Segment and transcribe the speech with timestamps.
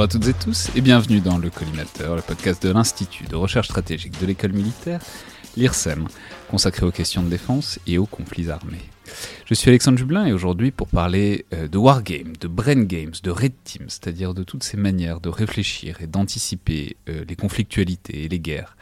[0.00, 3.36] Bonjour à toutes et tous et bienvenue dans le Collimateur, le podcast de l'Institut de
[3.36, 4.98] recherche stratégique de l'école militaire,
[5.58, 6.08] l'IRSEM,
[6.50, 8.80] consacré aux questions de défense et aux conflits armés.
[9.44, 13.30] Je suis Alexandre Jublin et aujourd'hui pour parler euh, de Wargame, de Brain Games, de
[13.30, 18.28] Red Team, c'est-à-dire de toutes ces manières de réfléchir et d'anticiper euh, les conflictualités et
[18.28, 18.78] les guerres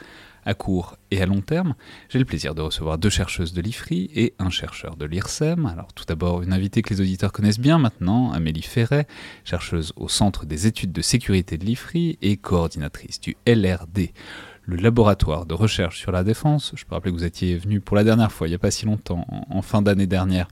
[0.48, 1.74] à court et à long terme,
[2.08, 5.66] j'ai le plaisir de recevoir deux chercheuses de l'IFRI et un chercheur de l'IRSEM.
[5.66, 9.06] Alors tout d'abord une invitée que les auditeurs connaissent bien maintenant, Amélie Ferret,
[9.44, 14.12] chercheuse au Centre des études de sécurité de l'IFRI et coordinatrice du LRD,
[14.64, 16.72] le laboratoire de recherche sur la défense.
[16.74, 18.70] Je peux rappeler que vous étiez venu pour la dernière fois, il n'y a pas
[18.70, 20.48] si longtemps, en, fin d'année dernière,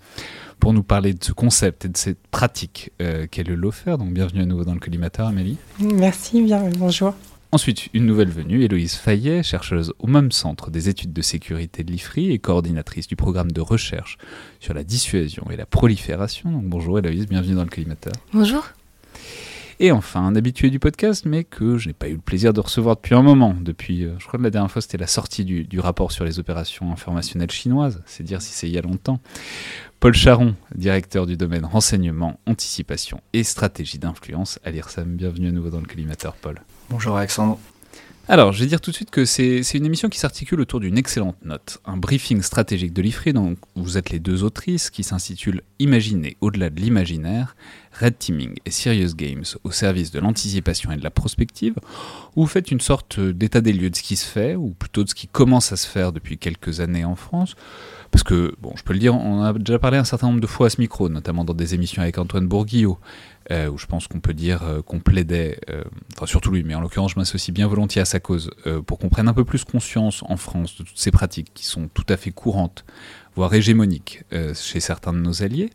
[0.61, 3.57] pour nous parler de ce concept et de cette pratique euh, qu'est le.
[3.57, 5.57] Donc bienvenue à nouveau dans le collimateur, Amélie.
[5.81, 7.15] Merci, bien, bonjour.
[7.53, 11.93] Ensuite, une nouvelle venue, Héloïse Fayet, chercheuse au même centre des études de sécurité de
[11.93, 14.19] l'IFRI et coordinatrice du programme de recherche
[14.59, 16.51] sur la dissuasion et la prolifération.
[16.51, 18.13] Donc bonjour Héloïse, bienvenue dans le collimateur.
[18.33, 18.67] Bonjour.
[19.79, 22.61] Et enfin, un habitué du podcast, mais que je n'ai pas eu le plaisir de
[22.61, 23.55] recevoir depuis un moment.
[23.61, 26.25] Depuis, euh, je crois que la dernière fois, c'était la sortie du, du, rapport sur
[26.25, 28.03] les opérations informationnelles chinoises.
[28.07, 29.21] C'est dire si c'est il y a longtemps.
[30.01, 35.15] Paul Charon, directeur du domaine renseignement, anticipation et stratégie d'influence à l'IRSAM.
[35.15, 36.61] Bienvenue à nouveau dans le collimateur, Paul.
[36.89, 37.59] Bonjour Alexandre.
[38.29, 40.99] Alors, je vais dire tout de suite que c'est une émission qui s'articule autour d'une
[40.99, 45.63] excellente note, un briefing stratégique de l'IFRI, dont vous êtes les deux autrices, qui s'intitule
[45.79, 47.55] Imaginer au-delà de l'imaginaire,
[48.01, 51.75] Red Teaming et Serious Games au service de l'anticipation et de la prospective,
[52.35, 55.05] où vous faites une sorte d'état des lieux de ce qui se fait, ou plutôt
[55.05, 57.55] de ce qui commence à se faire depuis quelques années en France,
[58.11, 60.47] parce que, bon, je peux le dire, on a déjà parlé un certain nombre de
[60.47, 62.99] fois à ce micro, notamment dans des émissions avec Antoine Bourguillot,
[63.53, 65.85] euh, où je pense qu'on peut dire euh, qu'on plaidait, euh,
[66.17, 68.51] enfin surtout lui, mais en l'occurrence je m'associe bien volontiers à sa cause,
[68.87, 71.89] pour qu'on prenne un peu plus conscience en France de toutes ces pratiques qui sont
[71.95, 72.85] tout à fait courantes,
[73.37, 74.25] voire hégémoniques
[74.55, 75.71] chez certains de nos alliés,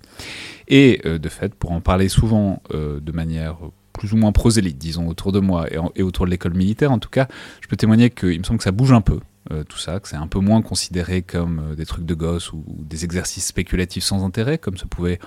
[0.67, 3.57] et de fait pour en parler souvent de manière
[3.93, 7.09] plus ou moins prosélyte, disons, autour de moi et, autour de l'école militaire, en tout
[7.09, 7.27] cas,
[7.61, 9.19] je peux témoigner qu'il me semble que ça bouge un peu.
[9.67, 12.83] Tout ça, que c'est un peu moins considéré comme des trucs de gosse ou, ou,
[12.83, 15.19] des exercices spéculatifs sans intérêt, comme ça pouvait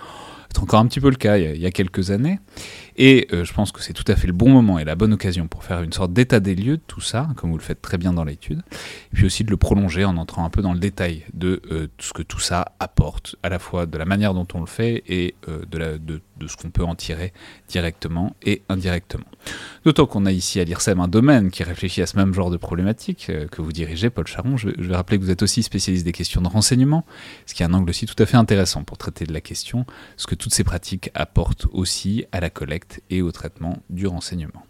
[0.54, 2.38] être encore un petit peu le cas il y a quelques années.
[2.96, 5.12] Et euh, je pense que c'est tout à fait le bon moment et la bonne
[5.12, 7.82] occasion pour faire une sorte d'état des lieux de tout ça, comme vous le faites
[7.82, 8.62] très bien dans l'étude,
[9.12, 11.88] et puis aussi de le prolonger en entrant un peu dans le détail de euh,
[11.98, 15.02] ce que tout ça apporte, à la fois de la manière dont on le fait
[15.08, 17.32] et euh, de, ce qu'on peut en tirer
[17.68, 19.24] directement et indirectement.
[19.84, 22.56] D'autant qu'on a ici à l'IRSEM un domaine qui réfléchit à ce même genre de
[22.56, 24.56] problématique euh, que vous dirigez, Paul Charon.
[24.56, 27.04] Je, je vais rappeler que vous êtes aussi spécialiste des questions de renseignement,
[27.46, 29.86] ce qui est un angle aussi tout à fait intéressant pour traiter de la question,
[30.16, 34.62] ce que toutes ces pratiques apportent aussi à la collecte et au traitement du renseignement.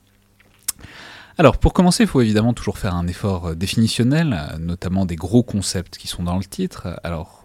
[1.36, 5.96] Alors, pour commencer, il faut évidemment toujours faire un effort définitionnel, notamment des gros concepts
[5.96, 7.00] qui sont dans le titre.
[7.02, 7.44] Alors,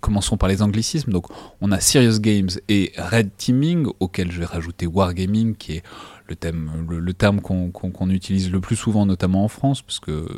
[0.00, 1.10] commençons par les anglicismes.
[1.10, 1.26] Donc,
[1.60, 5.82] on a Serious Games et Red Teaming, auquel je vais rajouter Wargaming, qui est
[6.28, 9.98] le, thème, le, terme qu'on qu qu utilise le plus souvent, notamment en France, parce
[9.98, 10.28] que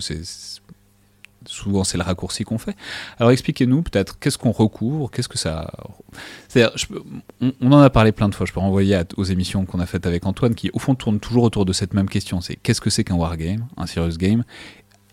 [0.00, 0.22] c'est
[1.46, 2.76] souvent c'est le raccourci qu'on fait.
[3.18, 5.70] Alors expliquez-nous peut-être qu'est-ce qu'on recouvre, qu'est-ce que ça...
[6.48, 6.76] C'est-à-dire,
[7.40, 10.06] on, en a parlé plein de fois, je peux renvoyer aux émissions qu'on a faites
[10.06, 12.90] avec Antoine, qui au fond tournent toujours autour de cette même question, c'est qu'est-ce que
[12.90, 14.44] c'est qu'un wargame, un serious game,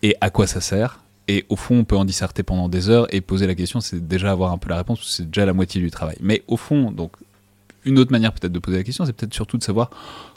[0.03, 3.13] et à quoi ça sert et au fond, on peut en disserter pendant des heures
[3.13, 5.81] et poser la question, c'est déjà avoir un peu la réponse, c'est déjà la moitié
[5.81, 6.15] du travail.
[6.21, 7.11] Mais au fond, donc,
[7.83, 9.89] une autre manière peut-être de poser la question, c'est peut-être surtout de savoir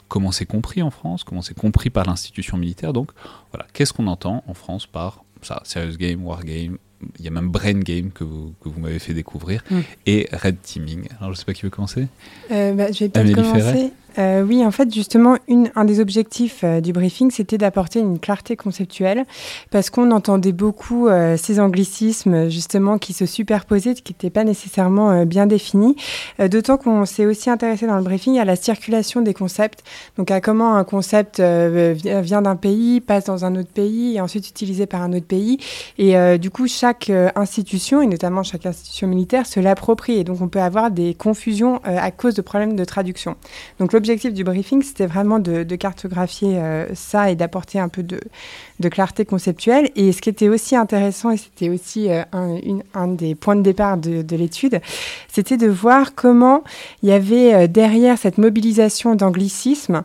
[0.09, 2.91] comment c'est compris en France, comment c'est compris par l'institution militaire.
[2.91, 3.11] Donc,
[3.53, 6.77] voilà, qu'est-ce qu'on entend en France par ça, Serious Game, Wargame,
[7.17, 9.79] il y a même Brain Game que vous, que vous m'avez fait découvrir, mm.
[10.05, 11.07] et Red Teaming.
[11.19, 12.07] Alors je ne sais pas qui veut commencer
[12.51, 13.91] euh, bah, Je vais peut-être commencer.
[14.17, 15.37] Euh, oui, en fait, justement,
[15.75, 19.25] un des objectifs euh, du briefing, c'était d'apporter une clarté conceptuelle,
[19.69, 25.25] parce qu'on entendait beaucoup euh, ces anglicismes, justement, qui se superposaient, qui n'étaient pas nécessairement
[25.25, 25.95] bien définis.
[26.39, 29.83] D'autant qu'on s'est aussi intéressé dans le briefing à la circulation des concepts,
[30.17, 34.47] donc à comment un concept vient d'un pays, passe dans un autre pays, et ensuite
[34.49, 35.59] utilisé par un autre pays.
[35.97, 40.17] Et du coup, chaque institution, et notamment chaque institution militaire, se l'approprie.
[40.17, 43.35] Et donc, on peut avoir des confusions à cause de problèmes de traduction.
[43.79, 48.19] Donc, l'objectif du briefing, c'était vraiment de, cartographier euh, ça et d'apporter un peu de,
[48.89, 49.91] clarté conceptuelle.
[49.95, 52.23] Et ce qui était aussi intéressant, et c'était aussi euh,
[52.95, 54.81] un, des points de départ de, de l'étude,
[55.27, 56.63] c'était de voir comment
[57.03, 60.01] il y avait euh, derrière cette mobilisation d'anglicisme,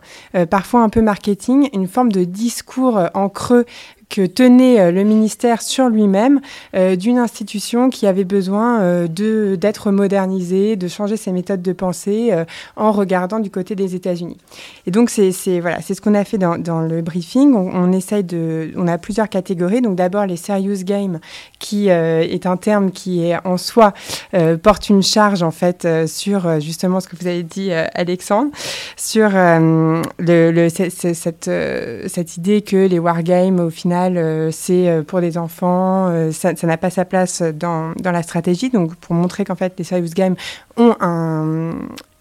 [0.51, 3.65] parfois un peu marketing, une forme de discours en creux
[4.09, 6.41] que tenait le ministère sur lui-même
[6.75, 12.33] d'une institution qui avait besoin de d'être modernisée, de changer ses méthodes de pensée
[12.77, 14.39] en regardant du côté des États-Unis.
[14.87, 17.55] Et donc c'est voilà, ce qu'on a fait dans, dans le briefing.
[17.55, 19.81] On, on, essaye de, on a plusieurs catégories.
[19.81, 21.19] Donc d'abord les serious games,
[21.59, 23.93] qui est un terme qui est en soi
[24.63, 28.51] porte une charge en fait sur justement ce que vous avez dit Alexandre,
[28.97, 31.51] sur le, cette,
[32.07, 36.53] cette idée que les wargames, au final, euh, c'est euh, pour des enfants, euh, ça
[36.53, 38.71] n'a pas sa place dans, dans, la stratégie.
[38.71, 40.37] Donc, pour montrer qu'en fait, les serious games
[40.77, 41.73] ont un,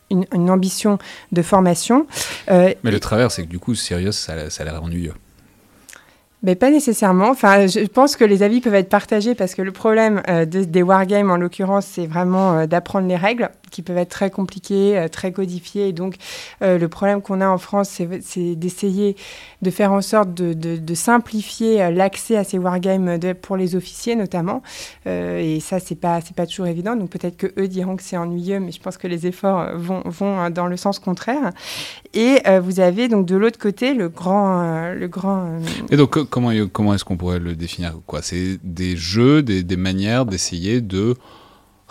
[0.09, 0.97] une, ambition
[1.31, 2.07] de formation.
[2.49, 5.13] Mais le travers, c'est que du coup, serious, ça, ça a l'air ennuyeux.
[6.43, 7.29] Mais pas nécessairement.
[7.29, 11.31] Enfin, je pense que les avis peuvent être partagés parce que le problème des wargames,
[11.31, 15.89] en l'occurrence, c'est vraiment d'apprendre les règles qui peuvent être très compliquées, euh, très codifiées.
[15.89, 16.15] Et donc,
[16.61, 17.89] euh, le problème qu'on a en France,
[18.21, 19.17] c'est d'essayer
[19.61, 24.63] de faire en sorte de, simplifier euh, l'accès à ces wargames pour les officiers, notamment.
[25.05, 26.95] et ça, c'est pas, pas toujours évident.
[26.95, 30.01] Donc, peut-être que eux diront que c'est ennuyeux, mais je pense que les efforts vont,
[30.05, 31.51] vont dans le sens contraire.
[32.13, 35.59] Et vous avez donc de l'autre côté le grand, le grand.
[35.91, 37.95] Et donc, comment, comment est-ce qu'on pourrait le définir?
[38.21, 41.15] C'est des jeux, des, des manières d'essayer de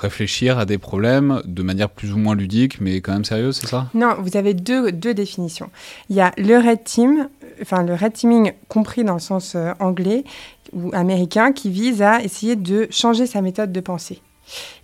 [0.04, 3.66] réfléchir à des problèmes de manière plus ou moins ludique, mais quand même sérieuse, c'est
[3.66, 3.88] ça?
[3.94, 5.70] Non, vous avez deux, deux, définitions.
[6.10, 7.28] Il y a le red team,
[7.62, 10.24] enfin le red teaming compris dans le sens euh, anglais
[10.72, 14.20] ou américain, qui vise à essayer de changer sa méthode de pensée.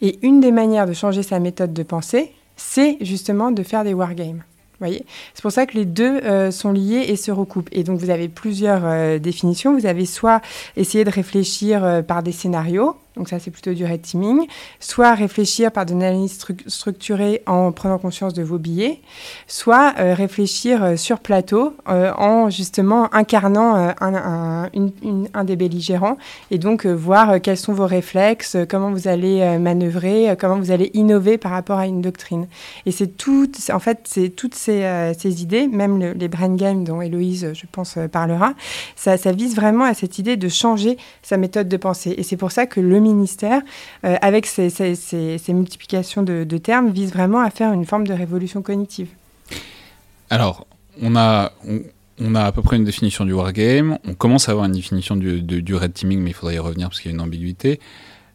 [0.00, 3.94] Et une des manières de changer sa méthode de pensée, c'est justement de faire des
[3.94, 4.42] wargames.
[4.78, 5.04] Voyez?
[5.34, 7.68] C'est pour ça que les deux euh, sont liés et se recoupent.
[7.70, 9.76] Et donc vous avez plusieurs euh, définitions.
[9.76, 10.40] Vous avez soit
[10.76, 14.46] essayer de réfléchir par des scénarios, donc ça c'est plutôt du red teaming,
[14.78, 19.02] soit réfléchir par de l'analyse structurée en prenant conscience de vos billets,
[19.46, 24.70] soit euh, réfléchir euh, sur plateau euh, en justement incarnant un,
[25.44, 26.16] des belligérants
[26.50, 31.36] et donc voir quels sont vos réflexes, comment vous allez manœuvrer, comment vous allez innover
[31.36, 32.46] par rapport à une doctrine.
[32.86, 37.02] Et c'est tout, en fait, c'est toutes ces, ces, idées, même les brain games dont
[37.02, 38.54] Héloïse, je pense, parlera,
[38.96, 42.14] ça, ça vise vraiment à cette idée de changer sa méthode de pensée.
[42.16, 43.62] Et c'est pour ça que le ministère,
[44.04, 44.70] euh, avec ces,
[45.48, 49.08] multiplications de, termes, vise vraiment à faire une forme de révolution cognitive.
[50.30, 50.66] Alors,
[51.02, 51.52] on a,
[52.20, 55.16] on, a à peu près une définition du wargame, on commence à avoir une définition
[55.16, 57.80] du, du red teaming, mais il faudrait y revenir parce qu'il y a une ambiguïté.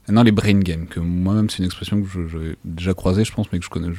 [0.10, 3.48] Non, les brain games, que moi-même c'est une expression que j'ai déjà croisée, je pense,
[3.52, 3.92] mais que je connais,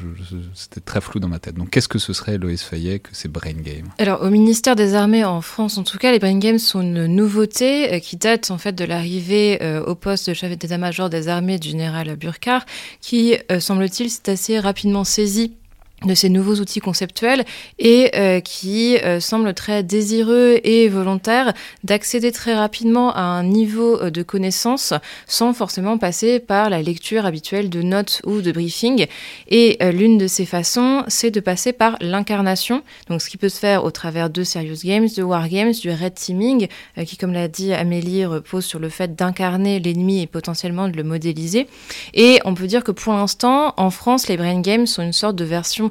[0.54, 1.56] c'était très flou dans ma tête.
[1.56, 3.88] Donc qu'est-ce que ce serait, Loïs Fayet, que ces brain games?
[3.98, 7.06] Alors au ministère des Armées en France, en tout cas, les brain games sont une
[7.06, 11.28] nouveauté euh, qui date en fait de l'arrivée euh, au poste de chef d'état-major des
[11.28, 12.64] armées du général Burkhardt,
[13.00, 15.56] qui, euh, semble-t-il, s'est assez rapidement saisi
[16.04, 17.44] de ces nouveaux outils conceptuels
[17.78, 21.54] et euh, qui euh, semble très désireux et volontaire
[21.84, 24.92] d'accéder très rapidement à un niveau euh, de connaissance
[25.26, 29.06] sans forcément passer par la lecture habituelle de notes ou de briefing.
[29.48, 33.58] Et l'une de ces façons, c'est de passer par l'incarnation, donc ce qui peut se
[33.58, 36.68] faire au travers de serious games, de wargames, du red teaming,
[37.06, 41.02] qui comme l'a dit Amélie repose sur le fait d'incarner l'ennemi et potentiellement de le
[41.02, 41.66] modéliser.
[42.14, 45.36] Et on peut dire que pour l'instant, en France, les brain games sont une sorte
[45.36, 45.85] de version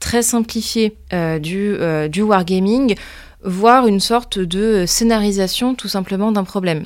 [0.00, 2.94] très simplifié euh, du, euh, du wargaming,
[3.42, 6.84] voire une sorte de scénarisation tout simplement d'un problème.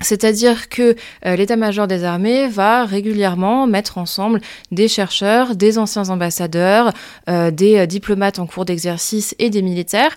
[0.00, 0.96] C'est-à-dire que
[1.26, 4.40] euh, l'état-major des armées va régulièrement mettre ensemble
[4.72, 6.92] des chercheurs, des anciens ambassadeurs,
[7.28, 10.14] des diplomates en cours d'exercice et des militaires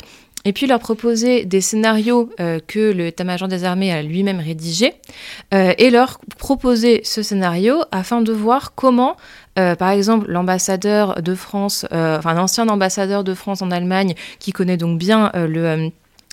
[0.47, 4.93] et puis leur proposer des scénarios que l'état-major des armées a lui-même rédigés,
[5.51, 9.17] et leur proposer ce scénario afin de voir comment,
[9.57, 14.77] euh, par exemple, l'ambassadeur de France, enfin l'ancien ambassadeur de France en Allemagne, qui connaît
[14.77, 15.91] donc bien le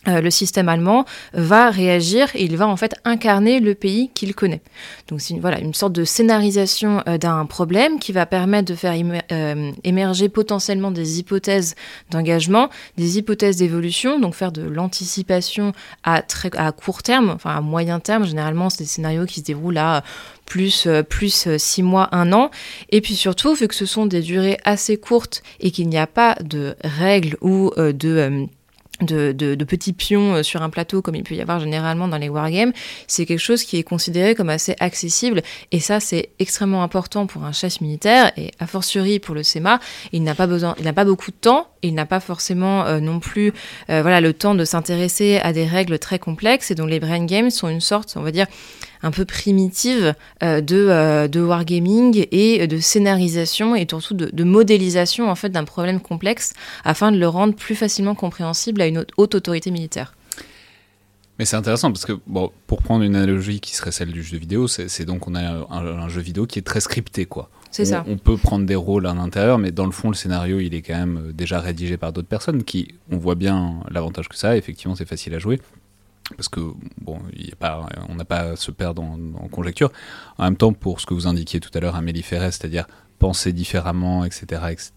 [0.09, 4.35] euh, le système allemand va réagir et il va en fait incarner le pays qu'il
[4.35, 4.61] connaît.
[5.07, 8.75] Donc c'est une, voilà, une sorte de scénarisation euh, d'un problème qui va permettre de
[8.75, 8.95] faire
[9.31, 11.76] euh, émerger potentiellement des hypothèses
[12.11, 17.61] d'engagement, des hypothèses d'évolution, donc faire de l'anticipation à, très, à court terme, enfin à
[17.61, 18.25] moyen terme.
[18.25, 20.02] Généralement, c'est des scénarios qui se déroulent à
[20.52, 22.50] plus, plus six mois, un an.
[22.90, 26.06] Et puis surtout, vu que ce sont des durées assez courtes et qu'il n'y a
[26.06, 28.49] pas de règles ou de
[29.02, 32.28] de, petits pions euh, sur un plateau comme il peut y avoir généralement dans les
[32.28, 32.73] wargames,
[33.06, 35.42] c'est quelque chose qui est considéré comme assez accessible.
[35.71, 39.80] Et ça c'est extrêmement important pour un chef militaire et a fortiori pour le SEMA,
[40.12, 43.00] il n'a pas besoin, il n'a pas beaucoup de temps, il n'a pas forcément euh,
[43.00, 43.52] non plus
[43.90, 46.71] euh, voilà le temps de s'intéresser à des règles très complexes.
[46.71, 48.47] Et donc les brain games sont une sorte, on va dire
[49.02, 55.30] un peu primitive euh, de, euh, de wargaming et de scénarisation et surtout de, modélisation
[55.30, 56.52] en fait d'un problème complexe
[56.85, 60.14] afin de le rendre plus facilement compréhensible à une haute autorité militaire.
[61.38, 64.37] Mais c'est intéressant parce que, bon, pour prendre une analogie qui serait celle du jeu
[64.37, 67.49] vidéo, c'est donc on a un, jeu vidéo qui est très scripté, quoi.
[67.71, 68.04] C'est ça.
[68.06, 70.82] On peut prendre des rôles à l'intérieur, mais dans le fond, le scénario, il est
[70.82, 74.50] quand même euh, déjà rédigé par d'autres personnes qui, on voit bien l'avantage que ça
[74.50, 74.56] a.
[74.56, 75.59] Effectivement, c'est facile à jouer
[76.37, 76.61] parce que
[77.00, 77.21] bon,
[78.09, 79.93] on n'a pas à se perdre en, conjecture.
[80.38, 82.87] En même temps, pour ce que vous indiquiez tout à l'heure, Amélie Ferret, c'est-à-dire
[83.19, 84.93] penser différemment, etc., etc.,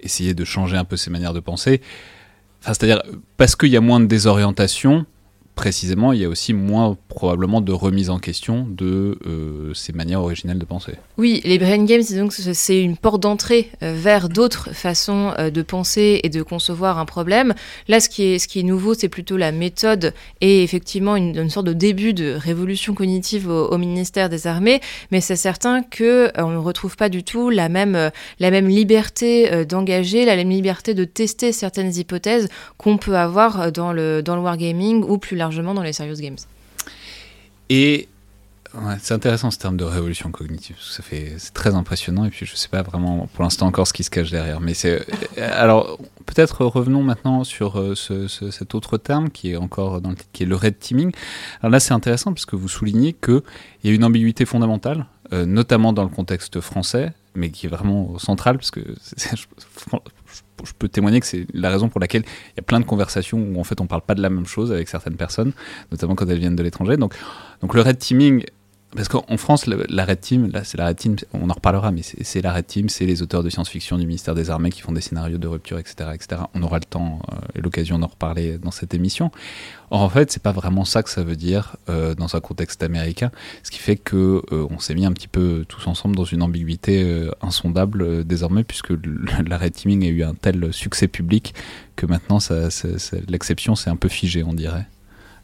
[0.00, 1.80] essayer de changer un peu ses manières de penser.
[2.60, 3.02] Enfin, c'est-à-dire
[3.36, 5.06] parce qu'il y a moins de désorientation,
[5.56, 10.20] précisément, il y a aussi moins probablement de remise en question de euh, ces manières
[10.20, 10.92] originelles de penser.
[11.16, 15.62] Oui, les brain games, donc c'est une porte d'entrée euh, vers d'autres façons euh, de
[15.62, 17.54] penser et de concevoir un problème.
[17.88, 21.48] Là, ce qui est, ce qui est nouveau, c'est plutôt la méthode et effectivement une,
[21.48, 26.50] sorte de début de révolution cognitive au, ministère des Armées, mais c'est certain que on
[26.50, 28.10] ne retrouve pas du tout la même,
[28.40, 33.92] la même liberté d'engager, la même liberté de tester certaines hypothèses qu'on peut avoir dans
[33.92, 36.36] le, dans le wargaming ou plus largement dans les serious games.
[37.68, 38.08] Et
[39.00, 40.76] c'est intéressant ce terme de révolution cognitive.
[40.80, 42.24] Ça fait, c'est très impressionnant.
[42.24, 44.60] Et puis je sais pas vraiment pour l'instant encore ce qui se cache derrière.
[44.60, 45.00] Mais c'est
[45.38, 50.10] euh, alors peut-être revenons maintenant sur euh, ce, cet autre terme qui est encore dans
[50.10, 51.12] le qui est le red teaming.
[51.60, 53.42] Alors là c'est intéressant parce que vous soulignez que
[53.82, 57.70] il y a une ambiguïté fondamentale, euh, notamment dans le contexte français, mais qui est
[57.70, 58.80] vraiment centrale parce que
[60.66, 63.38] je peux témoigner que c'est la raison pour laquelle il y a plein de conversations
[63.38, 65.52] où en fait on parle pas de la même chose avec certaines personnes,
[65.90, 66.96] notamment quand elles viennent de l'étranger.
[66.96, 67.14] Donc,
[67.60, 68.44] donc le red teaming,
[68.94, 72.40] parce qu'en France, la Red Team, là, c'est la Team, on en reparlera, mais c'est
[72.40, 75.00] la Red Team, c'est les auteurs de science-fiction du ministère des Armées qui font des
[75.00, 76.10] scénarios de rupture, etc.
[76.14, 76.42] etc.
[76.54, 79.32] On aura le temps euh, et l'occasion d'en reparler dans cette émission.
[79.90, 82.82] Or, en fait, c'est pas vraiment ça que ça veut dire euh, dans un contexte
[82.82, 83.32] américain,
[83.64, 86.42] ce qui fait que euh, on s'est mis un petit peu tous ensemble dans une
[86.42, 88.92] ambiguïté insondable désormais, puisque
[89.46, 91.54] la Red Teaming a eu un tel succès public
[91.96, 92.38] que maintenant,
[93.28, 94.86] l'exception s'est un peu figée, on dirait.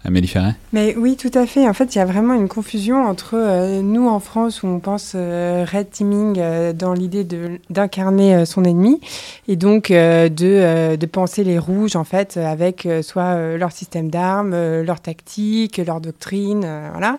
[0.05, 1.69] Amélie Ferret Mais oui, tout à fait.
[1.69, 4.81] En fait, il y a vraiment une confusion entre euh, nous en France où on
[4.81, 7.25] pense euh, red teaming euh, dans l'idée
[7.71, 9.01] d'incarner son ennemi
[9.47, 15.01] et donc de, de, penser les rouges en fait avec soit leur système d'armes, leur
[15.01, 17.19] tactique, leur doctrine, voilà,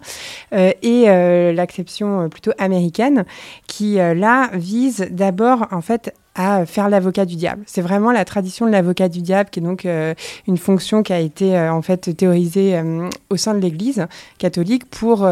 [0.52, 1.06] et
[1.54, 3.26] l'acception plutôt américaine
[3.68, 7.64] qui là vise d'abord en fait à faire l'avocat du diable.
[7.68, 10.16] C'est vraiment la tradition de l'avocat du diable qui est donc euh,
[10.48, 14.08] une fonction qui a été euh, en fait théorisée euh, au sein de l'Église
[14.40, 15.28] catholique pour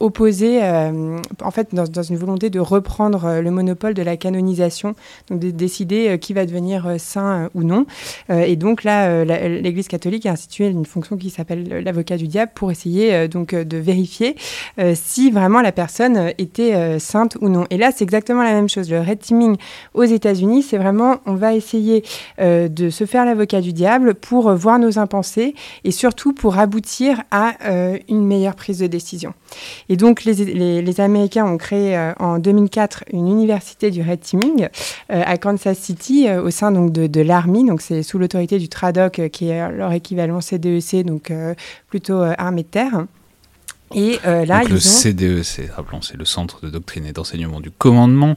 [0.00, 4.94] opposer, en fait, dans, une volonté de reprendre le monopole de la canonisation,
[5.30, 7.86] donc de décider qui va devenir saint ou non.
[8.28, 12.70] et donc là, l'Église catholique a institué une fonction qui s'appelle l'avocat du diable pour
[12.70, 14.36] essayer donc de vérifier
[14.94, 17.66] si vraiment la personne était sainte ou non.
[17.70, 18.90] Et là, c'est exactement la même chose.
[18.90, 19.56] Le red teaming
[19.94, 22.04] aux États unis c'est vraiment, on va essayer
[22.40, 26.58] euh, de se faire l'avocat du diable pour euh, voir nos impensés et surtout pour
[26.58, 29.34] aboutir à euh, une meilleure prise de décision.
[29.88, 34.68] Et donc, les, Américains ont créé en 2004 une université du red teaming
[35.08, 37.64] à Kansas City au sein donc de, de l'Army.
[37.64, 41.32] Donc, c'est sous l'autorité du TRADOC qui est leur équivalent CDEC, e donc
[41.88, 43.04] plutôt armée de terre.
[43.94, 48.36] Et là, le CDEC, rappelons, c'est le Centre de doctrine et d'enseignement du commandement.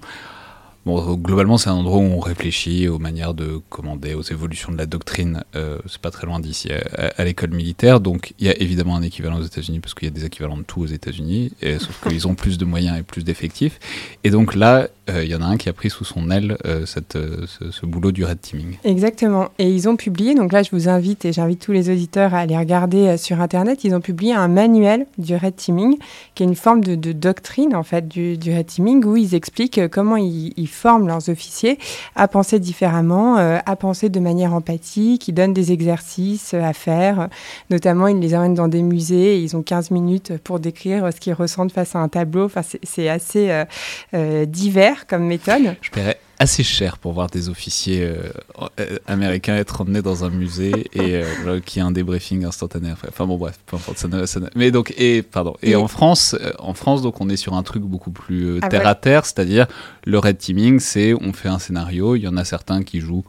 [0.86, 4.77] Bon, globalement, c'est un endroit où on réfléchit aux manières de commander, aux évolutions de
[4.77, 5.43] la doctrine.
[5.55, 8.00] Euh, c'est pas très loin d'ici, à, l'école militaire.
[8.00, 10.57] Donc, il y a évidemment un équivalent aux États-Unis, parce qu'il y a des équivalents
[10.57, 13.77] de tout aux États-Unis, sauf qu'ils ont plus de moyens et plus d'effectifs.
[14.24, 16.57] Et donc là, euh, il y en a un qui a pris sous son aile
[16.65, 18.77] euh, cette, ce, boulot du red teaming.
[18.86, 19.50] Exactement.
[19.59, 22.39] Et ils ont publié, donc là, je vous invite et j'invite tous les auditeurs à
[22.39, 25.98] aller regarder sur Internet, ils ont publié un manuel du red teaming,
[26.36, 29.88] qui est une forme de, doctrine, en fait, du, du, red teaming, où ils expliquent
[29.89, 31.78] comment ils, ils forment leurs officiers
[32.16, 35.28] à penser différemment, euh, à penser de manière empathique.
[35.28, 37.30] Ils donnent des exercices à faire.
[37.70, 41.34] Notamment, ils les emmènent dans des musées ils ont 15 minutes pour décrire ce qu'ils
[41.34, 42.46] ressentent face à un tableau.
[42.46, 43.66] Enfin, c'est assez euh,
[44.14, 45.76] euh, divers comme méthode.
[45.82, 48.31] Je paierais assez cher pour voir des officiers euh,
[48.79, 52.93] euh, américains être emmenés dans un musée et euh, qui a un débriefing instantané.
[53.08, 53.98] Enfin bon bref, peu importe.
[53.98, 55.55] Ça, Mais donc et pardon.
[55.62, 58.88] Et, en France, en France donc on est sur un truc beaucoup plus ah, terre
[58.88, 59.67] à terre, c'est-à-dire
[60.05, 63.25] le red teaming, c'est on fait un scénario, il y en a certains qui jouent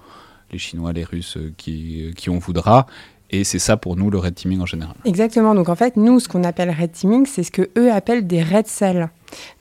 [0.52, 2.86] les Chinois, les Russes, qui, qui on voudra.
[3.32, 4.96] Et c'est ça pour nous le red teaming en général.
[5.04, 5.54] Exactement.
[5.54, 8.42] Donc en fait, nous, ce qu'on appelle red teaming, c'est ce que eux appellent des
[8.42, 9.08] red cells.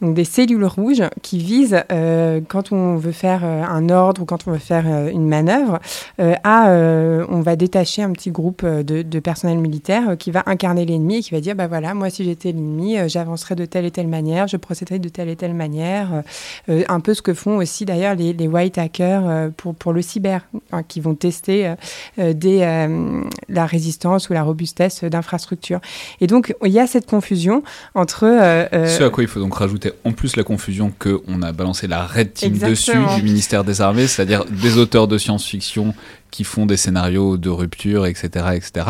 [0.02, 4.26] Donc des cellules rouges qui visent, euh, quand on veut faire euh, un ordre ou
[4.26, 5.80] quand on veut faire euh, une manœuvre,
[6.44, 6.70] à,
[7.30, 11.22] on va détacher un petit groupe de, de personnel militaire qui va incarner l'ennemi et
[11.22, 14.48] qui va dire, bah voilà, moi si j'étais l'ennemi, j'avancerais de telle et telle manière,
[14.48, 16.24] je procéderais de telle et telle manière,
[16.68, 20.46] un peu ce que font aussi d'ailleurs les, les, white hackers pour, pour le cyber,
[20.72, 21.74] hein, qui vont tester
[22.18, 25.80] la résistance ou la robustesse d'infrastructures.
[26.22, 27.64] Et donc il y a cette confusion
[27.96, 28.22] entre...
[28.22, 32.06] ce à quoi il faut donc rajouter en plus la confusion qu'on a balancé la
[32.06, 35.94] Red Team dessus du ministère des Armées, c'est-à-dire des auteurs de science-fiction
[36.32, 38.46] qui font des scénarios de rupture, etc.
[38.54, 38.86] etc.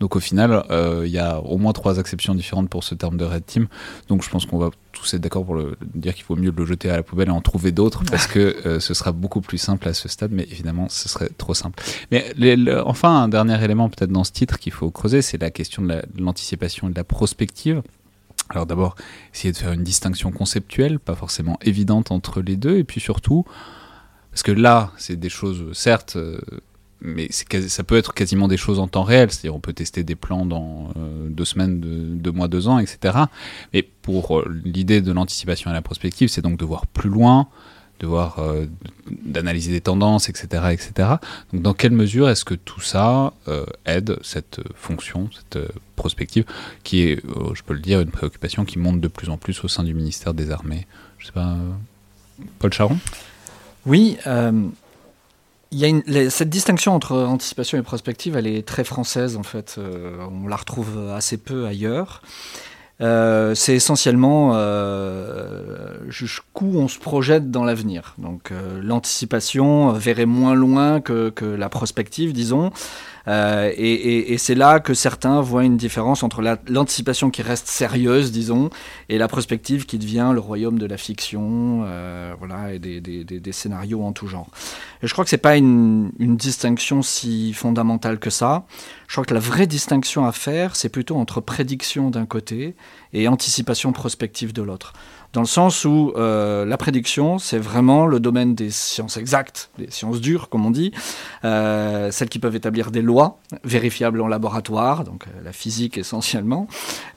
[0.00, 3.16] Donc au final, euh, il y a au moins trois exceptions différentes pour ce terme
[3.16, 3.66] de Red Team.
[4.08, 6.64] Donc je pense qu'on va tous être d'accord pour le, dire qu'il vaut mieux le
[6.64, 9.58] jeter à la poubelle et en trouver d'autres parce que euh, ce sera beaucoup plus
[9.58, 11.82] simple à ce stade, mais évidemment ce serait trop simple.
[12.10, 12.32] Mais
[12.84, 16.02] enfin, un dernier élément peut-être dans ce titre qu'il faut creuser, c'est la question de
[16.18, 17.82] l'anticipation et de la prospective.
[18.50, 18.96] Alors d'abord,
[19.34, 23.44] essayer de faire une distinction conceptuelle, pas forcément évidente entre les deux, et puis surtout,
[24.30, 26.40] parce que là, c'est des choses, certes, euh,
[27.00, 30.16] mais ça peut être quasiment des choses en temps réel, c'est-à-dire on peut tester des
[30.16, 33.16] plans dans euh, deux semaines, deux, mois, deux ans, etc.
[33.72, 37.48] Mais pour euh, l'idée de l'anticipation et la prospective, c'est donc de voir plus loin,
[38.00, 38.66] de voir, euh,
[39.10, 41.08] d'analyser des tendances, etc., etc.
[41.52, 46.44] Donc, dans quelle mesure est-ce que tout ça euh, aide cette fonction, cette euh, prospective,
[46.84, 47.22] qui est,
[47.54, 49.94] je peux le dire, une préoccupation qui monte de plus en plus au sein du
[49.94, 50.86] ministère des Armées?
[51.18, 51.56] Je sais pas,
[52.60, 52.98] Paul Charon?
[53.84, 54.16] Oui.
[55.70, 59.78] Il y a cette distinction entre anticipation et prospective, elle est très française en fait.
[59.78, 62.22] on la retrouve assez peu ailleurs.
[63.00, 68.14] Euh, c'est essentiellement euh, jusqu'où on se projette dans l'avenir.
[68.18, 72.72] Donc euh, l'anticipation verrait moins loin que, que la prospective, disons.
[73.28, 78.70] Euh, et, c'est là que certains voient une différence entre l'anticipation qui reste sérieuse, disons,
[79.08, 84.02] et la prospective qui devient le royaume de la fiction, euh, voilà, et des, scénarios
[84.02, 84.48] en tout genre.
[85.02, 88.64] Et je crois que c'est pas une, une, distinction si fondamentale que ça.
[89.08, 92.74] Je crois que la vraie distinction à faire, c'est plutôt entre prédiction d'un côté
[93.12, 94.92] et anticipation prospective de l'autre
[95.32, 99.90] dans le sens où euh, la prédiction, c'est vraiment le domaine des sciences exactes, des
[99.90, 100.92] sciences dures, comme on dit,
[101.44, 106.66] euh, celles qui peuvent établir des lois vérifiables en laboratoire, donc euh, la physique essentiellement.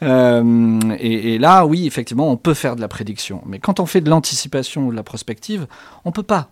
[0.01, 3.41] Et, et, là, oui, effectivement, on peut faire de la prédiction.
[3.45, 5.67] Mais quand on fait de l'anticipation ou de la prospective,
[6.03, 6.50] on ne peut pas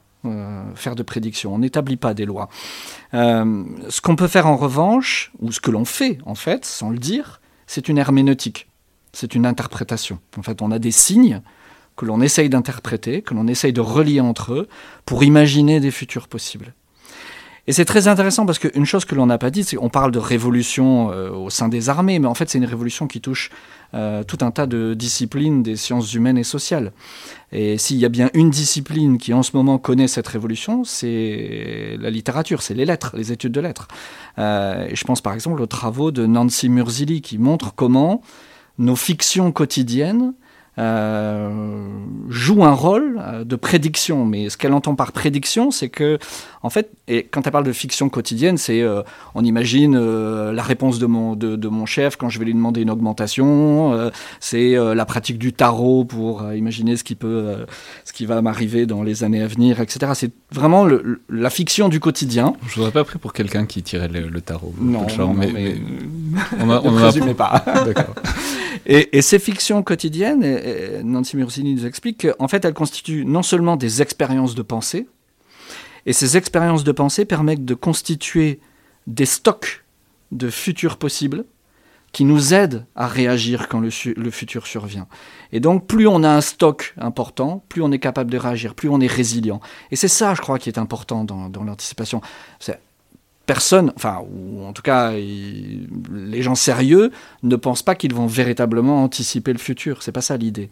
[0.76, 2.50] faire de prédiction, on n'établit pas des lois.
[3.14, 6.98] ce qu'on peut faire en revanche, ou ce que l'on fait en fait, sans le
[6.98, 8.69] dire, c'est une herméneutique
[9.14, 10.20] c'est une interprétation.
[10.38, 11.42] En fait, on a des signes
[11.96, 14.70] que l'on essaye d'interpréter, que l'on essaye de relier entre eux
[15.06, 16.74] pour imaginer des futurs possibles.
[17.70, 20.12] Et c'est très intéressant parce qu'une chose que l'on n'a pas dit, c'est qu'on parle
[20.12, 23.52] de révolution euh, au sein des armées, mais en fait c'est une révolution qui touche
[23.94, 26.94] euh, tout un tas de disciplines des sciences humaines et sociales.
[27.52, 31.96] Et s'il y a bien une discipline qui en ce moment connaît cette révolution, c'est
[32.00, 33.88] la littérature, c'est les lettres, les études de lettres.
[34.40, 38.24] Euh, et je pense par exemple aux travaux de Nancy Murzili qui montrent comment
[38.80, 40.34] nos fictions quotidiennes
[40.80, 41.50] euh,
[42.30, 44.26] jouent un rôle euh, de prédiction.
[44.26, 46.20] Mais ce qu'elle entend par prédiction, c'est que,
[46.64, 49.02] en fait, et quand elle parle de fiction quotidienne, c'est euh,
[49.36, 52.92] on imagine la réponse de mon, de, mon chef quand je vais lui demander une
[52.92, 57.66] augmentation, c'est la pratique du tarot pour imaginer ce qui, peut,
[58.06, 60.12] ce qui va m'arriver dans les années à venir, etc.
[60.16, 60.88] C'est vraiment
[61.30, 62.54] la fiction du quotidien.
[62.68, 64.74] Je ne voudrais pas pris pour quelqu'un qui tirait le, tarot.
[64.80, 65.76] Non, mais,
[66.60, 67.64] on, ne pas.
[67.86, 68.16] D'accord.
[68.86, 74.02] Et, ces fictions quotidiennes, Nancy Mursini nous explique qu'en fait, elles constituent non seulement des
[74.02, 75.08] expériences de pensée,
[76.06, 78.60] et ces expériences de pensée permettent de constituer
[79.08, 79.84] des stocks
[80.32, 81.46] de futurs possibles
[82.12, 83.90] qui nous aident à réagir quand le,
[84.32, 85.08] futur survient.
[85.52, 88.90] Et donc, plus on a un stock important, plus on est capable de réagir, plus
[88.90, 89.62] on est résilient.
[89.92, 92.22] Et c'est ça, je crois, qui est important dans, dans l'anticipation
[93.50, 97.10] personne, enfin, ou en tout cas, les gens sérieux
[97.42, 100.04] ne pensent pas qu'ils vont véritablement anticiper le futur.
[100.04, 100.70] C'est pas ça l'idée.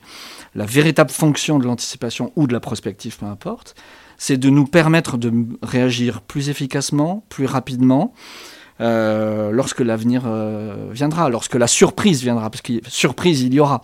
[0.53, 3.73] La véritable fonction de l'anticipation ou de la prospective, peu importe,
[4.19, 8.13] c'est de nous permettre de réagir plus efficacement, plus rapidement,
[8.79, 13.81] euh, lorsque l'avenir euh, viendra, lorsque la surprise viendra, parce que surprise il y aura.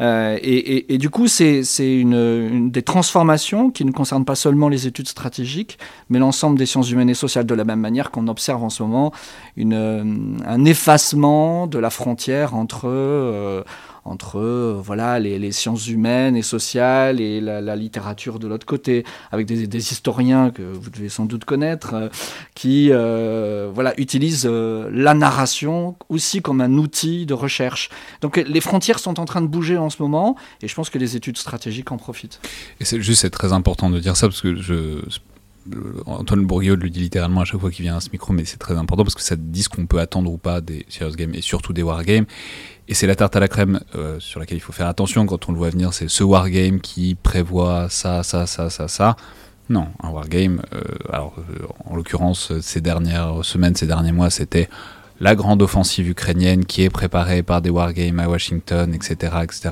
[0.00, 5.08] Euh, et, du coup, c'est une, des transformations qui ne concernent pas seulement les études
[5.08, 8.70] stratégiques, mais l'ensemble des sciences humaines et sociales, de la même manière qu'on observe en
[8.70, 9.12] ce moment
[9.56, 13.62] une, un effacement de la frontière entre, euh,
[14.08, 19.46] entre euh, voilà les, sciences humaines et sociales et la, littérature de l'autre côté, avec
[19.46, 22.08] des, historiens que vous devez sans doute connaître, euh,
[22.54, 27.90] qui voilà utilisent la narration aussi comme un outil de recherche.
[28.20, 30.98] Donc les frontières sont en train de bouger en ce moment, et je pense que
[30.98, 32.40] les études stratégiques en profitent.
[32.80, 35.00] Et c'est juste c'est très important de dire ça parce que je
[36.06, 38.56] Antoine Bourguiot le dit littéralement à chaque fois qu'il vient à ce micro, mais c'est
[38.56, 41.34] très important parce que ça dit ce qu'on peut attendre ou pas des serious games
[41.34, 42.26] et surtout des wargames.
[42.88, 45.48] Et c'est la tarte à la crème euh, sur laquelle il faut faire attention quand
[45.48, 45.92] on le voit venir.
[45.92, 49.16] C'est ce wargame qui prévoit ça, ça, ça, ça, ça.
[49.68, 50.80] Non, un wargame, euh,
[51.12, 54.70] alors euh, en l'occurrence, ces dernières semaines, ces derniers mois, c'était
[55.20, 59.36] la grande offensive ukrainienne qui est préparée par des wargames à Washington, etc.
[59.42, 59.70] etc.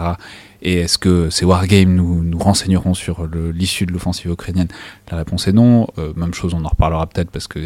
[0.62, 4.68] Et est-ce que ces wargames nous, nous renseigneront sur l'issue de l'offensive ukrainienne?
[5.10, 5.88] La réponse est non.
[5.98, 7.58] Euh, même chose, on en reparlera peut-être parce que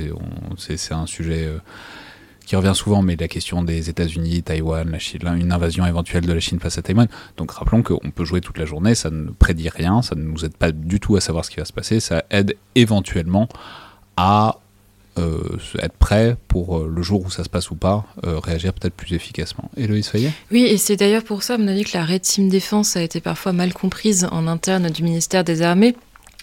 [0.56, 1.58] c'est un sujet euh,
[2.46, 6.32] qui revient souvent, mais la question des États-Unis, Taïwan, la Chine, une invasion éventuelle de
[6.32, 7.06] la Chine face à Taïwan.
[7.36, 10.44] Donc rappelons qu'on peut jouer toute la journée, ça ne prédit rien, ça ne nous
[10.44, 13.48] aide pas du tout à savoir ce qui va se passer, ça aide éventuellement
[14.16, 14.58] à
[15.18, 18.72] euh, être prêt pour euh, le jour où ça se passe ou pas, euh, réagir
[18.72, 19.70] peut-être plus efficacement.
[19.76, 20.32] Héloïse Fayet?
[20.50, 23.02] Oui, et c'est d'ailleurs pour ça, à mon avis, que la Red Team Défense a
[23.02, 25.94] été parfois mal comprise en interne du ministère des Armées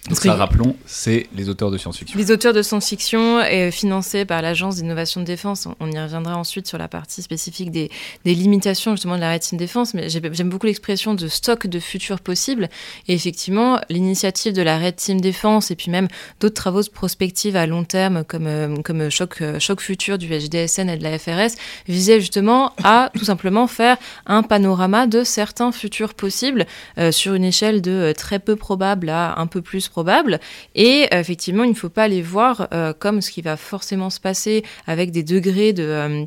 [0.09, 2.17] donc ça, rappelons, c'est les auteurs de science-fiction.
[2.17, 5.67] Les auteurs de science-fiction et financés par l'Agence d'innovation de défense.
[5.81, 7.89] On y reviendra ensuite sur la partie spécifique des,
[8.23, 12.69] limitations justement de la rétine défense, mais j'aime beaucoup l'expression de stock de futurs possibles.
[13.09, 16.07] Et effectivement, l'initiative de la Red Team Défense et puis même
[16.39, 20.27] d'autres travaux de prospective à long terme comme, euh, comme choc, euh, choc futur du
[20.27, 21.57] HDSN et de la FRS
[21.87, 26.65] visait justement à tout simplement faire un panorama de certains futurs possibles
[26.97, 30.39] euh, sur une échelle de très peu probable à un peu plus probable.
[30.75, 34.09] Et euh, effectivement, il ne faut pas les voir euh, comme ce qui va forcément
[34.09, 35.83] se passer avec des degrés de...
[35.83, 36.25] Euh,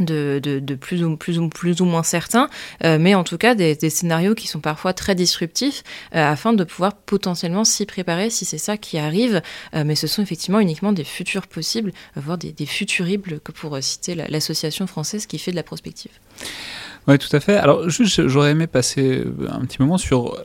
[0.00, 2.48] de, de, plus, ou, plus, ou, plus ou moins certains,
[2.84, 7.64] mais en tout cas des, scénarios qui sont parfois très disruptifs afin de pouvoir potentiellement
[7.64, 9.42] s'y préparer si c'est ça qui arrive.
[9.74, 14.14] mais ce sont effectivement uniquement des futurs possibles, voire des, des futuribles, que pour citer
[14.14, 16.12] l'association française qui fait de la prospective.
[17.08, 17.56] Oui, tout à fait.
[17.56, 20.44] Alors, juste, j'aurais aimé passer un petit moment sur.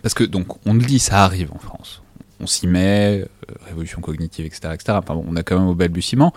[0.00, 2.03] Parce que, donc, on le dit, ça arrive en France
[2.40, 4.70] on s'y met, euh, révolution cognitive, etc.
[4.74, 4.98] etc.
[5.08, 6.32] on a quand même au balbutiement.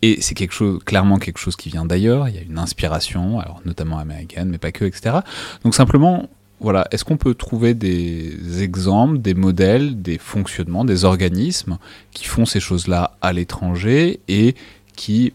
[0.00, 2.28] Et c'est quelque chose, clairement quelque chose qui vient d'ailleurs.
[2.28, 5.18] Il y a une inspiration, alors notamment américaine, mais pas que, etc.
[5.64, 6.28] Donc simplement,
[6.60, 11.78] voilà, est-ce qu'on peut trouver des exemples, des modèles, des fonctionnements, des organismes
[12.12, 14.54] qui font ces choses-là à l'étranger et
[14.96, 15.32] qui,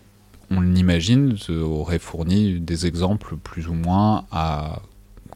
[0.50, 4.82] on l'imagine, auraient fourni des exemples plus ou moins à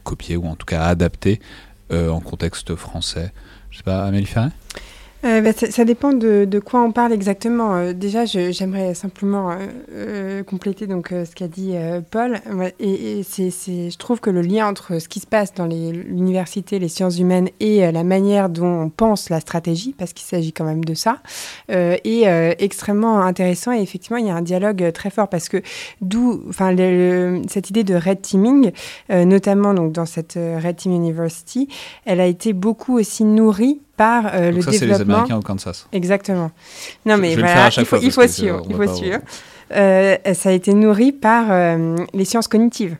[0.04, 1.40] copier ou en tout cas à adapter
[1.90, 3.32] euh, en contexte français?
[3.70, 4.50] Je sais pas, Amélie Ferret
[5.24, 7.74] euh, bah, ça, dépend de, quoi on parle exactement.
[7.74, 9.50] Euh, déjà, j'aimerais simplement
[9.90, 11.74] euh, compléter donc ce qu'a dit
[12.10, 12.40] Paul.
[12.78, 17.18] Et, je trouve que le lien entre ce qui se passe dans l'université, les, sciences
[17.18, 20.94] humaines et la manière dont on pense la stratégie, parce qu'il s'agit quand même de
[20.94, 21.18] ça,
[21.68, 23.72] est extrêmement intéressant.
[23.72, 25.62] Et effectivement, il y a un dialogue très fort parce que
[26.00, 26.42] d'où,
[27.48, 28.72] cette idée de red teaming,
[29.10, 31.68] notamment donc dans cette Red Team University,
[32.04, 34.78] elle a été beaucoup aussi nourrie par euh, le ça, développement.
[34.78, 35.86] c'est les Américains au Kansas.
[35.92, 36.50] Exactement.
[37.04, 38.62] Non, mais voilà, il faut, il faut suivre.
[38.70, 39.18] Il faut suivre.
[39.72, 42.96] Euh, ça a été nourri par euh, les sciences cognitives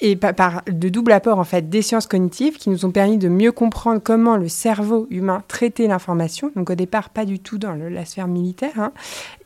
[0.00, 3.28] et par de double apport en fait des sciences cognitives qui nous ont permis de
[3.28, 6.50] mieux comprendre comment le cerveau humain traitait l'information.
[6.56, 8.92] Donc au départ pas du tout dans la sphère militaire, hein,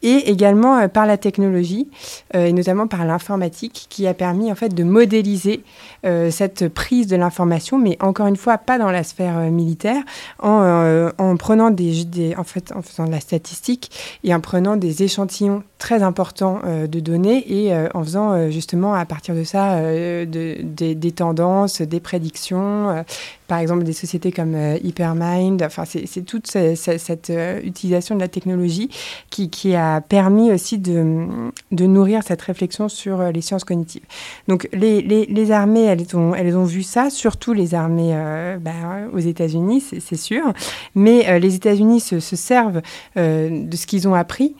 [0.04, 1.88] et également euh, par la technologie
[2.36, 5.64] euh, et notamment par l'informatique qui a permis en fait de modéliser
[6.04, 10.02] euh, cette prise de l'information, mais encore une fois pas dans la sphère militaire,
[10.42, 13.90] en, en prenant des, en fait en faisant de la statistique
[14.22, 19.34] et en prenant des échantillons très importants de données et en faisant justement à partir
[19.34, 23.04] de ça de des, tendances, des prédictions,
[23.46, 25.62] par exemple des sociétés comme euh, Hypermind.
[25.62, 28.88] Enfin, c'est toute cette, euh, utilisation de la technologie
[29.30, 31.26] qui, qui a permis aussi de,
[31.70, 34.02] de, nourrir cette réflexion sur les sciences cognitives.
[34.48, 38.14] Donc les, les, armées, elles ont, elles ont vu ça, surtout les armées
[38.60, 40.52] ben, aux États-Unis, c'est sûr,
[40.94, 42.80] mais les États-Unis se, se, servent
[43.16, 44.54] de ce qu'ils ont appris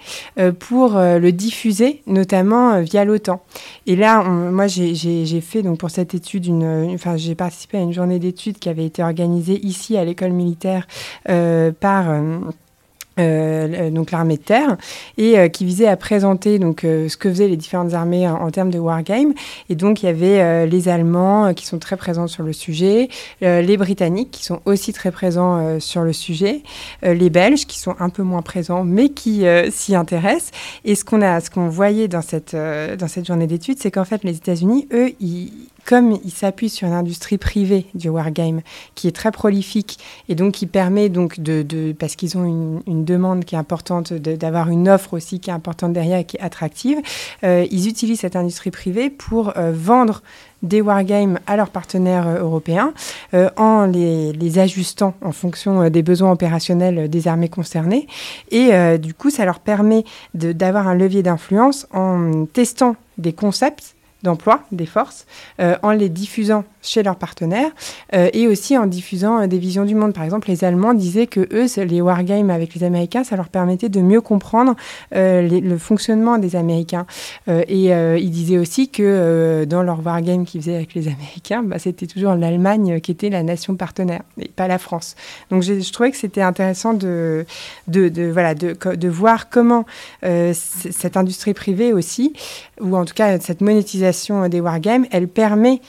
[0.58, 3.42] pour le diffuser, notamment via l'OTAN.
[3.86, 7.92] Et là, moi, j'ai fait donc pour cette étude, une, enfin, j'ai participé à une
[7.92, 10.86] journée d'études qui avait été organisée ici à l'école militaire
[11.28, 12.38] euh, par euh,
[13.20, 14.76] euh, donc l'armée de terre
[15.18, 18.78] et qui visait à présenter donc ce que faisaient les différentes armées en, termes de
[18.80, 19.34] wargame.
[19.68, 23.08] Et donc il y avait les Allemands qui sont très présents sur le sujet
[23.40, 26.62] les Britanniques qui sont aussi très présents sur le sujet
[27.02, 30.50] les Belges qui sont un peu moins présents mais qui s'y intéressent.
[30.84, 34.04] Et ce qu'on a ce qu'on voyait dans cette dans cette journée d'études c'est qu'en
[34.04, 35.52] fait les États-Unis eux ils
[35.84, 38.60] comme il s'appuie sur une industrie privée du wargame
[38.94, 42.44] qui est très prolifique et donc qui permet donc de, parce qu'ils ont
[42.86, 46.36] une, demande qui est importante, d'avoir une offre aussi qui est importante derrière et qui
[46.36, 46.98] est attractive,
[47.42, 50.22] euh, ils utilisent cette industrie privée pour euh, vendre
[50.62, 52.94] des wargames à leurs partenaires euh, européens
[53.56, 58.06] en les, ajustant en fonction des besoins opérationnels des armées concernées.
[58.50, 63.94] Et du coup, ça leur permet d'avoir un levier d'influence en testant des concepts
[64.24, 65.26] d'emploi des forces
[65.58, 67.70] en les diffusant chez leurs partenaires
[68.14, 70.12] euh, et aussi en diffusant euh, des visions du monde.
[70.12, 73.88] Par exemple, les Allemands disaient que eux, les wargames avec les Américains, ça leur permettait
[73.88, 74.74] de mieux comprendre
[75.14, 77.06] euh, le fonctionnement des Américains.
[77.48, 82.06] et ils disaient aussi que dans leur wargame qu'ils faisaient avec les Américains, bah, c'était
[82.06, 85.16] toujours l'Allemagne qui était la nation partenaire et pas la France.
[85.50, 87.46] Donc je trouvais que c'était intéressant de,
[87.88, 89.84] de, voilà, de, de voir comment
[90.22, 92.34] cette industrie privée aussi,
[92.80, 94.13] ou en tout cas cette monétisation
[94.48, 95.80] des wargames, elle permet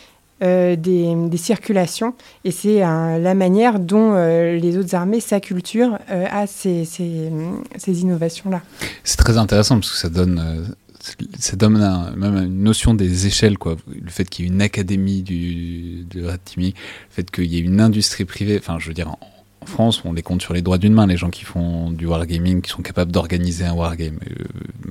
[0.44, 2.14] euh, des, circulations.
[2.44, 6.84] Et c'est la manière dont euh, les autres armées s'acculturent euh, à ces,
[7.88, 8.62] innovations-là.
[9.06, 10.76] C'est très intéressant parce que ça donne
[11.38, 11.78] ça donne
[12.18, 13.78] même une notion des échelles, quoi.
[13.88, 17.62] Le fait qu'il y ait une académie du, de Teaming, le fait qu'il y ait
[17.62, 19.20] une industrie privée, enfin, je veux dire, en
[19.66, 22.62] France, on les compte sur les doigts d'une main, les gens qui font du wargaming,
[22.62, 24.20] qui sont capables d'organiser un wargame.
[24.30, 24.44] Euh,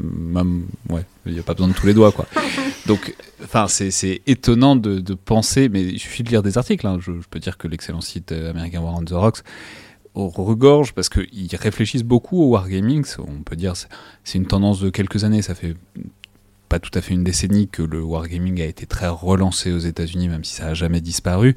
[0.02, 2.26] même, ouais, il n'y a pas besoin de tous les doigts, quoi.
[2.86, 6.86] Donc, enfin, c'est étonnant de, penser, mais il suffit de lire des articles.
[6.86, 6.98] Hein.
[7.00, 9.42] Je, peux dire que l'excellent site euh, American War on the Rocks
[10.14, 13.04] regorge parce qu'ils réfléchissent beaucoup au wargaming.
[13.18, 13.74] On peut dire
[14.22, 15.42] c'est une tendance de quelques années.
[15.42, 15.74] Ça fait
[16.74, 20.28] pas tout à fait une décennie que le wargaming a été très relancé aux États-Unis,
[20.28, 21.56] même si ça n'a jamais disparu.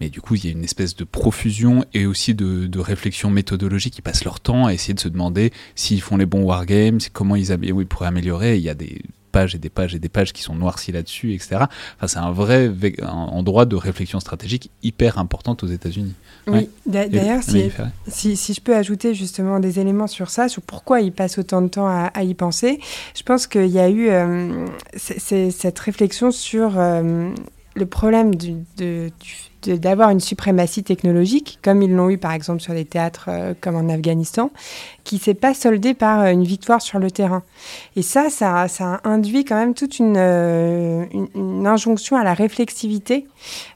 [0.00, 3.94] Mais du coup, il y a une espèce de profusion et aussi de, réflexion méthodologique.
[3.94, 7.36] qui passent leur temps à essayer de se demander s'ils font les bons wargames, comment
[7.36, 8.56] ils, ils pourraient améliorer.
[8.56, 11.34] il y a des pages et des pages et des pages qui sont noircies là-dessus,
[11.34, 11.64] etc.
[11.96, 12.70] Enfin, c'est un vrai
[13.02, 16.14] endroit de réflexion stratégique hyper importante aux États-Unis.
[16.46, 21.12] Oui, d'ailleurs, si, si, je peux ajouter justement des éléments sur ça, sur pourquoi ils
[21.12, 22.80] passent autant de temps à, y penser,
[23.16, 27.30] je pense qu'il y a eu euh, cette réflexion sur euh,
[27.74, 29.34] le problème du, de, du
[29.68, 33.76] d'avoir une suprématie technologique, comme ils l'ont eu par exemple sur des théâtres euh, comme
[33.76, 34.50] en Afghanistan,
[35.04, 37.42] qui s'est pas soldée par euh, une victoire sur le terrain.
[37.96, 43.26] Et ça, ça, ça induit quand même toute une, euh, une, injonction à la réflexivité.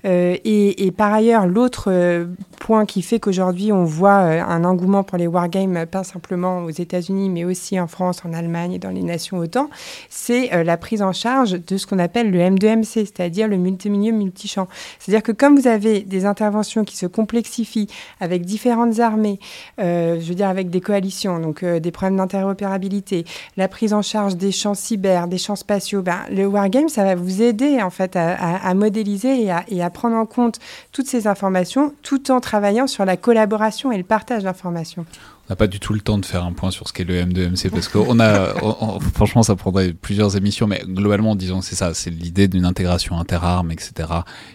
[0.04, 2.26] Et, et, par ailleurs, l'autre
[2.58, 7.28] point qui fait qu'aujourd'hui on voit un engouement pour les wargames, pas simplement aux États-Unis,
[7.28, 9.68] mais aussi en France, en Allemagne et dans les nations OTAN,
[10.08, 14.68] c'est la prise en charge de ce qu'on appelle le M2MC, c'est-à-dire le multimilieu multichamp.
[14.98, 17.88] C'est-à-dire que comme vous avez des interventions qui se complexifient
[18.20, 19.38] avec différentes armées,
[19.80, 23.24] euh, je veux dire avec des coalitions, donc euh, des problèmes d'interopérabilité,
[23.56, 27.14] la prise en charge des champs cyber, des champs spatiaux, ben, le wargame, ça va
[27.14, 30.58] vous aider en fait à, modéliser et à, et à, prendre en compte
[30.92, 35.04] toutes ces informations tout en travaillant sur la collaboration et le partage d'informations
[35.50, 37.70] n'a pas du tout le temps de faire un point sur ce qu'est le M2MC
[37.70, 38.54] parce qu'on a,
[39.14, 43.72] franchement, ça prendrait plusieurs émissions, mais globalement, disons, c'est ça, c'est l'idée d'une intégration interarmes,
[43.72, 44.08] etc.,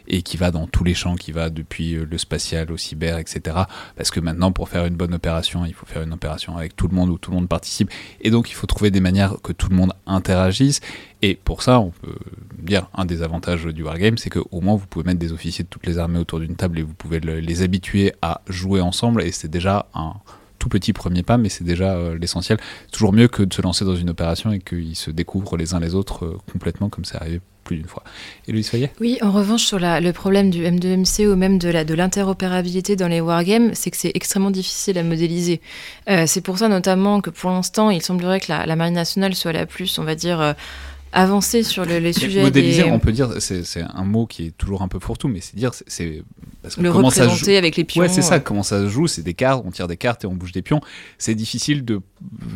[0.07, 3.17] et qui va dans tous les champs, qui va depuis euh, le spatial au cyber,
[3.17, 3.57] etc.
[3.97, 6.87] Parce que maintenant, pour faire une bonne opération, il faut faire une opération avec tout
[6.87, 9.51] le monde où tout le monde participe, et donc il faut trouver des manières que
[9.51, 10.79] tout le monde interagisse.
[11.21, 12.15] Et pour ça, on peut
[12.57, 15.69] dire un des avantages du wargame, c'est qu'au moins vous pouvez mettre des officiers de
[15.69, 19.31] toutes les armées autour d'une table et vous pouvez les habituer à jouer ensemble, et
[19.33, 20.13] c'est déjà un
[20.59, 22.57] tout petit premier pas, mais c'est déjà euh, l'essentiel.
[22.91, 25.79] Toujours mieux que de se lancer dans une opération et qu'ils se découvrent les uns
[25.79, 28.03] les autres euh, complètement, comme c'est arrivé plus d'une fois.
[28.47, 32.95] Et Louise Fayet Oui, en revanche, sur le problème du M2MC ou même de l'interopérabilité
[32.95, 35.61] dans les wargames, c'est que c'est extrêmement difficile à modéliser.
[36.07, 39.51] Euh, c'est pour ça notamment que pour l'instant, il semblerait que la, Marine nationale soit
[39.51, 40.55] la plus, on va dire
[41.15, 42.43] avancer sur le, les sujets.
[42.43, 45.39] Modéliser, on peut dire, c'est un mot qui est toujours un peu pour tout, mais
[45.39, 46.23] c'est dire, c'est
[46.61, 48.01] parce que le représenter avec les pions.
[48.01, 48.39] Ouais, c'est ça.
[48.39, 50.61] Comment ça se joue C'est des cartes, on tire des cartes et on bouge des
[50.61, 50.81] pions.
[51.17, 52.01] C'est difficile de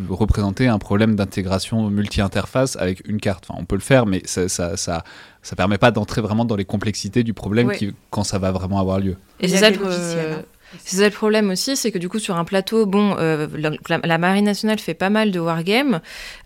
[0.10, 3.46] représenter un problème d'intégration multi-interface avec une carte.
[3.48, 5.04] Enfin, on peut le faire, mais ça, ça, ça,
[5.42, 8.80] ça permet pas d'entrer vraiment dans les complexités du problème qui, quand ça va vraiment
[8.80, 9.16] avoir lieu.
[9.40, 10.44] Et c'est ça le, hein.
[10.84, 13.48] C'est ça le problème aussi, c'est que du coup sur un plateau, bon, euh,
[14.04, 16.00] la, Marine nationale fait pas mal de wargames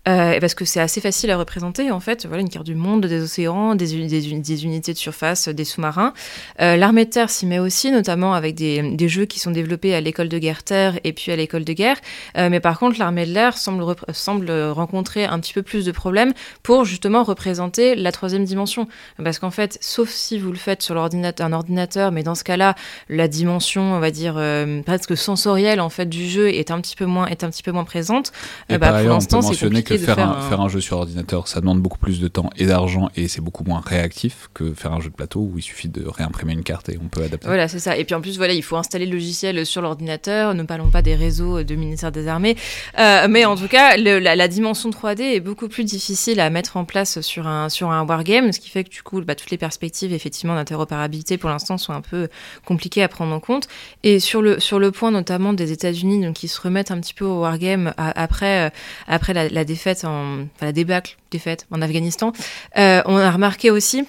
[0.06, 2.26] euh, parce que c'est assez facile à représenter en fait.
[2.26, 6.12] Voilà une carte du monde, des océans, des, des, unités de surface, des sous-marins.
[6.60, 9.94] Euh, l'armée de terre s'y met aussi, notamment avec des, des, jeux qui sont développés
[9.94, 11.96] à l'école de guerre terre et puis à l'école de guerre.
[12.36, 15.92] Euh, mais par contre, l'armée de l'air semble, semble rencontrer un petit peu plus de
[15.92, 18.88] problèmes pour justement représenter la troisième dimension,
[19.22, 22.44] parce qu'en fait, sauf si vous le faites sur l'ordinateur, un ordinateur, mais dans ce
[22.44, 22.74] cas-là,
[23.08, 24.40] la dimension, on va dire,
[24.84, 27.72] presque sensorielle en fait du jeu est un petit peu moins, est un petit peu
[27.72, 28.32] moins présente.
[28.68, 31.60] Et bah, pour l'instant, c'est compliqué que faire, un, faire un jeu sur ordinateur, ça
[31.60, 35.00] demande beaucoup plus de temps et d'argent et c'est beaucoup moins réactif que faire un
[35.00, 37.46] jeu de plateau où il suffit de réimprimer une carte et on peut adapter.
[37.46, 37.96] Voilà, c'est ça.
[37.96, 40.54] Et puis en plus, voilà, il faut installer le logiciel sur l'ordinateur.
[40.54, 42.56] Ne parlons pas des réseaux de ministère des Armées.
[42.98, 46.84] Euh, mais en tout cas, la, dimension 3D est beaucoup plus difficile à mettre en
[46.84, 49.58] place sur un, sur un wargame, ce qui fait que du coup, bah, toutes les
[49.58, 52.28] perspectives effectivement d'interopérabilité pour l'instant sont un peu
[52.64, 53.68] compliquées à prendre en compte.
[54.02, 57.14] Et sur le, sur le point notamment des États-Unis, donc qui se remettent un petit
[57.14, 58.70] peu au wargame après, euh,
[59.06, 62.32] après la, défaite, en, enfin, la débâcle défaite en Afghanistan,
[62.78, 64.04] euh, on a remarqué aussi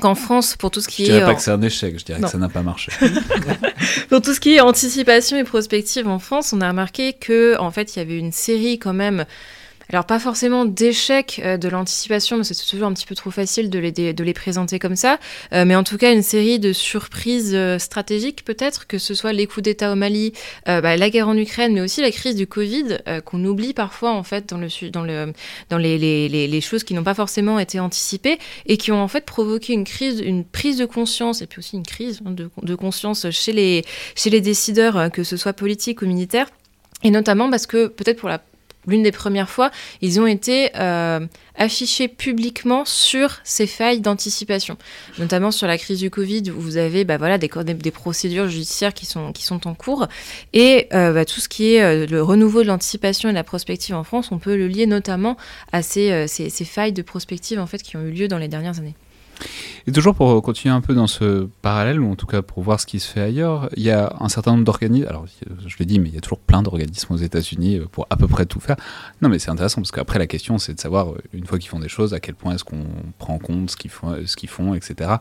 [0.00, 1.14] qu'en France, pour tout ce qui je est.
[1.14, 2.92] dirais pas que c'est un échec, je dirais que ça n'a pas marché.
[4.08, 7.70] pour tout ce qui est anticipation et prospective en France, on a remarqué que en
[7.70, 9.24] fait, il y avait une série quand même
[9.88, 13.70] alors pas forcément d'échec euh, de l'anticipation, mais c'est toujours un petit peu trop facile
[13.70, 15.18] de les, présenter comme ça,
[15.52, 19.32] euh, mais en tout cas une série de surprises euh, stratégiques peut-être, que ce soit
[19.32, 20.32] les coups d'État au Mali,
[20.66, 24.22] bah, la guerre en Ukraine, mais aussi la crise du Covid, qu'on oublie parfois en
[24.22, 25.32] fait dans, le, dans, le,
[25.68, 29.72] dans les, choses qui n'ont pas forcément été anticipées et qui ont en fait provoqué
[29.72, 33.52] une crise, une prise de conscience et puis aussi une crise hein, de, conscience chez
[33.52, 36.48] les, chez les décideurs, que ce soit politiques ou militaires.
[37.02, 38.40] Et notamment parce que peut-être pour la
[38.86, 41.20] l'une des premières fois, ils ont été euh,
[41.56, 44.76] affichés publiquement sur ces failles d'anticipation,
[45.18, 47.48] notamment sur la crise du Covid où vous avez bah, voilà, des,
[47.90, 50.08] procédures judiciaires qui sont, qui sont en cours
[50.52, 53.44] et euh, bah, tout ce qui est euh, le renouveau de l'anticipation et de la
[53.44, 55.36] prospective en France, on peut le lier notamment
[55.72, 58.48] à ces, ces, ces failles de prospective en fait qui ont eu lieu dans les
[58.48, 58.94] dernières années.
[59.86, 62.78] Et toujours pour continuer un peu dans ce parallèle, ou en tout cas pour voir
[62.78, 65.26] ce qui se fait ailleurs, il y a un certain nombre d'organismes, alors
[65.66, 68.16] je l'ai dit, mais il y a toujours plein d'organismes aux États-Unis euh, pour à
[68.16, 68.76] peu près tout faire.
[69.22, 71.68] Non, mais c'est intéressant parce qu'après la question, c'est de savoir, euh, une fois qu'ils
[71.68, 72.84] font des choses, à quel point est-ce qu'on
[73.18, 75.14] prend en compte ce qu'ils font, ce qu'ils font, etc.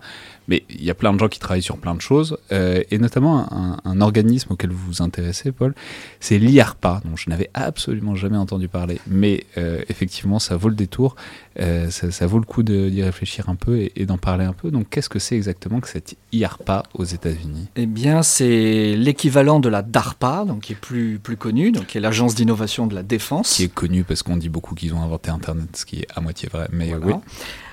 [0.48, 3.00] Mais il y a plein de gens qui travaillent sur plein de choses, euh, et
[3.00, 5.76] notamment un, organisme auquel vous vous intéressez, Paul,
[6.20, 9.46] c'est l'IARPA, dont je n'avais absolument jamais entendu parler, mais
[9.90, 11.16] effectivement, ça vaut le détour,
[11.58, 14.72] ça, vaut le coup d'y réfléchir un peu et, et d'en parler un peu.
[14.72, 17.68] Donc, qu'est-ce que c'est exactement que cette IARPA aux États-Unis?
[17.76, 21.98] Eh bien, c'est l'équivalent de la DARPA, donc qui est plus, plus connue, donc qui
[21.98, 23.56] est l'agence d'innovation de la défense.
[23.56, 26.22] Qui est connue parce qu'on dit beaucoup qu'ils ont inventé Internet, ce qui est à
[26.22, 27.14] moitié vrai, mais oui.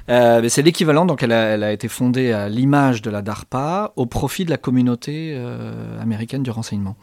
[0.09, 3.93] Euh, c'est l'équivalent, donc elle a, elle a, été fondée à l'image de la DARPA
[3.97, 6.97] au profit de la communauté euh, américaine du renseignement.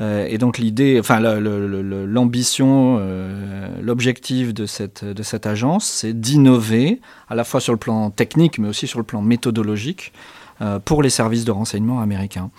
[0.00, 7.00] Euh, et donc l'idée, enfin l'ambition, euh, l'objectif de cette, de cette agence, c'est d'innover
[7.28, 10.12] à la fois sur le plan technique, mais aussi sur le plan méthodologique
[10.62, 12.50] euh, pour les services de renseignement américains.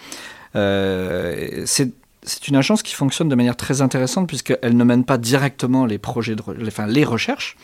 [0.54, 1.92] c'est
[2.24, 5.98] c'est une agence qui fonctionne de manière très intéressante puisqu'elle ne mène pas directement les
[5.98, 7.58] projets, de, enfin les recherches,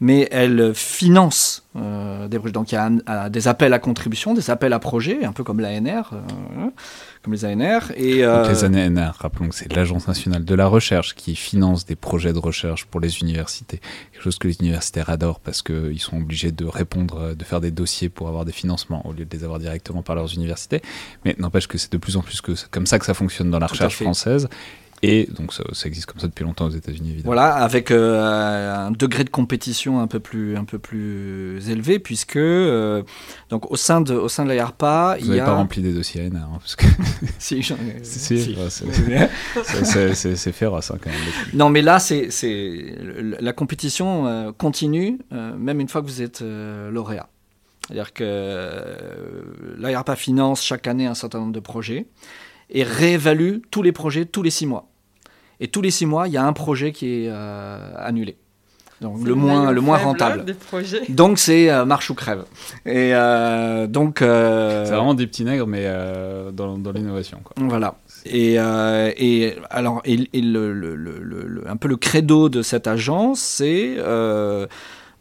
[0.00, 2.52] mais elle finance des projets.
[2.52, 5.60] Donc il y a des appels à contribution, des appels à projets, un peu comme
[5.60, 6.12] l'ANR
[7.22, 7.92] comme les ANR.
[7.96, 11.96] Et, euh, les ANR, rappelons que c'est l'Agence nationale de la recherche qui finance des
[11.96, 13.80] projets de recherche pour les universités.
[14.12, 17.70] Quelque chose que les universitaires adorent parce qu'ils sont obligés de répondre, de faire des
[17.70, 20.80] dossiers pour avoir des financements au lieu de les avoir directement par leurs universités.
[21.24, 23.58] Mais n'empêche que c'est de plus en plus que comme ça que ça fonctionne dans
[23.58, 24.48] la recherche française.
[25.02, 27.32] Et donc ça, existe comme ça depuis longtemps aux États-Unis, évidemment.
[27.32, 32.36] Voilà, avec euh, un degré de compétition un peu plus, un peu plus élevé, puisque
[32.36, 33.02] euh,
[33.48, 36.36] donc au sein de, au sein de la Vous n'avez pas rempli des dossiers ANR,
[36.36, 36.84] hein, parce que
[37.38, 38.56] si, si, si.
[40.36, 41.18] c'est féroce hein, quand même.
[41.54, 42.28] Non, mais là, c'est
[43.40, 47.28] la compétition euh, continue, même une fois que vous êtes lauréat.
[47.86, 48.24] C'est-à-dire que
[49.78, 52.06] la YARPA finance chaque année un certain nombre de projets
[52.68, 54.89] et réévalue tous les projets tous les six mois.
[55.60, 58.36] Et tous les six mois, il y a un projet qui est euh, annulé.
[59.00, 60.44] Donc le moins, le moins rentable.
[61.08, 62.44] Donc c'est euh, marche ou crève.
[62.84, 65.90] Et euh, donc c'est vraiment des petits nègres, mais
[66.52, 67.40] dans, dans l'innovation.
[67.56, 67.94] Voilà.
[68.26, 73.96] Et, et alors et, le, le, le, un peu le credo de cette agence, c'est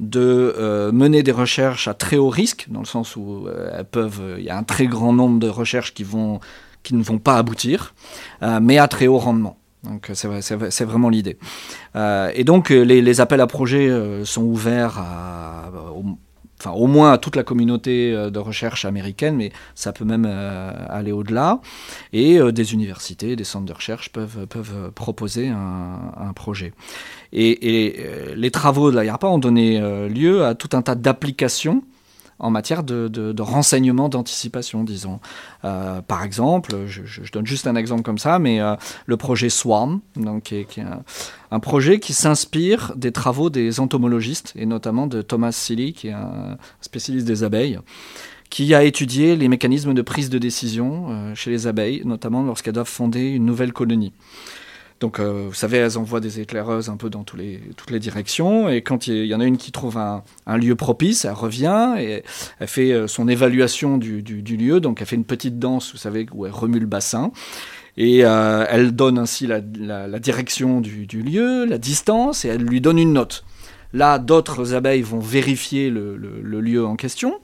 [0.01, 4.43] de mener des recherches à très haut risque, dans le sens où elles peuvent, il
[4.43, 6.41] y a un très grand nombre de recherches qui vont
[6.83, 7.93] qui ne vont pas aboutir,
[8.41, 9.57] euh, mais à très haut rendement.
[9.83, 11.37] Donc c'est vraiment l'idée.
[11.95, 15.01] Euh, et donc les, appels à projets euh, sont ouverts
[16.65, 21.61] au, moins à toute la communauté de recherche américaine, mais ça peut même aller au-delà.
[22.11, 26.73] Et des universités, des centres de recherche peuvent, proposer un, projet.
[27.31, 31.83] Et, les travaux de la ont donné lieu à tout un tas d'applications
[32.39, 35.19] en matière de, renseignement, d'anticipation, disons.
[35.65, 38.75] Euh, par exemple, je, donne juste un exemple comme ça, mais euh,
[39.05, 40.85] le projet SWARM, donc, qui est,
[41.51, 46.13] un, projet qui s'inspire des travaux des entomologistes, et notamment de Thomas Seeley, qui est
[46.13, 47.79] un spécialiste des abeilles,
[48.49, 52.87] qui a étudié les mécanismes de prise de décision chez les abeilles, notamment lorsqu'elles doivent
[52.87, 54.11] fonder une nouvelle colonie.
[54.99, 58.67] Donc, euh, vous savez, elles envoient des éclaireuses un peu dans toutes les directions.
[58.67, 60.23] Et quand il y, en a une qui trouve un,
[60.57, 62.23] lieu propice, elle revient et
[62.59, 64.81] elle fait euh, son évaluation du, lieu.
[64.81, 67.31] Donc, elle fait une petite danse, vous savez, où elle remue le bassin.
[67.95, 69.61] Et euh, elle donne ainsi la,
[70.19, 73.45] direction du, lieu, la distance, et elle lui donne une note.
[73.93, 77.39] Là, d'autres abeilles vont vérifier le lieu en question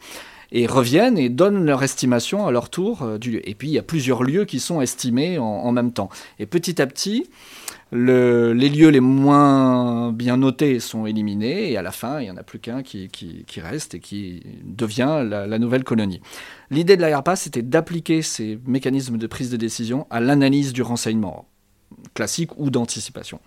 [0.56, 3.50] et reviennent et donnent leur estimation à leur tour euh, du lieu.
[3.50, 6.10] Et puis il y a plusieurs lieux qui sont estimés en, même temps.
[6.40, 7.30] Et petit à petit,
[7.92, 12.38] les lieux les moins bien notés sont éliminés et à la fin, il n'y en
[12.38, 13.10] a plus qu'un qui,
[13.58, 16.22] reste et qui devient la, nouvelle colonie.
[16.72, 21.48] L'idée de l'ARPA, c'était d'appliquer ces mécanismes de prise de décision à l'analyse du renseignement
[22.14, 23.40] classique ou d'anticipation.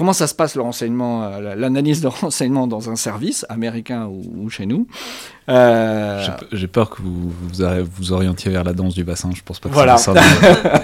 [0.00, 4.48] Comment ça se passe le renseignement, euh, l'analyse de renseignement dans un service américain ou,
[4.48, 4.86] chez nous
[5.50, 7.30] euh, J'ai peur que vous,
[7.84, 9.28] vous orientiez vers la danse du bassin.
[9.36, 9.98] Je pense pas que voilà.
[9.98, 10.14] ça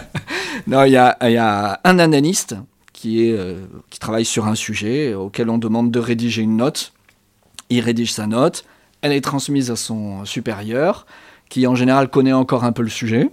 [0.66, 2.56] Non, il y a, un analyste
[2.92, 6.92] qui, est, euh, qui travaille sur un sujet auquel on demande de rédiger une note.
[7.70, 8.66] Il rédige sa note,
[9.00, 11.06] elle est transmise à son supérieur,
[11.48, 13.30] qui en général connaît encore un peu le sujet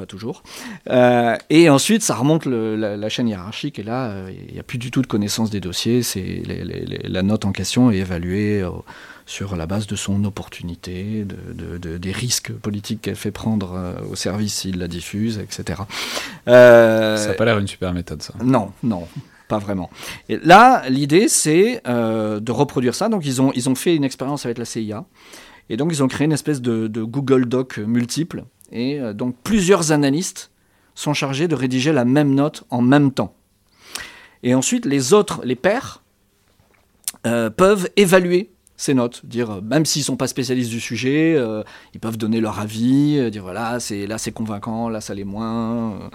[0.00, 0.42] pas toujours.
[0.88, 4.78] Euh, et ensuite, ça remonte la, chaîne hiérarchique, et là, euh, il n'y a plus
[4.78, 6.02] du tout de connaissance des dossiers.
[6.02, 6.42] C'est
[7.04, 8.70] la note en question est évaluée euh,
[9.26, 14.54] sur la base de son opportunité, de, des risques politiques qu'elle fait prendre au service
[14.54, 15.82] s'il la diffuse, etc.
[16.46, 18.34] ça n'a pas l'air une super méthode, ça.
[18.42, 19.06] Non, non
[19.48, 19.90] pas vraiment.
[20.28, 23.08] Et là, l'idée, c'est de reproduire ça.
[23.08, 25.04] Donc, ils ont, ils ont fait une expérience avec la CIA.
[25.68, 29.92] Et donc, ils ont créé une espèce de Google Doc multiple et euh, donc plusieurs
[29.92, 30.50] analystes
[30.94, 33.34] sont chargés de rédiger la même note en même temps.
[34.42, 36.02] Et ensuite, les autres, les pairs,
[37.26, 41.38] euh, peuvent évaluer ces notes, dire euh, même s'ils sont pas spécialistes du sujet,
[41.94, 46.10] ils peuvent donner leur avis, dire voilà là c'est convaincant, là ça l'est moins,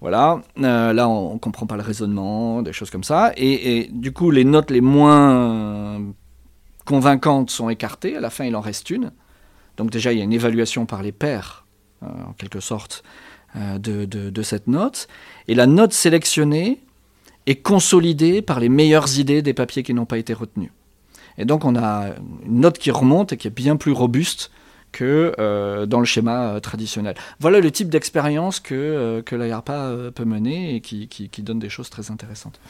[0.00, 0.40] voilà.
[0.56, 4.32] Là on, ne comprend pas le raisonnement, des choses comme ça, et, et, du coup
[4.32, 6.02] les notes les moins
[6.84, 9.12] convaincantes sont écartées, à la fin il en reste une,
[9.76, 11.67] donc déjà il y a une évaluation par les pairs
[12.02, 13.02] en quelque sorte,
[13.56, 15.08] euh, de, cette note.
[15.48, 16.80] Et la note sélectionnée
[17.46, 20.70] est consolidée par les meilleures idées des papiers qui n'ont pas été retenus.
[21.38, 22.10] Et donc on a
[22.44, 24.50] une note qui remonte et qui est bien plus robuste
[24.92, 27.14] que euh, dans le schéma traditionnel.
[27.40, 31.88] Voilà le type d'expérience que, que l'ARPA peut mener et qui, qui, donne des choses
[31.88, 32.60] très intéressantes.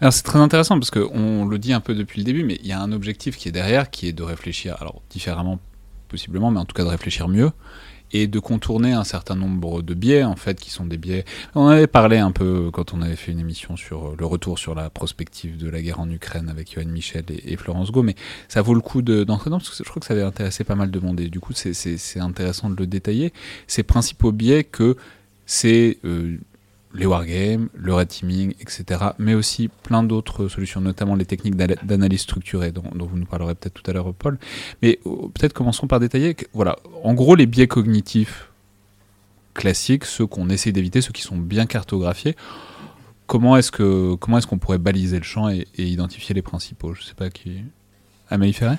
[0.00, 2.66] Alors c'est très intéressant parce qu'on le dit un peu depuis le début, mais il
[2.66, 5.60] y a un objectif qui est derrière, qui est de réfléchir, alors différemment
[6.08, 7.52] possiblement, mais en tout cas de réfléchir mieux
[8.14, 11.24] et de contourner un certain nombre de biais, en fait, qui sont des biais.
[11.56, 14.58] On avait parlé un peu quand on avait fait une émission sur euh, le retour
[14.58, 18.14] sur la prospective de la guerre en Ukraine avec Johan Michel et, Florence Go, mais
[18.48, 20.76] ça vaut le coup d'entrer dedans parce que je crois que ça avait intéressé pas
[20.76, 23.32] mal de monde et du coup, c'est intéressant de le détailler.
[23.66, 24.96] Ces principaux biais que
[25.44, 25.98] c'est.
[26.04, 26.38] Euh,
[26.94, 29.00] les wargames, le red teaming, etc.
[29.18, 33.74] Mais aussi plein d'autres solutions, notamment les techniques d'analyse structurée dont, vous nous parlerez peut-être
[33.74, 34.38] tout à l'heure, Paul.
[34.80, 36.36] Mais euh, peut-être commençons par détailler.
[36.52, 38.48] voilà, en gros, les biais cognitifs
[39.54, 42.36] classiques, ceux qu'on essaie d'éviter, ceux qui sont bien cartographiés.
[43.26, 46.94] Comment est-ce que comment est-ce qu'on pourrait baliser le champ et, identifier les principaux?
[46.94, 47.62] Je sais pas qui.
[48.30, 48.78] Amélie Ferret?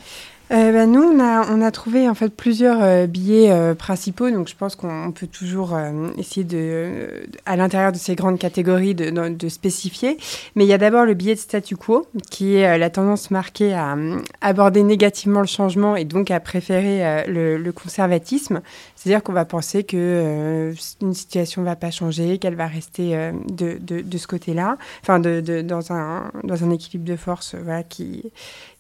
[0.51, 4.55] Euh, bah, nous, on a, trouvé en fait plusieurs euh, billets euh, principaux, donc je
[4.55, 5.77] pense qu'on peut toujours
[6.17, 10.17] essayer de, à l'intérieur de ces grandes catégories de, spécifier.
[10.55, 13.73] Mais il y a d'abord le billet de statu quo, qui est la tendance marquée
[13.73, 13.95] à
[14.41, 18.61] aborder négativement le changement et donc à préférer le, conservatisme.
[18.95, 24.17] C'est-à-dire qu'on va penser que une situation ne va pas changer, qu'elle va rester de,
[24.17, 28.31] ce côté-là, enfin dans, un, dans un équilibre de force voilà, qui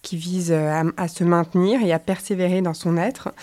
[0.05, 3.33] qui vise euh, à, se maintenir et à persévérer dans son être.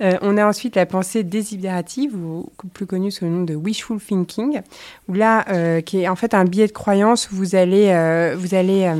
[0.00, 4.00] Euh, on a ensuite la pensée désibérative, ou plus connue sous le nom de wishful
[4.00, 4.60] thinking,
[5.06, 7.88] où là, euh, qui est en fait un biais de croyance où vous allez,
[8.36, 8.92] vous allez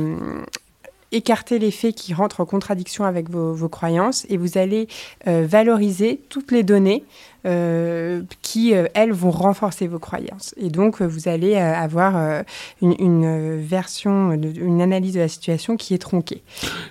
[1.11, 4.87] écarter les faits qui rentrent en contradiction avec vos, croyances et vous allez
[5.25, 7.03] valoriser toutes les données
[7.45, 10.53] euh, qui, euh, elles, vont renforcer vos croyances.
[10.57, 12.43] Et donc, euh, vous allez avoir
[12.81, 16.43] une, version, une analyse de la situation qui est tronquée.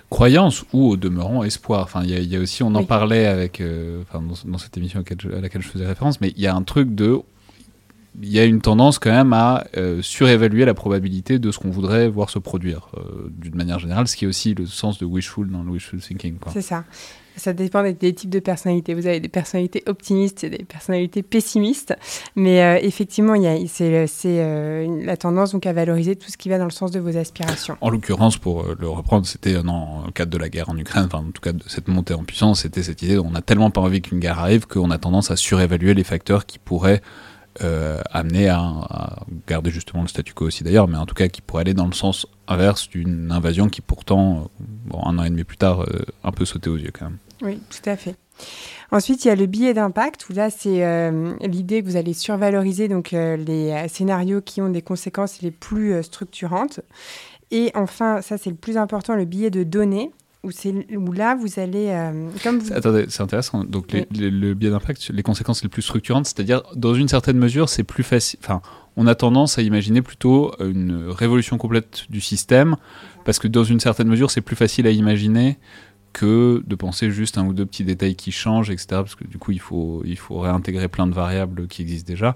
[0.09, 1.83] Croyance ou, au demeurant, espoir.
[1.83, 3.61] Enfin, il y, a aussi, on en parlait avec,
[4.11, 7.21] dans, cette émission à laquelle, je, faisais référence, mais il y a un truc de
[8.21, 9.65] il y a une tendance quand même à
[10.01, 12.89] surévaluer la probabilité de ce qu'on voudrait voir se produire,
[13.29, 16.35] d'une manière générale, ce qui est aussi le sens de wishful dans le wishful thinking.
[16.51, 16.83] C'est ça.
[17.39, 18.93] Ça dépend des, types de personnalités.
[18.93, 21.95] Vous avez des personnalités optimistes et des personnalités pessimistes.
[22.35, 23.35] Mais euh, effectivement,
[23.67, 26.99] c'est euh, la tendance donc, à valoriser tout ce qui va dans le sens de
[26.99, 27.77] vos aspirations.
[27.81, 31.05] En l'occurrence, pour euh, le reprendre, c'était dans le cadre de la guerre en Ukraine,
[31.05, 33.71] enfin, en tout cas de cette montée en puissance, c'était cette idée on n'a tellement
[33.71, 37.01] pas envie qu'une guerre arrive qu'on a tendance à surévaluer les facteurs qui pourraient
[37.61, 41.41] euh, amener à, garder justement le statu quo aussi d'ailleurs, mais en tout cas qui
[41.41, 45.43] pourrait aller dans le sens inverse d'une invasion qui pourtant, bon, un an et demi
[45.43, 47.17] plus tard, euh, un peu sauté aux yeux quand même.
[47.41, 48.15] Oui, tout à fait.
[48.91, 52.13] Ensuite, il y a le billet d'impact, où là, c'est euh, l'idée que vous allez
[52.13, 56.79] survaloriser donc, les scénarios qui ont des conséquences les plus structurantes.
[57.51, 60.11] Et enfin, ça c'est le plus important, le billet de données,
[60.43, 61.87] où, où là, vous allez...
[61.89, 63.63] Euh, comme Attendez, c'est intéressant.
[63.63, 67.83] Donc, le biais d'impact, les conséquences les plus structurantes, c'est-à-dire, dans une certaine mesure, c'est
[67.83, 68.39] plus facile...
[68.41, 68.61] Enfin,
[68.95, 72.75] on a tendance à imaginer plutôt une révolution complète du système,
[73.25, 75.57] parce que dans une certaine mesure, c'est plus facile à imaginer
[76.13, 78.87] que de penser juste un ou deux petits détails qui changent, etc.
[78.89, 82.35] Parce que du coup, il faut, il faut réintégrer plein de variables qui existent déjà.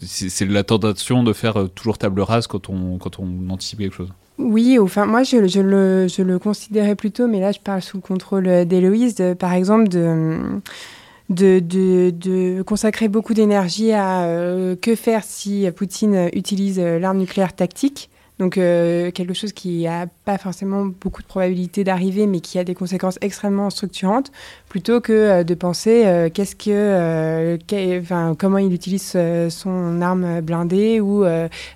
[0.00, 4.12] C'est la tentation de faire toujours table rase quand on, quand on anticipe quelque chose.
[4.40, 7.98] Oui, enfin, moi, je, je, le, je, le, considérais plutôt, mais là, je parle sous
[7.98, 10.60] le contrôle d'Héloïse, par exemple, de,
[11.28, 11.60] de,
[12.10, 18.09] de, consacrer beaucoup d'énergie à euh, que faire si Poutine utilise l'arme nucléaire tactique.
[18.40, 22.64] Donc euh, quelque chose qui n'a pas forcément beaucoup de probabilité d'arriver, mais qui a
[22.64, 24.32] des conséquences extrêmement structurantes,
[24.70, 27.58] plutôt que euh, de penser qu'est-ce que,
[28.38, 29.16] comment il utilise
[29.50, 31.24] son arme blindée ou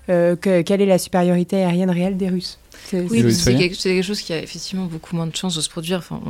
[0.07, 2.57] quelle est la supériorité aérienne réelle des Russes.
[2.93, 5.99] Oui, c'est quelque, chose qui a effectivement beaucoup moins de chances de se produire.
[5.99, 6.21] Enfin,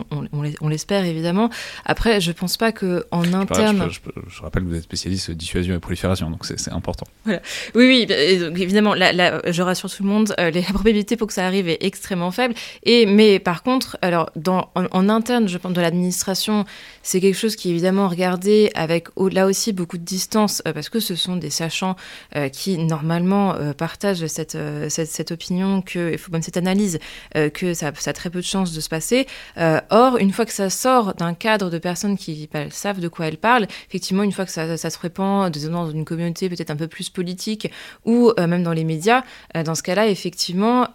[0.61, 1.49] on, l'espère évidemment.
[1.85, 3.89] Après, je pense pas que en interne.
[4.27, 7.05] Je, rappelle que vous êtes spécialiste dissuasion et prolifération, donc c'est important.
[7.25, 7.35] Oui,
[7.75, 8.95] oui, évidemment.
[8.95, 10.33] je rassure tout le monde.
[10.39, 12.53] Euh, la probabilité pour que ça arrive est extrêmement faible.
[12.83, 16.65] Et mais par contre, alors dans en, interne, je pense de l'administration,
[17.03, 20.89] c'est quelque chose qui est évidemment regardé avec là aussi beaucoup de distance euh, parce
[20.89, 21.95] que ce sont des sachants
[22.35, 24.57] euh, qui normalement partagent cette,
[24.89, 26.99] cette, cette opinion que il faut cette analyse
[27.35, 29.27] euh, que ça, a très peu de chances de se passer.
[29.57, 33.07] Euh, or, une fois que ça sort d'un cadre de personnes qui bah, savent de
[33.07, 36.75] quoi elles parlent, effectivement, une fois que ça, se répand dans une communauté peut-être un
[36.75, 37.71] peu plus politique
[38.05, 39.23] ou euh, même dans les médias,
[39.53, 40.87] dans ce cas-là, effectivement,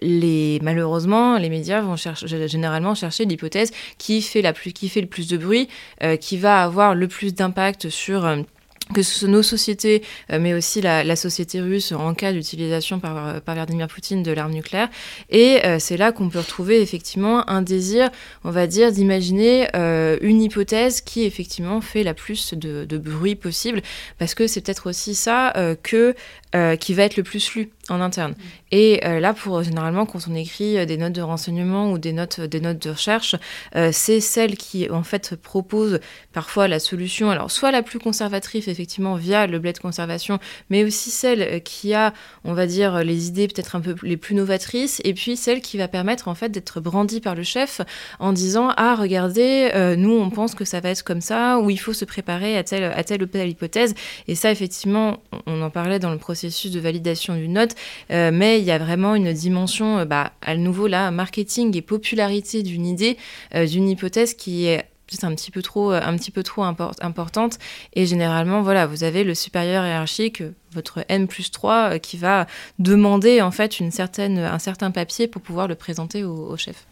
[0.00, 5.00] les, malheureusement, les médias vont chercher, généralement chercher l'hypothèse qui fait, la plus, qui fait
[5.00, 5.68] le plus de bruit,
[6.20, 8.26] qui va avoir le plus d'impact sur
[8.94, 13.40] que ce nos sociétés, euh, mais aussi la, société russe en cas d'utilisation par, euh,
[13.40, 14.88] par, Vladimir Poutine de l'arme nucléaire.
[15.30, 18.10] Et euh, c'est là qu'on peut retrouver effectivement un désir,
[18.44, 19.68] on va dire, d'imaginer
[20.22, 23.82] une hypothèse qui effectivement fait la plus de bruit possible,
[24.18, 26.14] parce que c'est peut-être aussi ça que
[26.80, 28.32] qui va être le plus lu en interne.
[28.32, 28.36] Mm.
[28.70, 32.12] Et euh, là, pour généralement, quand on écrit euh, des notes de renseignement ou des
[32.12, 33.36] notes, des notes de recherche,
[33.76, 36.00] euh, c'est celle qui en fait propose
[36.32, 40.38] parfois la solution, alors soit la plus conservatrice effectivement via le blé de conservation,
[40.70, 42.12] mais aussi celle qui a,
[42.44, 45.78] on va dire, les idées peut-être un peu les plus novatrices, et puis celle qui
[45.78, 47.80] va permettre en fait d'être brandie par le chef
[48.18, 51.78] en disant ah regardez, nous on pense que ça va être comme ça, ou il
[51.78, 53.94] faut se préparer à telle à telle ou telle hypothèse.
[54.26, 57.74] Et ça effectivement, on en parlait dans le processus de validation d'une note,
[58.10, 62.62] mais il y a vraiment une dimension, euh, bah, à nouveau là, marketing et popularité
[62.62, 63.16] d'une idée,
[63.54, 64.86] euh, d'une hypothèse qui est
[65.22, 67.58] un petit peu trop, euh, un petit peu trop importante.
[67.94, 72.46] Et généralement, voilà, vous avez le supérieur hiérarchique, votre N plus 3, qui va
[72.78, 76.86] demander en fait une certaine, un certain papier pour pouvoir le présenter au, chef.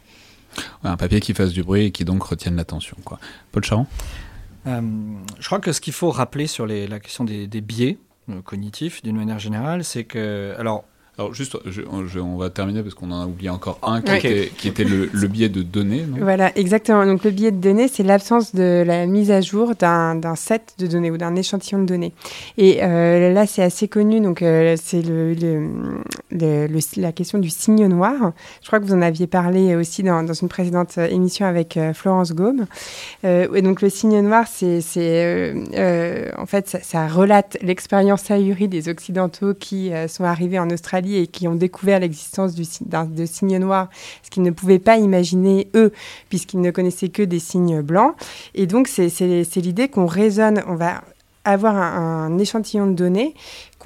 [0.82, 2.96] un papier qui fasse du bruit et qui donc retienne l'attention.
[3.04, 3.18] Quoi.
[3.52, 3.86] Paul Charon
[4.64, 7.98] Je crois que ce qu'il faut rappeler sur les, la question des, des biais
[8.44, 10.84] cognitifs, d'une manière générale, c'est que, alors,
[11.18, 11.56] alors juste,
[12.20, 15.06] on va terminer parce qu'on en a oublié encore un qui, était, qui était, le,
[15.28, 16.04] biais de données.
[16.20, 17.06] voilà, exactement.
[17.06, 20.86] Donc le biais de données, c'est l'absence de la mise à jour d'un set de
[20.86, 22.12] données ou d'un échantillon de données.
[22.58, 24.20] Et euh, là, c'est assez connu.
[24.20, 28.32] Donc euh, c'est le, le, la question du signe noir.
[28.60, 31.94] Je crois que vous en aviez parlé aussi dans, dans une précédente émission avec euh,
[31.94, 32.66] Florence Gaume.
[33.24, 35.54] et donc le signe noir, c'est
[36.36, 41.26] en fait ça, ça relate l'expérience ahurie des Occidentaux qui sont arrivés en Australie et
[41.28, 43.88] qui ont découvert l'existence de signes noirs,
[44.22, 45.92] ce qu'ils ne pouvaient pas imaginer eux,
[46.28, 48.14] puisqu'ils ne connaissaient que des signes blancs.
[48.54, 51.02] Et donc, c'est l'idée qu'on raisonne, on va
[51.46, 53.34] avoir un, échantillon de données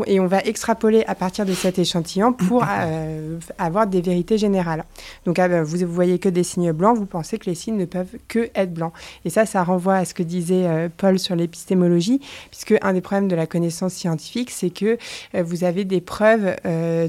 [0.07, 4.84] et on va extrapoler à partir de cet échantillon pour euh, avoir des vérités générales.
[5.26, 7.84] Donc ah ben, vous, voyez que des signes blancs, vous pensez que les signes ne
[7.84, 8.92] peuvent que être blancs.
[9.24, 12.20] Et ça, ça renvoie à ce que disait euh, Paul sur l'épistémologie,
[12.51, 14.98] puisque un des problèmes de la connaissance scientifique, c'est que
[15.34, 16.57] euh, vous avez des preuves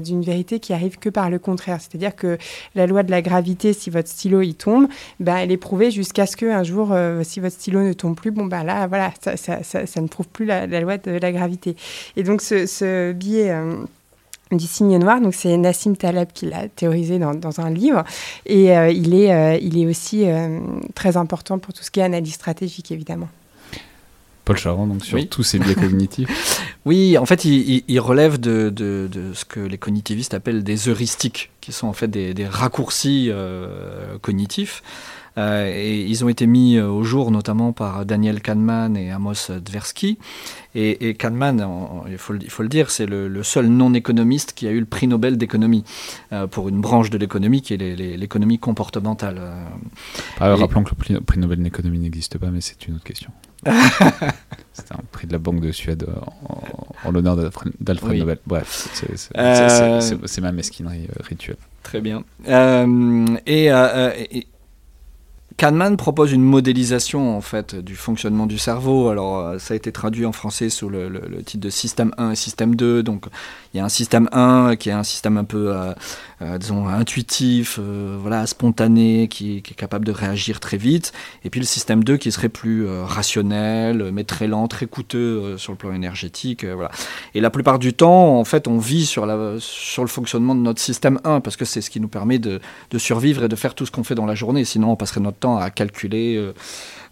[0.02, 1.78] d'une vérité qui arrive que par le contraire.
[1.80, 2.38] C'est-à-dire que
[2.74, 4.88] la loi de la gravité, si votre stylo il tombe,
[5.20, 8.46] ben, elle est prouvée jusqu'à ce qu'un jour, si votre stylo ne tombe plus, bon
[8.46, 11.76] ben là, voilà, ça, ça, ça, ne prouve plus la, loi de la gravité.
[12.16, 12.81] Et donc ce, ce
[13.12, 13.76] biais euh,
[14.50, 15.20] du signe noir.
[15.20, 18.04] Donc c'est Nassim Taleb qui l'a théorisé dans, dans, un livre
[18.46, 20.26] et euh, il, est, euh, il est aussi
[20.94, 23.28] très important pour tout ce qui est analyse stratégique évidemment.
[24.44, 26.28] Paul Charon, donc sur tous ces biais cognitifs.
[26.84, 30.88] Oui, en fait, il, il relève de, de, de, ce que les cognitivistes appellent des
[30.88, 33.30] heuristiques, qui sont en fait des, des raccourcis
[34.20, 34.82] cognitifs.
[35.38, 39.50] Euh, et ils ont été mis euh, au jour notamment par Daniel Kahneman et Amos
[39.64, 40.18] Tversky.
[40.74, 41.66] Et, Kahneman,
[42.08, 45.06] il, faut, il, faut, le dire, c'est le, seul non-économiste qui a eu le prix
[45.06, 45.84] Nobel d'économie
[46.32, 49.42] euh, pour une branche de l'économie qui est l'économie comportementalmente.
[50.38, 53.30] Rappelons que le prix, Nobel d'économie n'existe pas, mais c'est une autre question.
[54.72, 56.06] c'est un prix de la Banque de Suède
[57.04, 57.36] en, l'honneur
[57.78, 58.38] d'Alfred Nobel.
[58.46, 58.88] Bref,
[59.34, 61.58] c'est ma mesquinerie rituelle.
[61.82, 62.24] Très bien.
[63.46, 64.46] et, et,
[65.62, 69.10] Kahneman propose une modélisation en fait du fonctionnement du cerveau.
[69.10, 71.08] Alors euh, ça a été traduit en français sous le,
[71.46, 73.04] titre de système 1 et système 2.
[73.04, 73.26] Donc
[73.72, 75.92] il y a un système 1 qui est un système un peu, euh,
[76.42, 81.12] euh, disons, intuitif, voilà, spontané, qui, est capable de réagir très vite.
[81.44, 85.72] Et puis le système 2 qui serait plus rationnel, mais très lent, très coûteux sur
[85.72, 86.64] le plan énergétique.
[86.64, 86.90] voilà.
[87.34, 89.58] Et la plupart du temps, en fait, on vit sur, le
[90.06, 92.60] fonctionnement de notre système 1 parce que c'est ce qui nous permet de
[92.98, 94.64] survivre et de faire tout ce qu'on fait dans la journée.
[94.64, 96.52] Sinon, on passerait notre temps à calculer.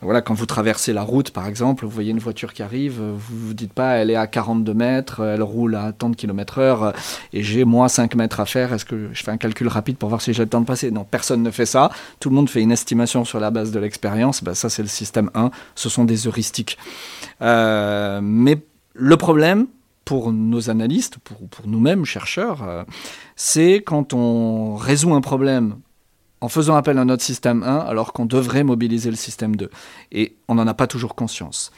[0.03, 3.01] Euh, voilà, quand vous traversez la route, par exemple, vous voyez une voiture qui arrive,
[3.01, 6.59] vous vous dites pas, elle est à 42 mètres, elle roule à tant de kilomètres
[6.59, 6.92] heure,
[7.32, 10.09] et j'ai moins 5 mètres à faire, est-ce que je fais un calcul rapide pour
[10.09, 10.90] voir si j'ai le temps de passer?
[10.90, 11.90] Non, personne ne fait ça.
[12.18, 14.42] Tout le monde fait une estimation sur la base de l'expérience.
[14.42, 15.51] Ben, ça, c'est le système 1.
[15.74, 16.78] Ce sont des heuristiques.
[17.42, 18.59] Euh, mais
[18.94, 19.66] le problème,
[20.05, 22.84] pour nos analystes, pour, pour nous-mêmes, chercheurs, euh,
[23.36, 25.76] c'est quand on résout un problème
[26.41, 29.70] en faisant appel à notre système 1 alors qu'on devrait mobiliser le système 2.
[30.12, 31.70] Et on n'en a pas toujours conscience.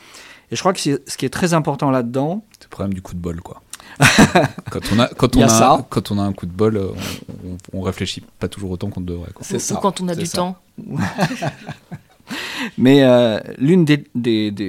[0.51, 2.45] Et je crois que ce qui est très important là-dedans...
[2.59, 3.63] C'est le problème du coup de bol, quoi.
[4.71, 7.81] quand on a, quand on a, quand on a un coup de bol, on, on,
[7.83, 9.31] réfléchit pas toujours autant qu'on devrait.
[9.41, 9.75] C'est ça.
[9.75, 10.57] Ou quand on a du temps.
[12.79, 14.05] Mais euh, l'une des,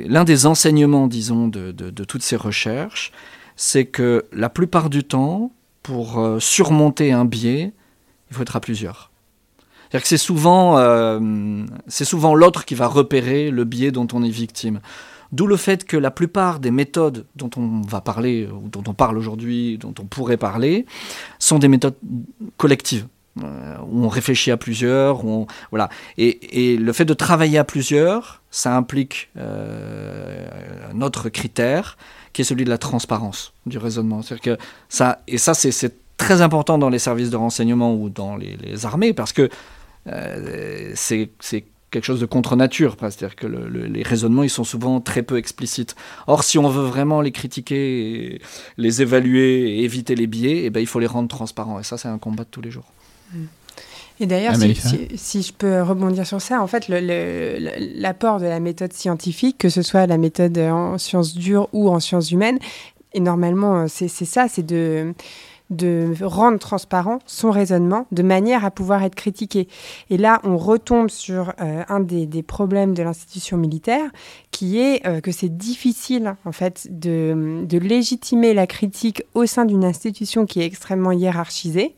[0.07, 3.11] l'un des enseignements, disons, de, de, toutes ces recherches,
[3.55, 5.51] c'est que la plupart du temps,
[5.83, 7.71] pour euh, surmonter un biais,
[8.29, 9.11] il faut être à plusieurs.
[9.93, 11.19] C'est-à-dire que c'est souvent, euh,
[11.85, 14.79] c'est souvent l'autre qui va repérer le biais dont on est victime.
[15.31, 18.95] D'où le fait que la plupart des méthodes dont on va parler, ou dont on
[18.95, 20.87] parle aujourd'hui, dont on pourrait parler,
[21.37, 21.93] sont des méthodes
[22.57, 23.05] collectives.
[23.43, 25.21] Euh, où on réfléchit à plusieurs,
[25.69, 25.89] voilà.
[26.17, 30.47] Et, le fait de travailler à plusieurs, ça implique euh,
[30.91, 31.97] un autre critère
[32.31, 34.23] qui est celui de la transparence du raisonnement.
[34.23, 35.71] C'est-à-dire que ça, et ça c'est
[36.17, 39.49] très important dans les services de renseignement ou dans les, armées parce que euh,
[40.05, 41.29] c'est
[41.93, 45.95] quelque chose de contre-nature, c'est-à-dire que les raisonnements, ils sont souvent très peu explicites.
[46.27, 48.41] Or, si on veut vraiment les critiquer,
[48.77, 51.79] les évaluer et éviter les biais, eh ben, il faut les rendre transparents.
[51.79, 52.91] Et ça, c'est un combat de tous les jours.
[53.31, 53.43] Mm.
[54.19, 59.57] Et d'ailleurs, si, je peux rebondir sur ça, en fait, l'apport de la méthode scientifique,
[59.57, 62.59] que ce soit la méthode en sciences dures ou en sciences humaines,
[63.13, 65.13] et normalement, c'est ça, c'est de
[65.69, 69.67] de rendre transparent son raisonnement de manière à pouvoir être critiqué.
[70.09, 74.11] Et là, on retombe sur euh, un des, problèmes de l'institution militaire,
[74.51, 79.83] qui est euh, que c'est difficile, en fait, de, légitimer la critique au sein d'une
[79.83, 81.95] institution qui est extrêmement hiérarchisée,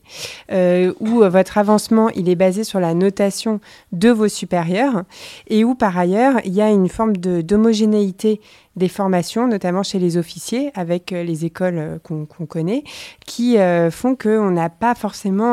[0.50, 3.60] euh, où votre avancement, il est basé sur la notation
[3.92, 5.04] de vos supérieurs,
[5.48, 8.40] et où, par ailleurs, il y a une forme d'homogénéité
[8.76, 12.84] des formations, notamment chez les officiers, avec euh, les écoles euh, qu'on connaît,
[13.24, 15.46] qui euh, font qu'on n'a pas forcément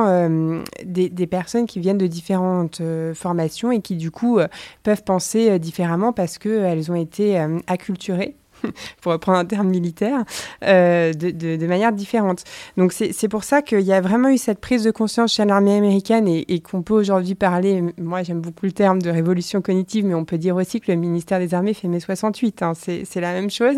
[0.85, 2.81] des, des, personnes qui viennent de différentes
[3.13, 4.39] formations et qui, du coup,
[4.83, 8.35] peuvent penser différemment parce qu'elles ont été acculturées
[9.01, 10.23] pour reprendre un terme militaire,
[10.63, 12.43] euh, de, de, manière différente.
[12.77, 15.75] Donc c'est pour ça qu'il y a vraiment eu cette prise de conscience chez l'armée
[15.75, 20.13] américaine et, qu'on peut aujourd'hui parler, moi j'aime beaucoup le terme de révolution cognitive, mais
[20.13, 23.33] on peut dire aussi que le ministère des Armées fait mai 68, hein, c'est la
[23.33, 23.77] même chose.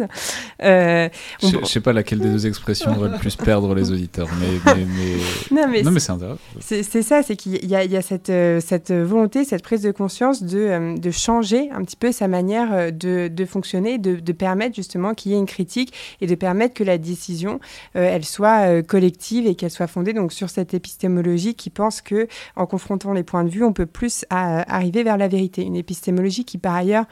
[0.63, 1.09] Euh,
[1.41, 4.75] je ne sais pas laquelle des deux expressions va le plus perdre les auditeurs, mais,
[5.51, 6.39] Non, mais, c'est intéressant.
[6.59, 10.43] C'est ça, c'est qu'il y, y, a cette, euh, cette volonté, cette prise de conscience
[10.43, 15.13] de, de changer un petit peu sa manière de, de fonctionner, de, de permettre justement
[15.13, 17.59] qu'il y ait une critique et de permettre que la décision,
[17.93, 22.65] elle soit collective et qu'elle soit fondée donc sur cette épistémologie qui pense que en
[22.65, 25.63] confrontant les points de vue, on peut plus arriver vers la vérité.
[25.63, 27.05] Une épistémologie qui par ailleurs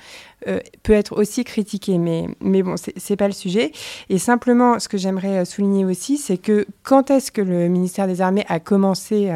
[0.45, 3.71] peut être aussi critiquée, mais, mais bon, c'est pas le sujet.
[4.09, 8.21] Et simplement, ce que j'aimerais souligner aussi, c'est que quand est-ce que le ministère des
[8.21, 9.31] Armées a commencé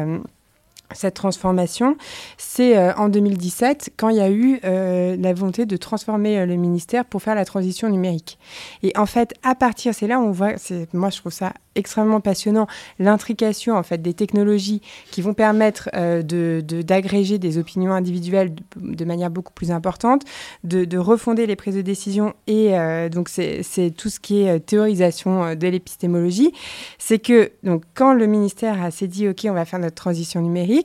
[0.94, 1.96] cette transformation,
[2.38, 6.46] c'est euh, en 2017 quand il y a eu euh, la volonté de transformer euh,
[6.46, 8.38] le ministère pour faire la transition numérique.
[8.82, 10.54] Et en fait, à partir, c'est là où on voit,
[10.94, 12.66] moi je trouve ça extrêmement passionnant,
[12.98, 14.80] l'intrication en fait des technologies
[15.12, 20.22] qui vont permettre de, d'agréger des opinions individuelles de, manière beaucoup plus importante,
[20.64, 22.72] de, de, refonder les prises de décision et
[23.10, 26.52] donc c'est, c'est tout ce qui est théorisation de l'épistémologie.
[26.98, 30.77] C'est que donc quand le ministère s'est dit ok on va faire notre transition numérique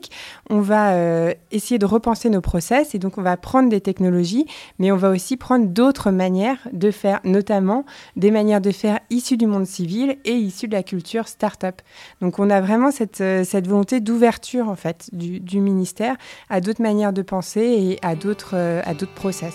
[0.50, 4.46] on va euh, essayer de repenser nos process et donc on va prendre des technologies,
[4.78, 7.84] mais on va aussi prendre d'autres manières de faire, notamment
[8.16, 11.80] des manières de faire issues du monde civil et issues de la culture start-up.
[12.20, 16.16] Donc on a vraiment cette, euh, volonté d'ouverture en fait du, ministère
[16.50, 18.82] à d'autres manières de penser et à d'autres euh,
[19.14, 19.54] process.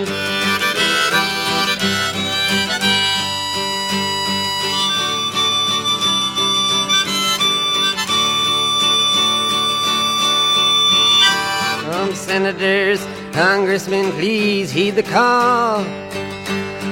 [12.31, 15.83] Senators, congressmen, please heed the call.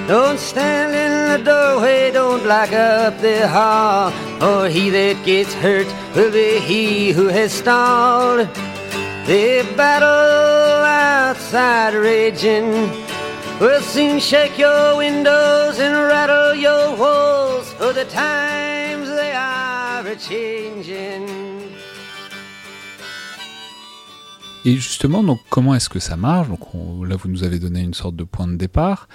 [0.06, 4.12] Don't stand in the doorway, don't block up the hall,
[4.44, 8.40] or he that gets hurt will be he who has stalled.
[9.28, 12.72] The battle outside raging
[13.62, 20.18] will soon shake your windows and rattle your walls, for the times they are a
[20.18, 21.39] changing.
[24.66, 26.50] Et justement, donc, comment est-ce que ça marche?
[26.50, 26.60] Donc,
[27.08, 29.08] Là, vous nous avez donné une sorte de point de départ.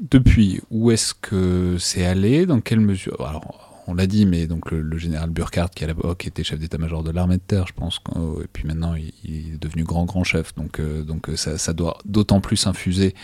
[0.00, 2.46] Depuis, où est-ce que c'est allé?
[2.46, 3.24] Dans quelle mesure?
[3.26, 7.02] Alors, on l'a dit, mais donc le, général Burkhardt, qui à l'époque était chef d'état-major
[7.02, 10.54] de l'armée de terre, je pense, et puis maintenant il, est devenu grand grand chef,
[10.54, 13.14] donc, euh, donc ça, ça doit d'autant plus infuser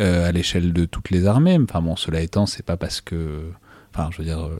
[0.00, 1.58] euh, à l'échelle de toutes les armées.
[1.62, 3.50] Enfin bon, cela étant, c'est pas parce que,
[3.94, 4.58] enfin, je veux dire, euh,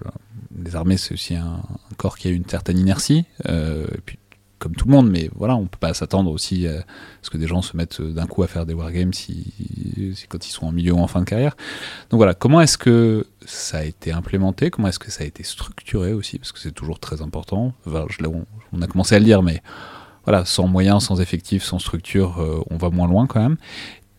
[0.65, 1.61] les armées c'est aussi un,
[1.99, 4.19] corps qui a une certaine inertie, et puis
[4.63, 6.85] comme tout le monde, mais voilà, on peut pas s'attendre aussi à
[7.21, 9.53] ce que des gens se mettent d'un coup à faire des wargames si,
[10.15, 11.57] si, quand ils sont en milieu ou en fin de carrière.
[12.11, 14.71] Donc voilà, comment est-ce que ça a été implémenté?
[14.71, 16.39] Comment est-ce que ça a été structuré aussi?
[16.39, 17.75] Parce que c'est toujours très important.
[17.87, 19.63] je, on, on, a commencé à le dire, mais
[20.25, 23.57] voilà, sans moyens, sans effectifs, sans structure, euh, on va moins loin quand même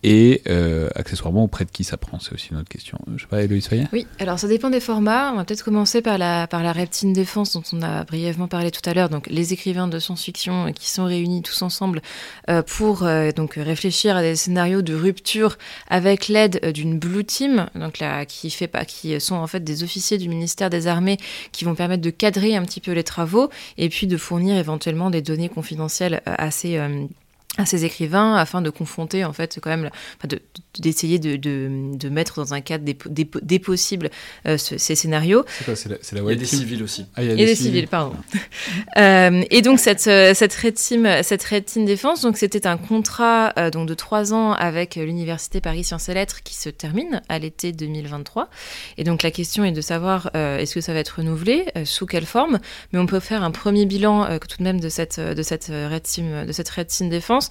[0.03, 2.99] et euh, accessoirement auprès de qui ça prend C'est aussi une autre question.
[3.15, 5.31] Je sais pas, Héloïse Fayet Oui, alors ça dépend des formats.
[5.31, 8.69] On va peut-être commencer par la, par la Reptine Défense dont on a brièvement parlé
[8.69, 9.09] tout à l'heure.
[9.09, 12.01] Donc les écrivains de science-fiction euh, qui sont réunis tous ensemble
[12.49, 17.99] euh, pour donc réfléchir à des scénarios de rupture avec l'aide d'une Blue Team, donc
[17.99, 21.17] là, qui, fait pas, qui sont en fait des officiers du ministère des Armées
[21.51, 25.09] qui vont permettre de cadrer un petit peu les travaux et puis de fournir éventuellement
[25.09, 26.79] des données confidentielles assez
[27.57, 29.91] à ces écrivains afin de confronter en fait quand même
[30.79, 32.97] d'essayer de, de, de, mettre dans un cadre des,
[33.41, 34.09] des, possibles
[34.47, 35.45] euh, ces scénarios.
[35.59, 37.05] C'est quoi, c'est la, la Il y a des civils aussi.
[37.15, 38.15] Ah, il y a, des, civils, pardon.
[38.97, 42.77] euh, et donc cette, euh, cette Red Team, cette Red Team Défense, donc c'était un
[42.77, 47.21] contrat euh, donc de trois ans avec l'Université Paris Sciences et Lettres qui se termine
[47.29, 48.49] à l'été 2023.
[48.97, 52.25] Et donc la question est de savoir est-ce que ça va être renouvelé, sous quelle
[52.25, 52.59] forme,
[52.91, 56.03] mais on peut faire un premier bilan tout de même de cette, de cette Red
[56.03, 57.42] Team, de cette Red Team Défense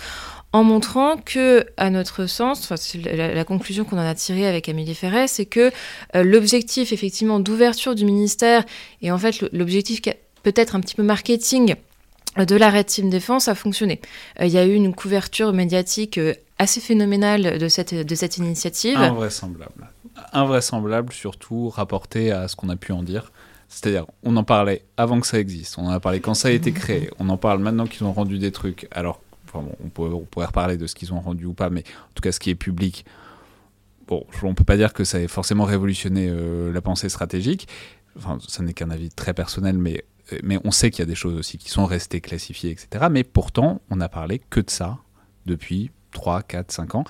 [0.52, 5.26] en montrant que, à notre sens, la, conclusion qu'on en a tirée avec Amélie Ferret,
[5.26, 5.72] c'est que
[6.14, 8.64] euh, l'objectif effectivement d'ouverture du ministère
[9.00, 10.02] et en fait l'objectif
[10.42, 11.74] peut-être un petit peu marketing
[12.36, 14.00] de la Red Team Défense a fonctionné.
[14.40, 16.18] Il y a eu une couverture médiatique
[16.58, 18.96] assez phénoménale de cette, de cette initiative.
[18.96, 19.90] Invraisemblable.
[20.32, 23.32] Invraisemblable, surtout rapporté à ce qu'on a pu en dire.
[23.68, 26.50] C'est-à-dire, on en parlait avant que ça existe, on en a parlé quand ça a
[26.50, 28.86] été créé, on en parle maintenant qu'ils ont rendu des trucs.
[28.90, 29.20] Alors,
[29.54, 32.40] on, pourrait, reparler de ce qu'ils ont rendu ou pas, mais en tout cas, ce
[32.40, 33.04] qui est public,
[34.06, 37.68] bon, on peut pas dire que ça ait forcément révolutionné euh, la pensée stratégique.
[38.16, 40.04] Enfin, ça n'est qu'un avis très personnel, mais,
[40.42, 43.06] mais on sait qu'il y a des choses aussi qui sont restées classifiées, etc.
[43.10, 44.98] Mais pourtant, on n'a parlé que de ça
[45.46, 47.04] depuis 3, 4, 5 ans.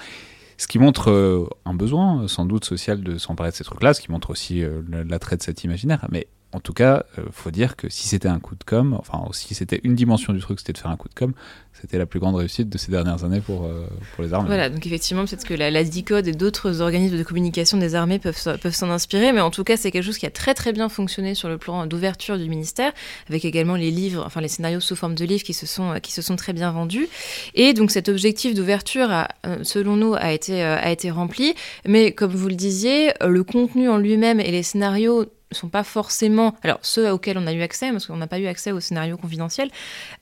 [0.59, 4.01] Ce qui montre euh, un besoin, sans doute, social de s'emparer de ces trucs-là, ce
[4.01, 6.07] qui montre aussi euh, l'attrait de cet imaginaire.
[6.11, 9.25] Mais en tout cas, il faut dire que si c'était un coup de com, enfin,
[9.33, 11.33] si c'était une dimension du truc, c'était de faire un coup de com,
[11.73, 14.47] c'était la plus grande réussite de ces dernières années pour, euh, pour les armées.
[14.47, 18.19] Voilà, donc effectivement, peut-être que la, la DICODE et d'autres organismes de communication des armées
[18.19, 20.73] peuvent, peuvent s'en inspirer, mais en tout cas, c'est quelque chose qui a très très
[20.73, 22.93] bien fonctionné sur le plan d'ouverture du ministère,
[23.29, 26.13] avec également les livres, enfin les scénarios sous forme de livres qui se sont, qui
[26.13, 27.09] se sont très bien vendus.
[27.55, 29.09] Et donc cet objectif d'ouverture,
[29.47, 31.55] euh, selon nous, a été, euh, a été rempli,
[31.87, 36.55] mais comme vous le disiez, le contenu en lui-même et les scénarios sont pas forcément,
[36.63, 39.17] alors ceux auxquels on a eu accès, parce qu'on n'a pas eu accès aux scénarios
[39.17, 39.71] confidentiels,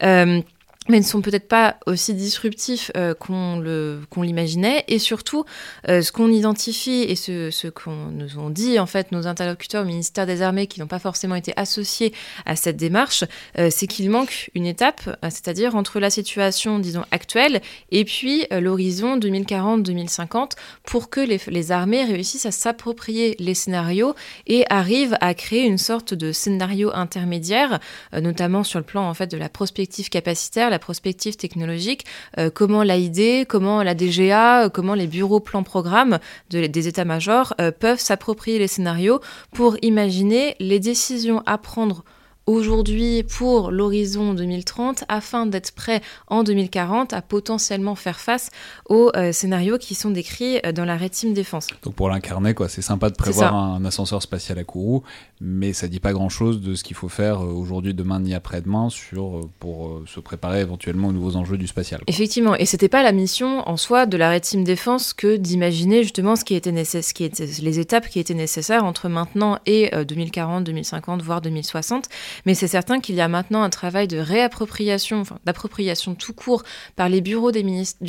[0.03, 0.41] euh,
[0.89, 4.85] mais ne sont peut-être pas aussi disruptifs euh, qu'on l'imaginait.
[4.89, 5.45] Et surtout,
[5.89, 9.83] euh, ce qu'on identifie et ce, ce qu'on nous ont dit, en fait, nos interlocuteurs
[9.83, 12.15] au ministère des Armées qui n'ont pas forcément été associés
[12.47, 13.25] à cette démarche,
[13.59, 17.61] euh, c'est qu'il manque une étape, c'est-à-dire entre la situation, disons, actuelle
[17.91, 20.53] et puis l'horizon 2040-2050
[20.85, 24.15] pour que les, armées réussissent à s'approprier les scénarios
[24.47, 27.81] et arrivent à créer une sorte de scénario intermédiaire,
[28.13, 32.05] notamment sur le plan, en fait, de la prospective capacitaire prospective technologique,
[32.39, 36.19] euh, comment l'AID, comment la DGA, euh, comment les bureaux plans-programmes
[36.51, 39.21] des états-majors euh, peuvent s'approprier les scénarios
[39.53, 42.05] pour imaginer les décisions à prendre
[42.51, 48.51] aujourd'hui pour l'horizon 2030 afin d'être prêt en 2040 à potentiellement faire face
[48.89, 51.69] aux euh, scénarios qui sont décrits euh, dans la Team Défense.
[51.83, 55.03] Donc pour l'incarner, quoi, c'est sympa de prévoir un, ascenseur spatial à Kourou,
[55.41, 58.91] mais ça dit pas grand-chose de ce qu'il faut faire euh, aujourd'hui, demain ni après-demain
[58.91, 62.03] sur pour se préparer éventuellement aux nouveaux enjeux du spatial.
[62.07, 66.37] Effectivement, et c'était pas la mission en soi de la Team Défense que d'imaginer justement
[66.37, 70.65] ce qui était nécessaire, qui était, les étapes qui étaient nécessaires entre maintenant et 2040,
[70.65, 72.09] 2050, voire 2060.
[72.47, 76.63] Mais c'est certain qu'il y a maintenant un travail de réappropriation, d'appropriation tout court
[76.97, 77.63] par les bureaux du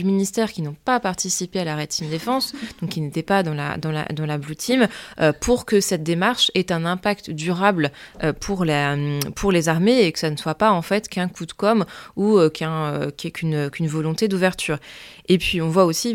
[0.03, 3.53] ministère qui n'ont pas participé à la Red Team Défense, donc qui n'étaient pas dans
[3.53, 4.87] la, dans la, dans la Blue Team,
[5.19, 7.91] euh, pour que cette démarche ait un impact durable
[8.23, 8.95] euh, pour, la,
[9.35, 11.85] pour les armées et que ça ne soit pas en fait qu'un coup de com'
[12.15, 14.77] ou euh, qu'un, qu'une, qu'une volonté d'ouverture.
[15.31, 16.13] Et puis on voit aussi,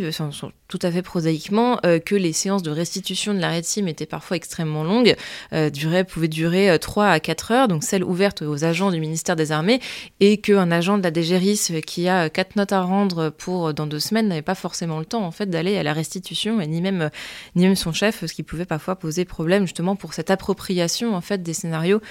[0.69, 4.37] tout à fait prosaïquement, euh, que les séances de restitution de la Team étaient parfois
[4.37, 5.17] extrêmement longues,
[5.55, 5.71] euh,
[6.07, 9.53] pouvaient durer 3 euh, à 4 heures, donc celles ouvertes aux agents du ministère des
[9.53, 9.81] Armées,
[10.21, 14.01] et qu'un agent de la DGRIS qui a quatre notes à rendre pour dans deux
[14.01, 17.09] semaines n'avait pas forcément le temps en fait d'aller à la restitution, et ni même,
[17.55, 21.23] ni même son chef, ce qui pouvait parfois poser problème justement pour cette appropriation en
[21.23, 22.03] fait des scénarios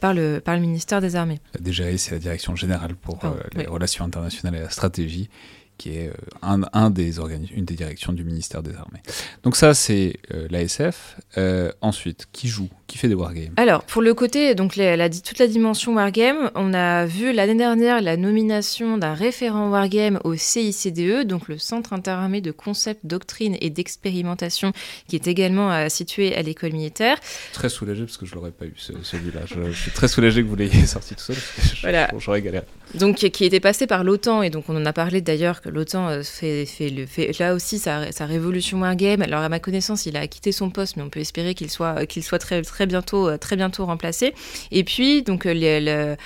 [0.00, 1.38] par, le, par le ministère des Armées.
[1.54, 3.20] La DGRIS, c'est la Direction Générale pour
[3.54, 5.30] les relations internationales et la stratégie
[5.78, 6.12] qui est euh,
[6.42, 9.00] un, un des une des directions du ministère des Armées.
[9.44, 11.16] Donc ça, c'est euh, l'ASF.
[11.38, 13.54] Euh, ensuite, qui joue Qui fait des wargames?
[13.56, 18.02] Alors, pour le côté, donc la, toute la dimension wargame, on a vu l'année dernière
[18.02, 23.70] la nomination d'un référent wargame au CICDE, donc le Centre interarmé de concept, doctrine et
[23.70, 24.72] d'expérimentation,
[25.06, 27.18] qui est également situé à l'école militaire.
[27.52, 29.40] Très soulagé parce que je l'aurais pas eu celui-là.
[29.46, 31.36] Je, suis très soulagé que vous l'ayez sorti tout seul.
[31.82, 32.10] voilà.
[32.18, 32.64] J'aurais galéré.
[32.94, 36.22] Donc qui était passé par l'OTAN et donc on en a parlé d'ailleurs l'OTAN euh,
[36.22, 39.22] fait, fait, fait là aussi sa, sa révolution wargame.
[39.22, 42.06] Alors à ma connaissance, il a quitté son poste, mais on peut espérer qu'il soit,
[42.06, 44.34] qu'il soit très, très, bientôt, euh, très bientôt remplacé.
[44.70, 46.16] Et puis, donc, euh,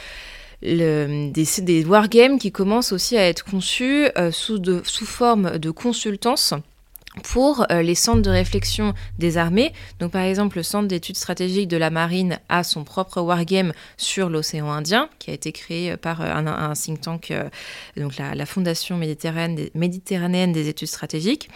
[0.62, 6.54] le, des, des wargames qui commencent aussi à être conçus sous, sous forme de consultance
[7.22, 9.72] pour euh, les centres de réflexion des armées.
[10.00, 14.30] Donc par exemple, le centre d'études stratégiques de la marine a son propre wargame sur
[14.30, 17.32] l'océan Indien, qui a été créé euh, par euh, un, think tank,
[17.96, 21.48] donc la, Fondation méditerranéenne des, méditerranéenne des études stratégiques.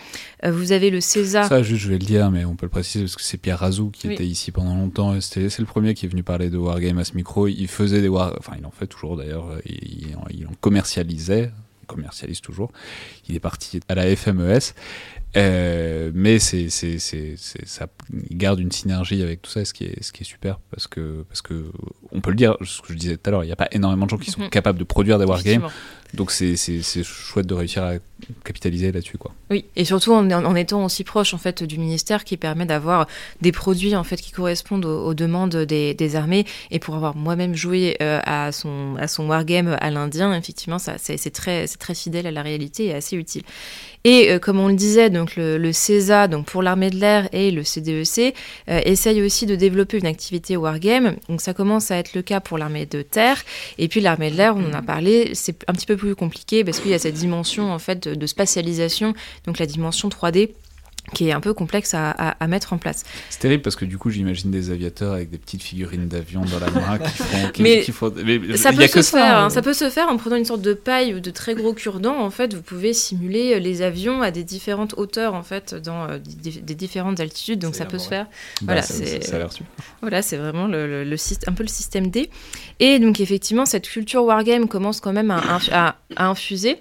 [0.44, 1.46] vous avez le César.
[1.46, 3.58] Ça, juste, je vais le dire, mais on peut le préciser parce que c'est Pierre
[3.58, 5.18] Razou qui était ici pendant longtemps.
[5.20, 7.48] C'est le premier qui est venu parler de wargame à ce micro.
[7.48, 8.34] Il faisait des war...
[8.38, 9.58] enfin, il en fait toujours d'ailleurs.
[9.66, 11.50] Il, il en commercialisait
[11.86, 12.70] commercialise toujours.
[13.28, 14.74] Il est parti à la FMES.
[15.36, 17.88] Euh, mais c'est, c'est, c'est, ça
[18.30, 21.24] garde une synergie avec tout ça, ce qui est, ce qui est super, parce que,
[21.28, 21.70] parce que,
[22.10, 23.68] on peut le dire, ce que je disais tout à l'heure, il n'y a pas
[23.72, 24.50] énormément de gens qui sont mhm.
[24.50, 25.68] capables de produire des wargames,
[26.14, 26.56] donc c'est,
[27.02, 27.94] chouette de réussir à
[28.44, 29.32] capitaliser là-dessus, quoi.
[29.50, 33.06] Oui, et surtout en, étant aussi proche en fait du ministère qui permet d'avoir
[33.42, 37.96] des produits en fait qui correspondent aux, demandes des, armées et pour avoir moi-même joué
[38.00, 42.42] euh, à son à son wargame à l'Indien, effectivement, c'est très très fidèle à la
[42.42, 43.42] réalité et assez utile.
[44.06, 47.50] Et euh, comme on le disait, donc le, CESA, donc pour l'armée de l'air et
[47.50, 48.36] le CDEC,
[48.68, 51.16] euh, essayent aussi de développer une activité wargame.
[51.28, 53.42] Donc ça commence à être le cas pour l'armée de terre.
[53.78, 56.64] Et puis l'armée de l'air, on en a parlé, c'est un petit peu plus compliqué
[56.64, 59.14] parce qu'il y a cette dimension en fait de spatialisation,
[59.46, 60.50] donc la dimension 3D
[61.14, 63.04] qui est un peu complexe à, mettre en place.
[63.30, 66.58] C'est terrible parce que du coup j'imagine des aviateurs avec des petites figurines d'avion dans
[66.58, 66.98] la main
[67.52, 68.12] qui font...
[68.24, 69.50] mais, ça peut se faire, hein.
[69.50, 72.18] ça peut se faire en prenant une sorte de paille ou de très gros cure-dents.
[72.18, 76.18] En fait, vous pouvez simuler les avions à des différentes hauteurs en fait dans euh,
[76.18, 78.26] des, différentes altitudes, donc ça peut se faire.
[78.60, 79.70] Bah, voilà, c'est ça, a l'air super.
[80.00, 82.30] Voilà, c'est vraiment le, le, un peu le système D.
[82.80, 86.78] Et donc effectivement, cette culture wargame commence quand même à, à, à infuser.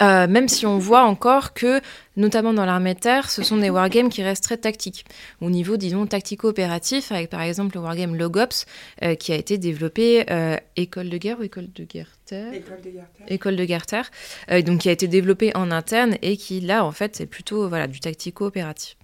[0.00, 1.80] Euh, même si on voit encore que,
[2.16, 5.04] notamment dans l'armée de terre, ce sont des wargames qui restent très tactiques,
[5.40, 8.66] au niveau, disons, tactico-opératif, avec par exemple le wargame Logops,
[9.02, 12.80] euh, qui a été développé euh, École de guerre ou École de guerre terre École
[12.80, 13.26] de guerre terre.
[13.28, 14.10] École de guerre terre,
[14.64, 17.86] donc qui a été développé en interne et qui, là, en fait, c'est plutôt voilà,
[17.86, 18.96] du tactico-opératif.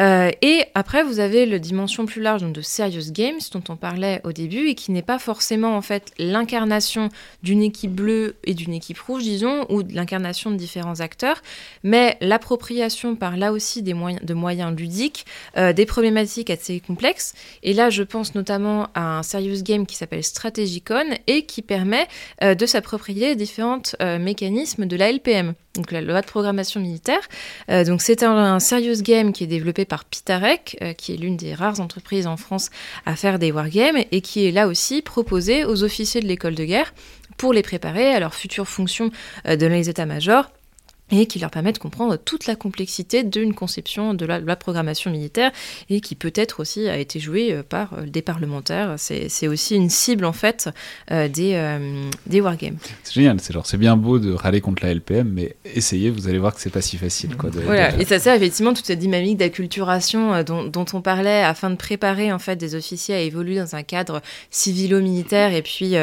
[0.00, 4.20] Euh, et après, vous avez le dimension plus large de Serious Games dont on parlait
[4.24, 7.10] au début et qui n'est pas forcément en fait l'incarnation
[7.42, 11.42] d'une équipe bleue et d'une équipe rouge, disons, ou l'incarnation de différents acteurs,
[11.82, 15.26] mais l'appropriation par là aussi des moyens, de moyens ludiques,
[15.56, 17.34] euh, des problématiques assez complexes.
[17.62, 22.06] Et là, je pense notamment à un Serious Game qui s'appelle Stratégicon et qui permet
[22.42, 27.20] euh, de s'approprier différents mécanismes de la LPM donc la loi de programmation militaire.
[27.68, 31.54] Donc c'est un, serious game qui est développé par Pitarek, euh, qui est l'une des
[31.54, 32.70] rares entreprises en France
[33.06, 36.64] à faire des wargames et qui est là aussi proposé aux officiers de l'école de
[36.64, 36.94] guerre
[37.36, 39.10] pour les préparer à leurs futures fonctions
[39.46, 40.50] euh, dans les états-majors
[41.10, 45.50] et qui leur permet de comprendre toute la complexité d'une conception de la, programmation militaire
[45.90, 48.94] et qui peut-être aussi a été jouée euh, par euh, des parlementaires.
[48.96, 50.70] C'est aussi une cible en fait
[51.10, 51.78] euh, des,
[52.26, 52.76] des wargames.
[53.02, 56.28] C'est génial, c'est genre c'est bien beau de râler contre la LPM, mais essayez, vous
[56.28, 57.36] allez voir que c'est pas si facile.
[57.36, 61.70] Quoi, voilà, et ça sert effectivement toute cette dynamique d'acculturation dont, dont, on parlait afin
[61.70, 65.96] de préparer en fait des officiers à évoluer dans un cadre civilo-militaire et puis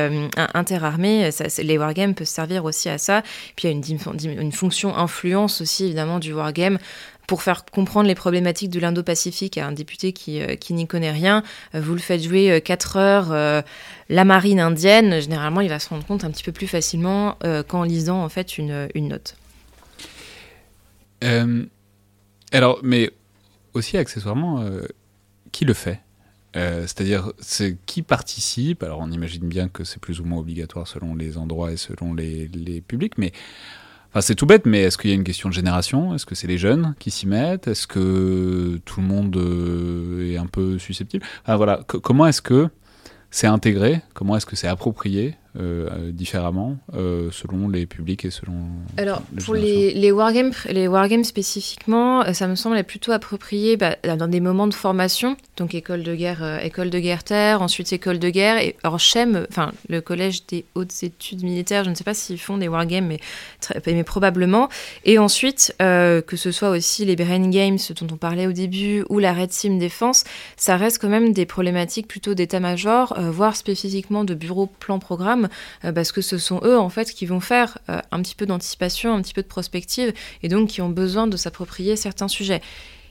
[0.53, 1.31] interarmé.
[1.31, 3.23] Ça, les wargames peuvent servir aussi à ça.
[3.55, 6.77] Puis il y a une, une fonction influence aussi évidemment du wargame
[7.31, 11.13] pour faire comprendre les problématiques de l'Indo-Pacifique à un député qui, euh, qui n'y connaît
[11.13, 11.43] rien.
[11.75, 13.63] Euh, vous le faites jouer 4 euh, heures
[14.09, 17.37] la marine indienne, généralement il va se rendre compte un petit peu plus facilement
[17.69, 19.37] qu'en lisant en fait une, une note.
[22.51, 23.11] alors, mais
[23.73, 24.65] aussi accessoirement,
[25.53, 26.01] qui le fait?
[26.53, 28.83] C'est-à-dire, c'est qui participe?
[28.83, 32.13] Alors, on imagine bien que c'est plus ou moins obligatoire selon les endroits et selon
[32.13, 33.31] les, les publics, mais
[34.19, 36.13] c'est tout bête, mais est-ce qu'il y a une question de génération?
[36.13, 37.67] Est-ce que c'est les jeunes qui s'y mettent?
[37.69, 41.25] Est-ce que tout le monde euh, est un peu susceptible?
[41.47, 42.67] Voilà, comment est-ce que
[43.29, 44.01] c'est intégré?
[44.13, 45.35] Comment est-ce que c'est approprié?
[45.57, 48.53] Euh, différemment euh, selon les publics et selon.
[48.95, 53.97] Alors, pour les, les, wargames, les wargames spécifiquement, euh, ça me semble plutôt approprié bah,
[54.15, 58.17] dans des moments de formation, donc école de guerre, école de guerre terre, ensuite école
[58.17, 62.05] de guerre, et alors CHEM, enfin le collège des hautes études militaires, je ne sais
[62.05, 63.19] pas s'ils font des wargames, mais,
[63.87, 64.69] mais probablement.
[65.03, 69.19] Et ensuite, que ce soit aussi les Brain Games dont on parlait au début, ou
[69.19, 70.23] la Red Team Défense,
[70.55, 75.40] ça reste quand même des problématiques plutôt d'état-major, voire spécifiquement de bureau plan-programme
[75.85, 78.45] euh, parce que ce sont eux en fait qui vont faire euh, un petit peu
[78.45, 80.13] d'anticipation, un petit peu de prospective
[80.43, 82.61] et donc qui ont besoin de s'approprier certains sujets.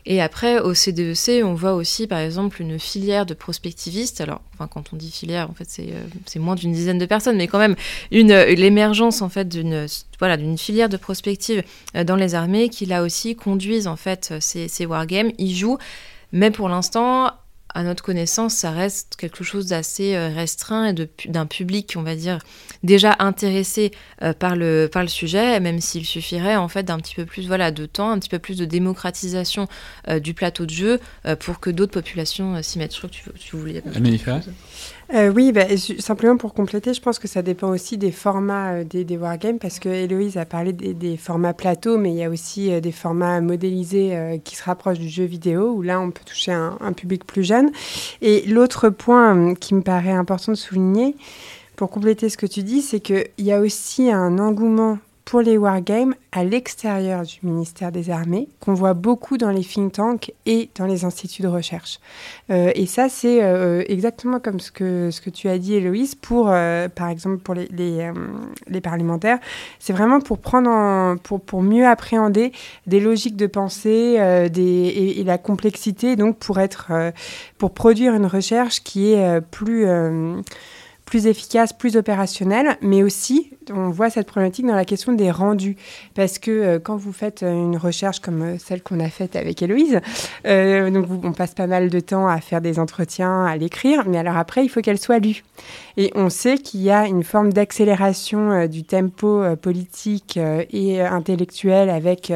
[0.07, 4.23] Et après, au CDEC, e on voit aussi, par exemple, une filière de prospectivistes.
[4.23, 7.47] Alors, quand on dit filière, en fait, c'est euh, moins d'une dizaine de personnes, mais
[7.49, 7.77] quand même,
[8.11, 9.87] l'émergence, en fait, d'une
[10.57, 11.63] filière de prospective
[12.07, 15.33] dans les armées qui, là aussi, conduisent, en fait, ces, ces wargames.
[15.37, 15.79] Ils jouent,
[16.33, 17.33] mais pour l'instant,
[17.75, 22.17] à notre connaissance, ça reste quelque chose d'assez euh, restreint et d'un public, on va
[22.17, 22.39] dire,
[22.83, 23.91] déjà intéressé
[24.23, 27.47] euh, par, le, par le sujet, même s'il suffirait en fait d'un petit peu plus
[27.47, 29.69] voilà, de temps, un petit peu plus de démocratisation
[30.09, 31.01] euh, du plateau de jeu
[31.41, 32.95] pour que d'autres populations s'y mettent.
[32.95, 33.57] Je crois que tu, tu.
[35.13, 35.65] Euh, oui, bah,
[35.99, 39.59] simplement pour compléter, je pense que ça dépend aussi des formats euh, des, des, wargames,
[39.59, 42.93] parce que Héloïse a parlé des, formats plateau, mais il y a aussi euh, des
[42.93, 46.93] formats modélisés qui se rapprochent du jeu vidéo, où là, on peut toucher un, un
[46.93, 47.71] public plus jeune.
[48.23, 51.17] Et l'autre point qui me paraît important de souligner,
[51.75, 55.59] pour compléter ce que tu dis, c'est qu'il y a aussi un engouement pour les
[55.59, 60.71] wargames à l'extérieur du ministère des Armées, qu'on voit beaucoup dans les think tanks et
[60.77, 62.01] dans les instituts de recherche.
[62.51, 66.15] Euh, et ça, c'est euh, exactement comme ce que, ce que tu as dit, Héloïse,
[66.15, 69.39] pour, euh, par exemple, pour les, les, parlementaires.
[69.79, 72.53] C'est vraiment pour, prendre en, pour, pour mieux appréhender
[72.87, 74.19] des logiques de pensée
[74.57, 77.13] et, et, la complexité, donc pour, être,
[77.59, 79.87] pour produire une recherche qui est plus
[81.11, 85.77] plus efficace, plus opérationnel, mais aussi on voit cette problématique dans la question des rendus.
[86.15, 89.35] Parce que euh, quand vous faites euh, une recherche comme euh, celle qu'on a faite
[89.35, 90.01] avec Héloïse,
[90.45, 94.37] donc on passe pas mal de temps à faire des entretiens, à l'écrire, mais alors
[94.37, 95.43] après, il faut qu'elle soit lue.
[95.97, 102.33] Et on sait qu'il y a une forme d'accélération du tempo politique et intellectuel avec,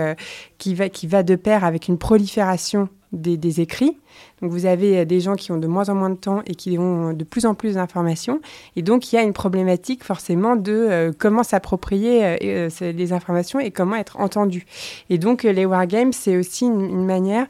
[0.58, 3.96] qui, va, qui va de pair avec une prolifération des, écrits.
[4.42, 6.54] Donc vous avez euh, des gens qui ont de moins en moins de temps et
[6.54, 8.40] qui ont de plus en plus d'informations.
[8.76, 13.60] Et donc il y a une problématique forcément de euh, comment s'approprier euh, les informations
[13.60, 14.66] et comment être entendu.
[15.10, 17.46] Et donc les wargames, c'est aussi une, manière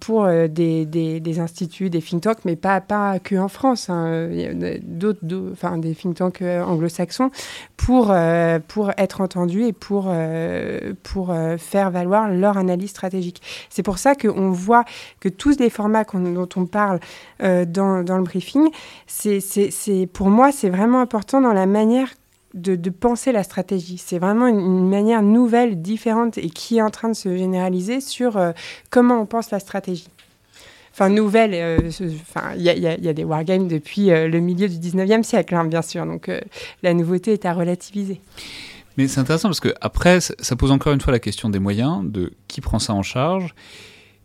[0.00, 4.30] pour des, des, instituts, des think tanks, mais pas, pas que en France, hein.
[4.82, 5.20] d'autres,
[5.52, 7.30] enfin des think tanks anglo-saxons,
[7.76, 8.14] pour,
[8.68, 10.12] pour être entendus et pour,
[11.02, 13.42] pour faire valoir leur analyse stratégique.
[13.68, 14.77] C'est pour ça qu'on voit
[15.20, 17.00] que tous les formats dont on parle
[17.42, 18.68] euh, dans, le briefing,
[19.06, 19.40] c'est,
[20.12, 22.08] pour moi, c'est vraiment important dans la manière
[22.54, 23.98] de, penser la stratégie.
[23.98, 28.36] C'est vraiment une, manière nouvelle, différente et qui est en train de se généraliser sur
[28.36, 28.52] euh,
[28.90, 30.08] comment on pense la stratégie.
[30.92, 31.90] Enfin, nouvelle, euh,
[32.56, 36.28] il y, a des wargames depuis le milieu du 19e siècle, hein, bien sûr, donc
[36.82, 38.20] la nouveauté est à relativiser.
[38.98, 42.00] Mais c'est intéressant parce que après, ça pose encore une fois la question des moyens,
[42.02, 43.54] de qui prend ça en charge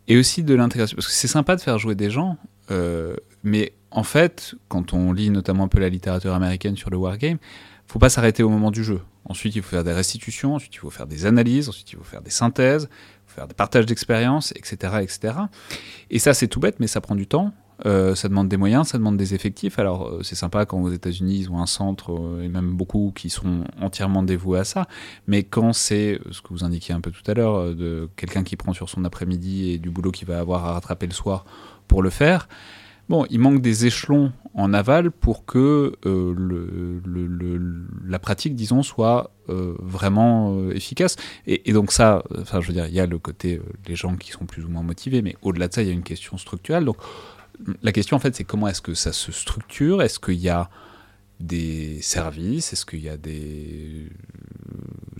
[0.08, 0.96] et aussi de l'intégration.
[0.96, 2.36] Parce que c'est sympa de faire jouer des gens,
[2.70, 6.96] euh, mais en fait, quand on lit notamment un peu la littérature américaine sur le
[6.96, 7.38] wargame,
[7.86, 9.00] faut pas s'arrêter au moment du jeu.
[9.24, 12.04] Ensuite, il faut faire des restitutions, ensuite il faut faire des analyses, ensuite il faut
[12.04, 15.34] faire des synthèses, il faut faire des partages d'expériences, etc., etc.
[16.10, 17.52] Et ça, c'est tout bête, mais ça prend du temps.
[17.86, 19.78] Euh, ça demande des moyens, ça demande des effectifs.
[19.78, 23.12] Alors euh, c'est sympa quand aux États-Unis ils ont un centre euh, et même beaucoup
[23.14, 24.86] qui sont entièrement dévoués à ça.
[25.26, 28.56] Mais quand c'est ce que vous indiquiez un peu tout à l'heure de quelqu'un qui
[28.56, 31.44] prend sur son après-midi et du boulot qu'il va avoir à rattraper le soir
[31.88, 32.48] pour le faire,
[33.08, 35.92] bon, il manque des échelons en aval pour que
[38.06, 41.16] la pratique, disons, soit vraiment efficace.
[41.46, 44.16] Et, et, donc ça, enfin je veux dire, il y a le côté les gens
[44.16, 46.38] qui sont plus ou moins motivés, mais au-delà de ça, il y a une question
[46.38, 46.84] structurelle.
[46.84, 46.96] Donc
[47.82, 50.02] la question, en fait, c'est comment est-ce que ça se structure?
[50.02, 50.70] Est-ce qu'il y a
[51.40, 52.72] des services?
[52.72, 54.08] Est-ce qu'il y a des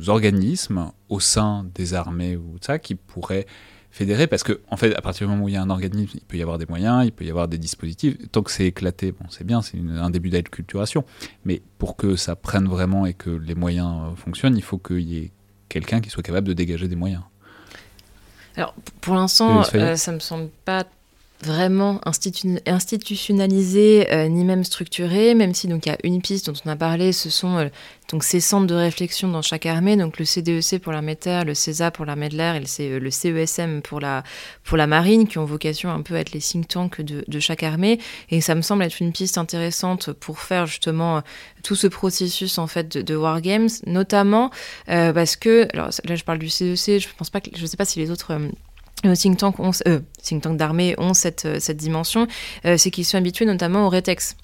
[0.06, 3.46] organismes au sein des armées ou ça qui pourraient
[3.90, 4.26] fédérer?
[4.26, 6.24] Parce que, en fait, à partir du moment où il y a un organisme, il
[6.24, 8.16] peut y avoir des moyens, il peut y avoir des dispositifs.
[8.32, 11.04] Tant que c'est éclaté, bon, c'est bien, c'est un début d'acculturation.
[11.44, 15.00] Mais pour que ça prenne vraiment et que les moyens euh, fonctionnent, il faut qu'il
[15.00, 15.32] y ait
[15.68, 17.22] quelqu'un qui soit capable de dégager des moyens.
[18.56, 20.84] Alors, pour l'instant, euh, ça me semble pas
[21.44, 26.58] vraiment institutionnalisé euh, ni même structuré, même si donc il y a une piste dont
[26.64, 27.68] on a parlé, ce sont euh,
[28.10, 31.44] donc ces centres de réflexion dans chaque armée, donc le CDEC e pour l'armée terre,
[31.44, 34.22] le CESA pour l'armée de l'air et le, CESM pour la,
[34.62, 37.40] pour la marine, qui ont vocation un peu à être les think tanks de, de,
[37.40, 37.98] chaque armée.
[38.30, 41.22] Et ça me semble être une piste intéressante pour faire justement
[41.62, 44.50] tout ce processus en fait de, de wargames, notamment
[44.88, 47.98] euh, parce que, alors là je parle du CEC, e je pense sais pas si
[47.98, 48.38] les autres
[49.06, 52.26] euh, think tank, euh, think d'armée ont cette, euh, cette dimension,
[52.64, 54.36] c'est qu'ils sont habitués notamment au rétex.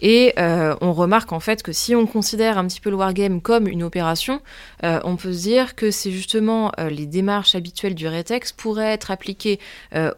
[0.00, 3.40] Et euh, on remarque en fait que si on considère un petit peu le wargame
[3.40, 4.40] comme une opération,
[4.84, 8.92] euh, on peut se dire que c'est justement euh, les démarches habituelles du Retex pourraient
[8.92, 9.58] être appliquées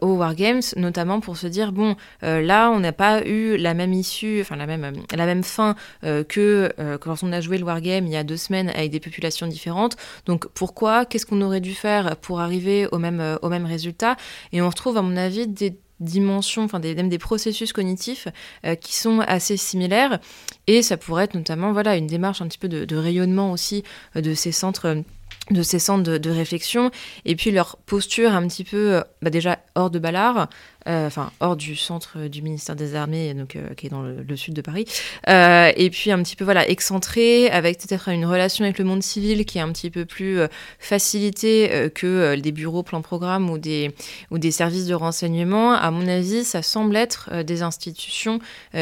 [0.01, 4.41] aux wargames, notamment pour se dire bon, là on n'a pas eu la même issue,
[4.41, 8.15] enfin la même, la même fin que quand on a joué le wargame il y
[8.15, 9.97] a deux semaines avec des populations différentes.
[10.25, 11.05] Donc pourquoi?
[11.05, 14.15] Qu'est-ce qu'on aurait dû faire pour arriver au même, au même résultat?
[14.51, 18.27] Et on retrouve à mon avis des dimensions, enfin des, même des processus cognitifs
[18.65, 20.19] euh, qui sont assez similaires.
[20.67, 23.83] Et ça pourrait être notamment voilà, une démarche un petit peu de, rayonnement aussi
[24.15, 25.03] euh, de ces centres
[25.51, 26.91] de ces centres de, réflexion
[27.25, 30.47] et puis leur posture un petit peu euh, bah déjà hors de Ballard
[30.87, 34.35] euh, enfin hors du centre du ministère des Armées, donc euh, qui est dans le,
[34.35, 34.85] sud de Paris,
[35.29, 39.03] euh, et puis un petit peu voilà excentré, avec peut-être une relation avec le monde
[39.03, 40.39] civil qui est un petit peu plus
[40.79, 43.93] facilitée que des bureaux plan-programme ou des
[44.31, 45.73] ou des services de renseignement.
[45.73, 48.39] À mon avis, ça semble être des institutions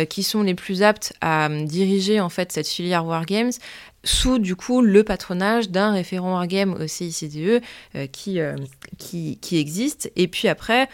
[0.10, 3.52] qui sont les plus aptes à diriger en fait cette filière wargames
[4.04, 7.62] sous du coup le patronage d'un référent wargame au CICDE
[8.12, 8.40] qui,
[8.98, 10.12] qui, qui, existe.
[10.16, 10.88] Et puis après,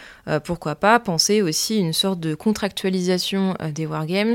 [0.44, 4.34] pourquoi pas penser aussi une sorte de contractualisation des wargames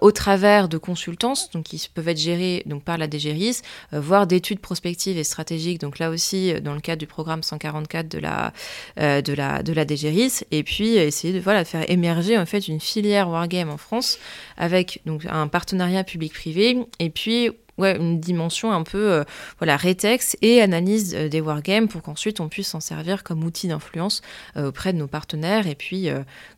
[0.00, 4.60] au travers de consultances, donc qui peuvent être gérées donc, par la DGRIS, voire d'études
[4.60, 8.52] prospectives et stratégiques, donc là aussi dans le cadre du programme 144 de la,
[8.96, 12.80] de la, de la DGRIS, et puis essayer de voilà, faire émerger en fait une
[12.80, 14.18] filière wargame en France
[14.56, 16.78] avec donc un partenariat public-privé.
[16.98, 17.50] Et puis
[17.90, 19.24] une dimension un peu euh,
[19.58, 23.68] voilà rétex et analyse euh, des wargames pour qu'ensuite on puisse s'en servir comme outil
[23.68, 24.22] d'influence
[24.56, 26.08] euh, auprès de nos partenaires et puis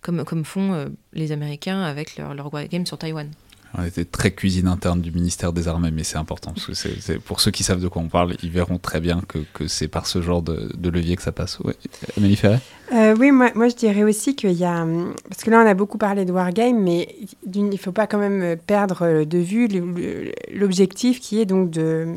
[0.01, 3.31] comme, font les Américains avec leur wargame sur Taïwan.
[3.77, 7.41] On était très cuisine interne du ministère des Armées, mais c'est important, parce que pour
[7.41, 10.23] ceux qui savent de quoi on parle, ils verront très bien que, c'est par ce
[10.23, 11.59] genre de, levier que ça passe.
[11.61, 11.75] Ouais.
[12.37, 12.61] Ferret?
[12.93, 14.87] Euh, Oui, moi, je dirais aussi qu'il y a...
[15.29, 17.17] Parce que là, on a beaucoup parlé de Wargame, mais
[17.53, 19.69] il ne faut pas quand même perdre de vue
[20.53, 22.15] l'objectif qui est donc de,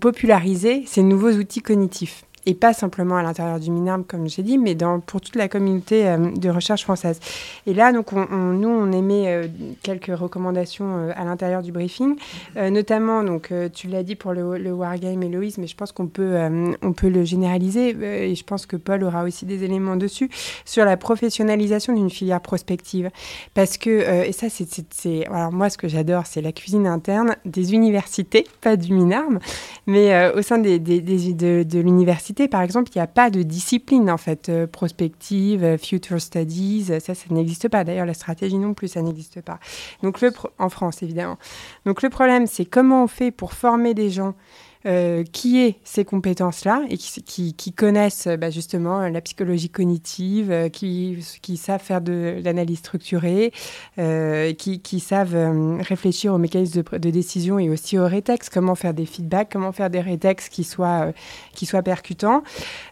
[0.00, 4.58] populariser ces nouveaux outils cognitifs et pas simplement à l'intérieur du MINARM, comme j'ai dit,
[4.58, 4.76] mais
[5.06, 7.18] pour toute la communauté euh, de recherche française.
[7.66, 9.46] Et là, donc, on, nous, on émet euh,
[9.82, 12.16] quelques recommandations euh, à l'intérieur du briefing,
[12.56, 16.06] notamment, donc, tu l'as dit pour le, le Wargame et Loïs, mais je pense qu'on
[16.06, 16.36] peut,
[16.82, 17.96] on peut le généraliser,
[18.30, 20.28] et je pense que Paul aura aussi des éléments dessus,
[20.64, 23.10] sur la professionnalisation d'une filière prospective.
[23.54, 27.74] Parce que, et ça, c'est, alors moi, ce que j'adore, c'est la cuisine interne des
[27.74, 29.38] universités, pas du MINARM,
[29.86, 33.42] mais au sein des, des, de, de l'université par exemple, il n'y a pas de
[33.42, 37.84] discipline en fait euh, prospective, euh, future studies, ça, ça n'existe pas.
[37.84, 39.58] D'ailleurs, la stratégie non plus, ça n'existe pas.
[40.02, 40.18] Donc
[40.58, 41.38] en France évidemment.
[41.86, 44.34] Donc le problème, c'est comment on fait pour former des gens
[44.86, 51.56] euh, qui aient ces compétences-là et qui, connaissent bah, justement la psychologie cognitive, euh, qui,
[51.56, 53.50] savent faire de, l'analyse structurée,
[53.98, 58.92] euh, qui, savent réfléchir aux mécanismes de, de, décision et aussi aux rétextes, comment faire
[58.92, 61.12] des feedbacks, comment faire des rétextes qui soient,
[61.54, 62.42] qui soient percutants.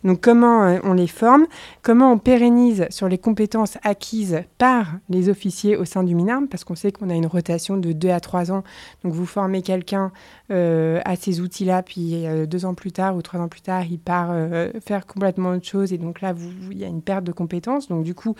[0.03, 1.47] Donc comment on les forme,
[1.83, 6.65] comment on pérennise sur les compétences acquises par les officiers au sein du MINARM, parce
[6.65, 8.65] qu'on sait qu'on a une rotation de 2 à 3 ans.
[9.05, 10.11] Donc vous formez quelqu'un
[10.49, 13.99] à ces outils-là puis euh, deux ans plus tard ou trois ans plus tard, il
[13.99, 16.35] part euh, faire complètement autre chose, et donc là,
[16.71, 17.89] il y a une perte de compétences.
[17.89, 18.35] Donc du coup,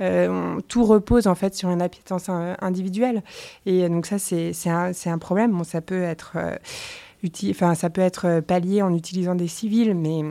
[0.00, 3.22] euh, tout repose en fait sur une appétence individuelle,
[3.66, 5.52] et donc ça, c'est un, un, problème.
[5.52, 6.36] Bon, ça peut être
[7.50, 10.22] enfin, ça peut être pallié en utilisant des civils, mais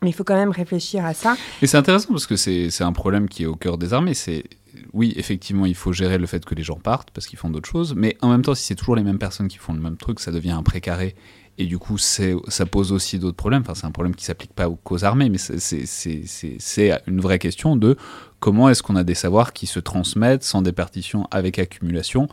[0.00, 1.36] mais il faut quand même réfléchir à ça.
[1.60, 4.14] Et c'est intéressant parce que c'est un problème qui est au cœur des armées.
[4.14, 4.44] C'est
[4.92, 7.68] oui, effectivement, il faut gérer le fait que les gens partent parce qu'ils font d'autres
[7.68, 9.96] choses, mais en même temps, si c'est toujours les mêmes personnes qui font le même
[9.96, 11.14] truc, ça devient un précaré
[11.58, 13.62] et du coup, ça pose aussi d'autres problèmes.
[13.62, 17.96] Enfin, c'est un problème qui s'applique pas aux armées, mais c'est une vraie question de
[18.40, 22.28] comment est-ce qu'on a des savoirs qui se transmettent sans départition avec accumulation,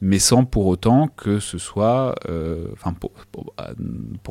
[0.00, 3.10] mais sans pour autant que ce soit, euh, enfin, pour,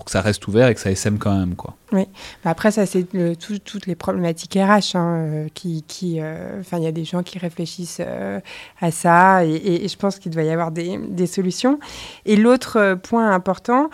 [0.06, 1.76] que ça reste ouvert et que ça SM quand même, quoi.
[1.92, 2.08] Oui.
[2.46, 3.06] Après, ça, c'est
[3.38, 7.40] toutes les problématiques RH hein, euh, qui, qui euh, il y a des gens qui
[7.40, 8.02] réfléchissent
[8.80, 11.80] à ça, et, et, je pense qu'il doit y avoir des, des solutions.
[12.26, 13.90] Et l'autre point important,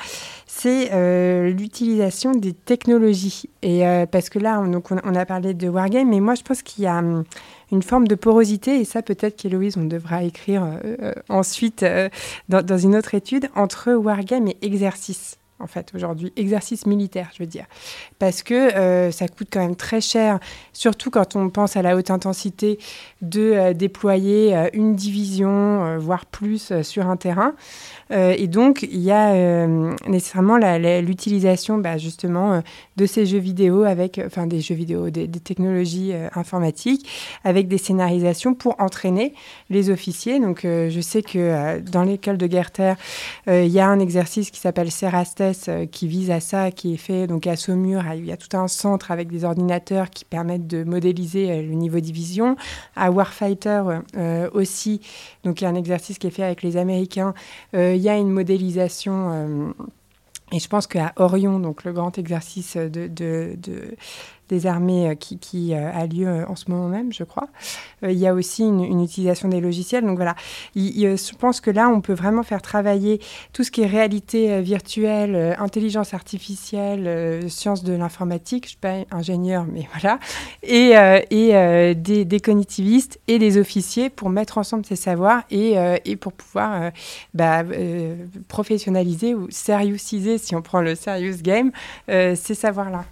[0.55, 0.89] c'est
[1.51, 3.49] l'utilisation des technologies.
[3.61, 6.61] Et parce que là, on, donc on, a parlé de wargame, mais moi, je pense
[6.61, 7.23] qu'il y a hum,
[7.73, 12.07] une forme de porosité, et ça peut-être qu'Héloïse, on devra écrire euh, euh, ensuite euh,
[12.47, 16.34] dans, une autre étude, entre wargame et exercice en fait, aujourd'hui.
[16.35, 17.65] Exercice militaire, je veux dire.
[18.19, 20.39] Parce que ça coûte quand même très cher,
[20.73, 22.80] surtout quand on pense à la haute intensité,
[23.21, 27.53] de déployer une division, voire plus, sur un terrain.
[28.14, 32.61] Euh, et donc, il y a euh, nécessairement l'utilisation bah, justement euh,
[32.98, 37.10] de ces jeux vidéo avec, enfin des jeux vidéo, des, technologies informatiques,
[37.44, 39.34] avec des scénarisations pour entraîner
[39.69, 40.40] les officiers.
[40.40, 42.95] Donc, je sais que dans l'école de Guerre-Terre,
[43.48, 47.27] il y a un exercice qui s'appelle Serastes qui vise à ça, qui est fait
[47.27, 48.03] donc à Saumur.
[48.15, 51.99] Il y a tout un centre avec des ordinateurs qui permettent de modéliser le niveau
[51.99, 52.56] division.
[52.95, 53.84] À Warfighter
[54.53, 55.02] aussi,
[55.44, 57.34] donc il y a un exercice qui est fait avec les Américains
[58.03, 59.31] y a une modélisation.
[59.31, 59.71] Euh,
[60.51, 63.57] et je pense qu'à Orion, donc le grand exercice de, de,
[64.49, 67.48] des armées euh, qui, euh, a lieu euh, en ce moment même, je crois.
[68.03, 70.06] il y a aussi une, utilisation des logiciels.
[70.06, 70.36] Donc voilà,
[70.76, 73.20] je pense que là, on peut vraiment faire travailler
[73.53, 78.65] tout ce qui est réalité virtuelle, intelligence artificielle, sciences de l'informatique.
[78.65, 80.20] Je ne suis pas ingénieur, mais voilà.
[80.64, 80.94] Et,
[81.95, 85.76] des, des, cognitivistes et des officiers pour mettre ensemble ces savoirs et,
[86.06, 86.91] et pour pouvoir
[87.34, 87.64] bah,
[88.48, 91.72] professionnaliser ou sériousiser, si on prend le serious game,
[92.07, 93.06] ces savoirs-là.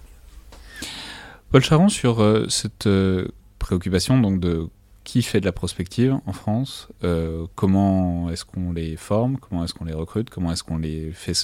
[1.52, 4.68] Paul Charon, sur euh, cette euh, préoccupation donc de
[5.04, 9.74] qui fait de la prospective en France euh, Comment est-ce qu'on les forme Comment est-ce
[9.74, 11.34] qu'on les recrute Comment est-ce qu'on les fait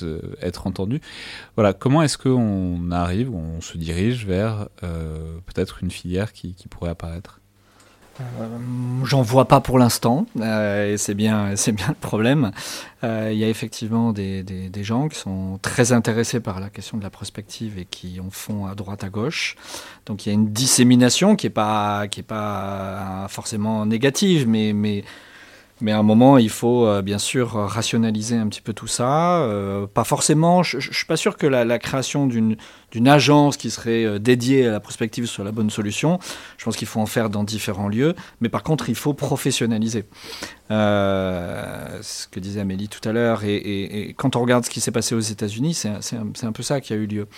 [0.41, 1.03] être entendus.
[1.57, 7.41] Voilà, comment est-ce qu'on arrive, on se dirige vers peut-être une filière qui, pourrait apparaître?
[9.05, 12.53] J'en vois pas pour l'instant, euh, et c'est bien, c'est bien le problème.
[13.05, 16.99] Euh, il y a effectivement des, des, gens qui sont très intéressés par la question
[16.99, 19.57] de la prospective et qui en font à droite à gauche.
[20.07, 24.73] Donc il y a une dissémination qui est pas, qui est pas forcément négative, mais,
[24.73, 25.05] mais
[25.81, 29.43] mais à un moment, il faut euh, bien sûr rationaliser un petit peu tout ça.
[29.43, 32.57] Euh, pas forcément, je ne suis pas sûr que la, création d'une
[33.07, 36.19] agence qui serait euh, dédiée à la prospective soit la bonne solution.
[36.57, 38.15] Je pense qu'il faut en faire dans différents lieux.
[38.41, 40.05] Mais par contre, il faut professionnaliser.
[40.69, 43.45] ce que disait Amélie tout à l'heure.
[43.45, 46.81] Et, quand on regarde ce qui s'est passé aux États-Unis, c'est un, un, peu ça
[46.81, 47.29] qui a eu lieu.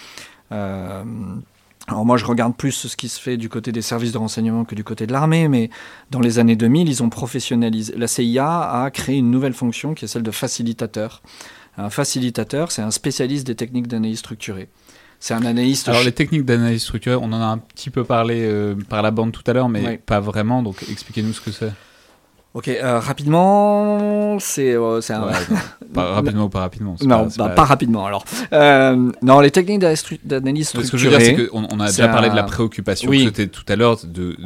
[1.91, 4.65] Alors moi, je regarde plus ce qui se fait du côté des services de renseignement
[4.65, 5.71] que du côté de l'armée, mais
[6.13, 7.93] dans les années 2000, ils ont professionnalisé.
[7.97, 11.21] La CIA a créé une nouvelle fonction qui est celle de facilitateur.
[11.77, 14.69] Un facilitateur, c'est un spécialiste des techniques d'analyse structurée.
[15.19, 15.89] C'est un analyste.
[15.89, 19.11] Alors les techniques d'analyse structurée, on en a un petit peu parlé euh, par la
[19.11, 20.63] bande tout à l'heure, mais pas vraiment.
[20.63, 21.73] Donc expliquez-nous ce que c'est.
[22.53, 25.31] Ok, euh, rapidement, c'est euh, un...
[25.95, 28.25] pas rapidement ou pas rapidement Non, pas, bah, pas, rapidement alors.
[28.53, 29.79] Euh, non, les techniques
[30.25, 30.87] d'analyse structurée...
[30.87, 33.19] Ce que je veux dire, c'est qu'on on a déjà parlé de la préoccupation oui.
[33.19, 34.37] que c'était tout à l'heure de,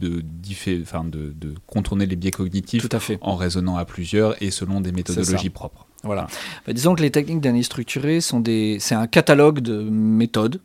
[0.00, 3.18] de, de, de, contourner les biais cognitifs tout à fait.
[3.22, 5.84] en raisonnant à plusieurs et selon des méthodologies propres.
[6.04, 6.28] Voilà.
[6.64, 8.76] Bah, disons que les techniques d'analyse structurée sont des...
[8.78, 10.60] c'est un catalogue de méthodes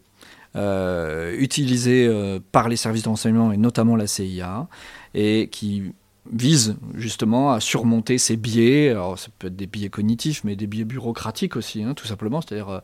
[0.55, 2.07] euh, utilisées
[2.51, 4.67] par les services de renseignement et notamment la CIA
[5.15, 5.91] et qui
[6.31, 8.89] vise justement à surmonter ces biais.
[8.89, 12.41] Alors, ça peut être des biais cognitifs, mais des biais bureaucratiques aussi, hein, tout simplement.
[12.41, 12.79] C'est-à-dire euh,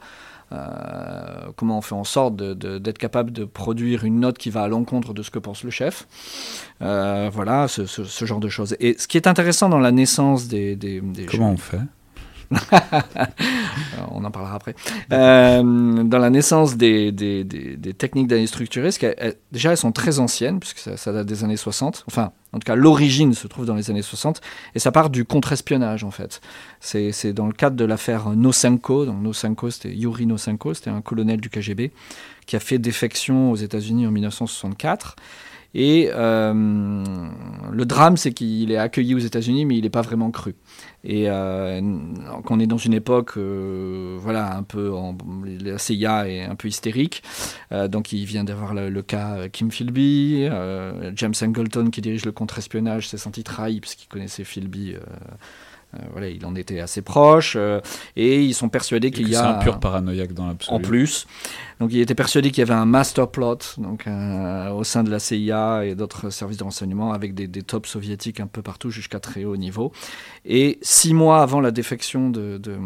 [0.51, 4.67] euh, comment on fait en sorte d'être capable de produire une note qui va à
[4.67, 6.07] l'encontre de ce que pense le chef.
[6.81, 7.85] Euh, voilà, ce,
[8.25, 8.75] genre de choses.
[8.79, 10.75] Et ce qui est intéressant dans la naissance des...
[10.75, 11.81] des, comment on fait?
[14.11, 14.75] on en parlera après.
[15.11, 17.13] Euh, dans la naissance des,
[17.97, 18.89] techniques d'analyse structurée,
[19.51, 22.05] déjà elles sont très anciennes, puisque ça, date des années 60.
[22.07, 24.41] Enfin, en tout cas, l'origine se trouve dans les années 60,
[24.73, 26.41] et ça part du contre-espionnage en fait.
[26.79, 29.05] C'est dans le cadre de l'affaire Nosenko.
[29.05, 31.91] Donc Nosenko, c'était Yuri Nosenko, c'était un colonel du KGB
[32.45, 35.15] qui a fait défection aux États-Unis en 1964.
[35.73, 36.53] Et euh,
[37.71, 40.55] le drame, c'est qu'il est accueilli aux États-Unis, mais il n'est pas vraiment cru.
[41.03, 41.81] Et euh,
[42.45, 45.15] qu'on est dans une époque, euh, voilà, un peu, en,
[45.61, 47.23] la CIA est un peu hystérique.
[47.71, 50.47] Euh, donc il vient d'avoir le, cas Kim Philby,
[51.15, 54.95] James Angleton qui dirige le contre-espionnage s'est senti trahi puisqu'il connaissait Philby.
[56.11, 57.57] Voilà, il en était assez proche,
[58.15, 59.39] et ils sont persuadés qu'il y a.
[59.39, 60.77] C'est un pur paranoïaque dans l'absolu.
[60.77, 61.25] En plus.
[61.79, 65.19] Donc il était persuadé qu'il y avait un master plot donc, au sein de la
[65.19, 69.19] CIA et d'autres services de renseignement avec des, des tops soviétiques un peu partout jusqu'à
[69.19, 69.91] très haut niveau.
[70.45, 72.77] Et six mois avant la défection de, de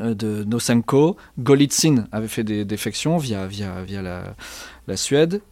[0.00, 4.34] euh, de Nosenko, Golitsyn avait fait des défections via, via, via la,
[4.88, 5.42] la Suède,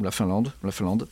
[0.00, 1.08] la Finlande, la Finlande.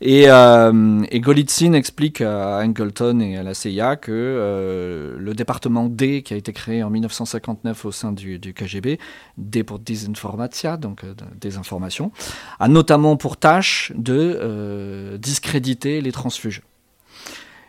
[0.00, 5.86] Et, euh, et Golitsyn explique à Angleton et à la CIA que euh, le département
[5.86, 9.00] D, qui a été créé en 1959 au sein du, du KGB,
[9.38, 12.12] D pour Disinformatia, donc euh, des informations,
[12.60, 16.62] a notamment pour tâche de discréditer les transfuges.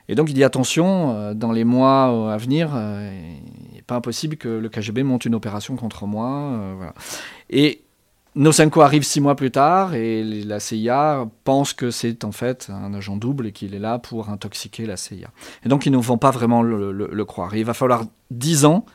[0.07, 4.49] Et donc il dit attention, dans les mois à venir, il n'est pas impossible que
[4.49, 6.59] le KGB monte une opération contre moi.
[8.35, 12.93] Nosenko arrive six mois plus tard et la CIA pense que c'est en fait un
[12.93, 15.29] agent double et qu'il est là pour intoxiquer la CIA.
[15.65, 17.55] Et donc ils ne vont pas vraiment le, croire.
[17.55, 18.85] il va falloir dix ans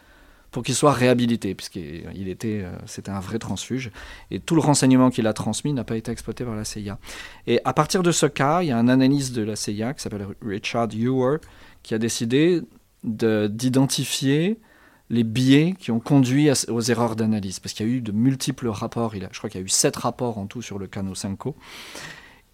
[0.51, 3.90] pour qu'il soit réhabilité, puisqu'il était, euh, c'était un vrai transfuge.
[4.31, 6.98] Et tout le renseignement qu'il a transmis n'a pas été exploité par la CIA.
[7.47, 10.02] Et à partir de ce cas, il y a un analyste de la CIA qui
[10.02, 11.36] s'appelle Richard Ewer
[11.82, 12.62] qui a décidé
[13.05, 14.59] d'identifier
[15.10, 17.60] les biais qui ont conduit aux erreurs d'analyse.
[17.60, 19.64] Parce qu'il y a eu de multiples rapports, il a, je crois qu'il y a
[19.64, 21.39] eu sept rapports en tout sur le Cano 5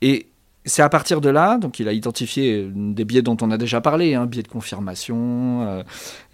[0.03, 0.29] Et
[0.67, 3.81] c'est à partir de là, donc il a identifié des biais dont on a déjà
[3.81, 5.83] parlé, hein, biais de confirmation, euh,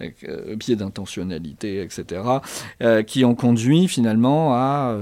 [0.01, 2.21] euh, biais d'intentionnalité, etc.,
[2.81, 4.95] euh, qui ont conduit finalement à,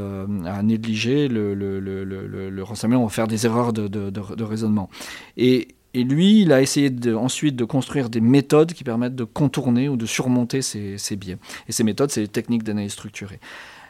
[0.63, 4.89] négliger le, le, le, renseignement, à faire des erreurs de, de, de raisonnement.
[5.37, 9.89] Et et lui, il a essayé ensuite de construire des méthodes qui permettent de contourner
[9.89, 11.37] ou de surmonter ces, biais.
[11.67, 13.39] Et ces méthodes, c'est les techniques d'analyse structurée.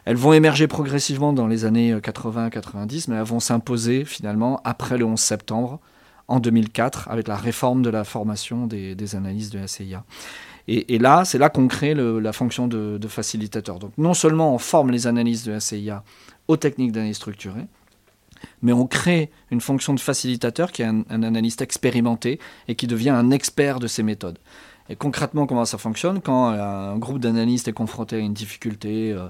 [0.06, 5.06] Elles vont émerger progressivement dans les années 80-90, mais elles vont s'imposer finalement après le
[5.06, 5.80] 11 septembre,
[6.30, 10.04] en 2004, avec la réforme de la formation des, analystes de la CIA.
[10.68, 13.80] Et, là, c'est là qu'on crée la fonction de, facilitateur.
[13.80, 16.04] Donc non seulement on forme les analystes de la CIA
[16.48, 17.68] aux techniques d'analyse structurée,
[18.62, 23.10] mais on crée une fonction de facilitateur qui est un, analyste expérimenté et qui devient
[23.10, 24.40] un expert de ces méthodes.
[24.90, 29.28] Et concrètement, comment ça fonctionne Quand un groupe d'analystes est confronté à une difficulté, euh,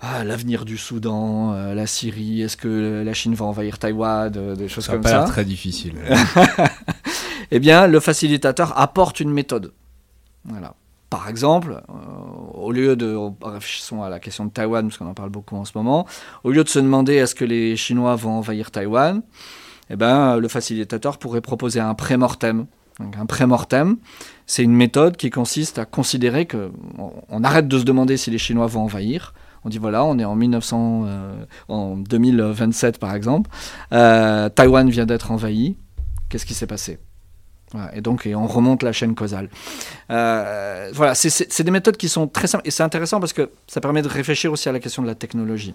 [0.00, 4.68] ah, l'avenir du Soudan, euh, la Syrie, est-ce que la Chine va envahir Taïwan, des
[4.68, 5.10] choses comme ça.
[5.10, 5.94] Ça pas très difficile.
[7.50, 9.72] eh bien, le facilitateur apporte une méthode.
[10.44, 10.74] Voilà.
[11.16, 11.92] Par exemple, euh,
[12.52, 15.64] au lieu de, réfléchissons à la question de Taïwan, parce qu'on en parle beaucoup en
[15.64, 16.06] ce moment,
[16.44, 19.22] au lieu de se demander est-ce que les Chinois vont envahir Taïwan,
[19.88, 22.66] eh ben, le facilitateur pourrait proposer un pré-mortem.
[23.00, 23.96] un pré-mortem,
[24.44, 26.70] c'est une méthode qui consiste à considérer que
[27.30, 29.32] on, arrête de se demander si les Chinois vont envahir.
[29.64, 31.04] On dit voilà, on est en 1900,
[31.70, 33.50] euh, 2027 par exemple,
[33.92, 35.78] euh, Taïwan vient d'être envahi.
[36.28, 36.98] Qu'est-ce qui s'est passé?
[37.92, 39.50] Et donc, on remonte la chaîne causale.
[40.10, 42.66] Euh, voilà, c'est des méthodes qui sont très simples.
[42.66, 45.14] Et c'est intéressant parce que ça permet de réfléchir aussi à la question de la
[45.14, 45.74] technologie.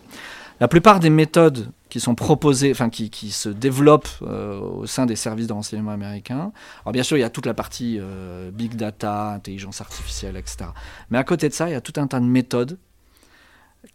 [0.59, 5.15] La plupart des méthodes qui sont proposées, enfin, qui, se développent euh, au sein des
[5.15, 6.51] services de renseignement américains,
[6.83, 10.69] alors bien sûr, il y a toute la partie euh, big data, intelligence artificielle, etc.
[11.09, 12.77] Mais à côté de ça, il y a tout un tas de méthodes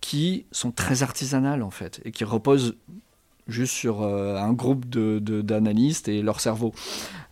[0.00, 2.74] qui sont très artisanales, en fait, et qui reposent
[3.48, 6.72] juste sur euh, un groupe d'analystes de, et leur cerveau.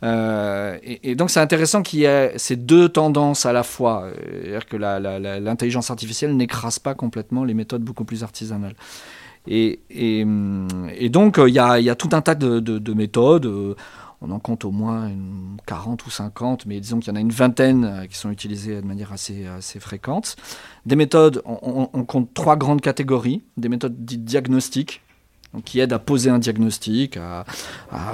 [0.03, 4.11] Euh, et, donc c'est intéressant qu'il y ait ces deux tendances à la fois,
[4.43, 8.75] c'est-à-dire que l'intelligence artificielle n'écrase pas complètement les méthodes beaucoup plus artisanales.
[9.47, 13.77] Et, et donc il y, a, y, a, tout un tas de, méthodes.
[14.27, 17.21] On en compte au moins une 40 ou 50, mais disons qu'il y en a
[17.21, 20.37] une vingtaine qui sont utilisées de manière assez, assez fréquente.
[20.87, 23.43] Des méthodes, on, on compte trois grandes catégories.
[23.59, 25.04] Des méthodes dites diagnostiques,
[25.65, 27.45] qui aide à poser un diagnostic, à,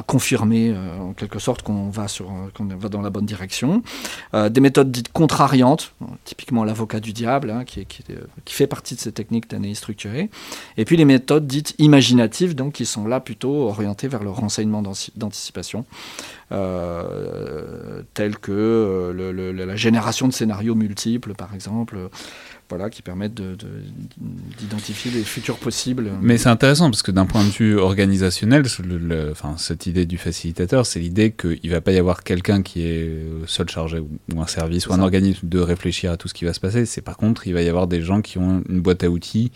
[0.06, 3.82] confirmer euh, en quelque sorte qu'on va, sur, va dans la bonne direction.
[4.34, 5.94] Euh, des méthodes dites contrariantes,
[6.24, 8.04] typiquement l'avocat du diable, hein, qui, qui,
[8.54, 10.30] fait partie de ces techniques d'analyse structurée.
[10.76, 14.82] Et puis les méthodes dites imaginatives, donc qui sont là plutôt orientées vers le renseignement
[14.82, 15.84] d'anticipation.
[16.52, 19.14] Euh, telles que
[19.56, 22.10] la génération de scénarios multiples, par exemple,
[22.70, 23.40] voilà, qui permettent
[24.58, 26.10] d'identifier des futurs possibles.
[26.22, 30.16] Mais c'est intéressant parce que d'un point de vue organisationnel, le, enfin, cette idée du
[30.16, 33.10] facilitateur, c'est l'idée qu'il ne va pas y avoir quelqu'un qui est
[33.46, 36.54] seul chargé ou un service ou un organisme de réfléchir à tout ce qui va
[36.54, 36.86] se passer.
[36.86, 39.52] C'est par contre, il va y avoir des gens qui ont une boîte à outils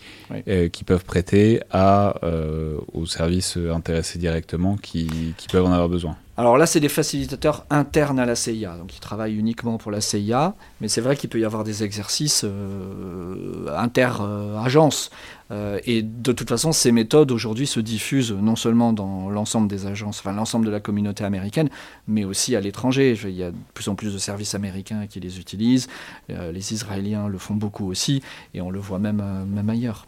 [0.47, 5.89] euh, qui peuvent prêter à, euh, aux services intéressés directement qui, qui peuvent en avoir
[5.89, 6.17] besoin.
[6.37, 10.01] Alors là, c'est des facilitateurs internes à la CIA, donc ils travaillent uniquement pour la
[10.01, 15.11] CIA, mais c'est vrai qu'il peut y avoir des exercices euh, inter-agences.
[15.51, 19.85] Euh, et de toute façon, ces méthodes aujourd'hui se diffusent non seulement dans l'ensemble des
[19.85, 21.69] agences, enfin l'ensemble de la communauté américaine,
[22.07, 23.17] mais aussi à l'étranger.
[23.23, 25.87] Il y a de plus en plus de services américains qui les utilisent,
[26.31, 28.21] euh, les Israéliens le font beaucoup aussi,
[28.53, 30.05] et on le voit même, même ailleurs.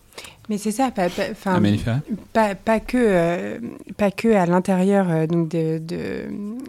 [0.50, 3.60] Mais c'est ça, pas, pas, pas, que, euh,
[3.98, 6.24] pas que à l'intérieur euh, donc de, de,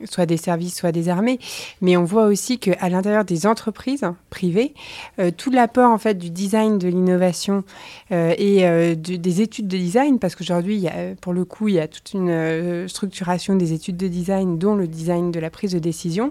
[0.04, 1.38] soit des services, soit des armées,
[1.80, 4.74] mais on voit aussi qu'à l'intérieur des entreprises privées,
[5.20, 7.62] euh, tout l'apport en fait du design, de l'innovation
[8.10, 10.86] et des études de design, parce qu'aujourd'hui,
[11.20, 14.88] pour le coup, il y a toute une structuration des études de design, dont le
[14.88, 16.28] design de la prise de décision.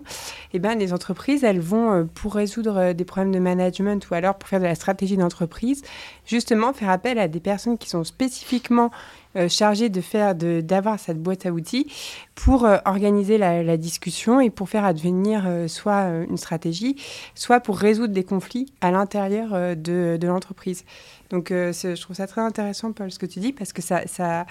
[0.54, 4.36] Et eh ben, les entreprises, elles vont pour résoudre des problèmes de management ou alors
[4.36, 5.84] pour faire de la stratégie d'entreprise,
[6.26, 8.92] justement faire appel à des personnes qui sont spécifiquement
[9.36, 11.88] euh, chargées de faire, d'avoir cette boîte à outils
[12.34, 16.96] pour euh, organiser la, discussion et pour faire advenir euh, soit une stratégie,
[17.36, 20.86] soit pour résoudre des conflits à l'intérieur de, de l'entreprise.
[21.30, 24.46] Donc je trouve ça très intéressant, Paul, ce que tu dis, parce que ça, ça,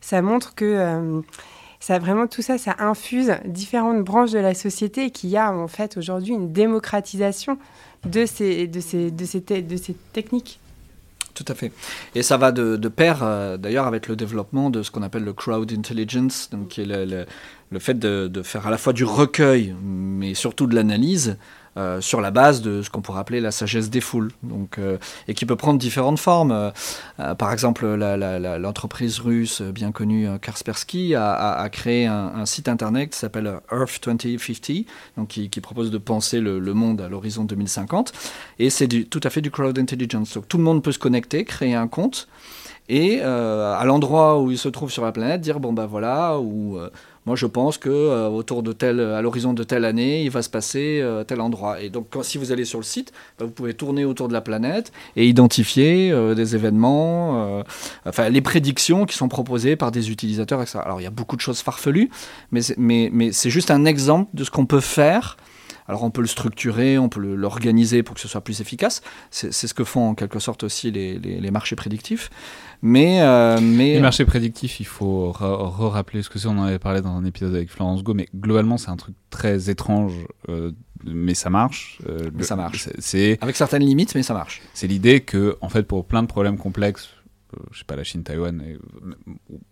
[0.00, 1.22] ça montre que
[1.80, 5.52] ça vraiment tout ça, ça infuse différentes branches de la société et qu'il y a
[5.52, 7.58] en fait aujourd'hui une démocratisation
[8.04, 10.60] de ces, de ces, de ces, de ces techniques.
[11.36, 11.70] Tout à fait.
[12.14, 15.34] Et ça va de, pair, euh, d'ailleurs, avec le développement de ce qu'on appelle le
[15.34, 20.32] crowd intelligence, donc qui est le, fait de, faire à la fois du recueil, mais
[20.32, 21.36] surtout de l'analyse,
[21.76, 24.96] euh, sur la base de ce qu'on pourrait appeler la sagesse des foules, donc, euh,
[25.28, 26.72] et qui peut prendre différentes formes.
[27.18, 33.60] Euh, par exemple, l'entreprise russe bien connue Kaspersky a, créé un, site internet qui s'appelle
[33.70, 34.86] Earth 2050,
[35.18, 38.12] donc qui, propose de penser le, monde à l'horizon 2050,
[38.58, 40.34] et c'est tout à fait du crowd intelligence.
[40.34, 42.28] Donc tout le monde peut se connecter, créer un compte,
[42.88, 46.78] et à l'endroit où il se trouve sur la planète, dire bon ben voilà, ou
[47.26, 50.42] moi je pense que euh, autour de tel, à l'horizon de telle année, il va
[50.42, 51.80] se passer euh, tel endroit.
[51.80, 54.40] Et donc si vous allez sur le site, bah, vous pouvez tourner autour de la
[54.40, 57.62] planète et identifier euh, des événements,
[58.06, 60.62] enfin les prédictions qui sont proposées par des utilisateurs.
[60.62, 60.78] Etc.
[60.82, 62.10] Alors il y a beaucoup de choses farfelues,
[62.52, 65.36] mais, mais, mais c'est juste un exemple de ce qu'on peut faire
[65.88, 69.02] Alors on peut le structurer, on peut l'organiser pour que ce soit plus efficace.
[69.30, 72.30] C'est ce que font en quelque sorte aussi les, marchés prédictifs.
[72.82, 73.94] Mais, euh, mais...
[73.94, 77.24] Les marchés prédictifs, il faut re-rappeler ce que c'est, on en avait parlé dans un
[77.24, 80.12] épisode avec Florence Go, mais globalement c'est un truc très étrange,
[80.48, 80.72] euh,
[81.04, 82.00] mais ça marche.
[82.08, 82.88] Euh, mais ça marche.
[82.98, 84.60] C'est Avec certaines limites, mais ça marche.
[84.74, 87.08] C'est l'idée que, en fait, pour plein de problèmes complexes,
[87.70, 88.62] je sais pas, la Chine, Taïwan,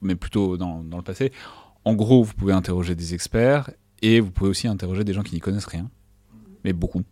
[0.01, 1.33] mais plutôt dans, dans le passé,
[1.85, 3.71] en gros, vous pouvez interroger des experts
[4.03, 5.91] et vous pouvez aussi interroger des gens qui n'y connaissent rien,
[6.65, 7.03] mais beaucoup.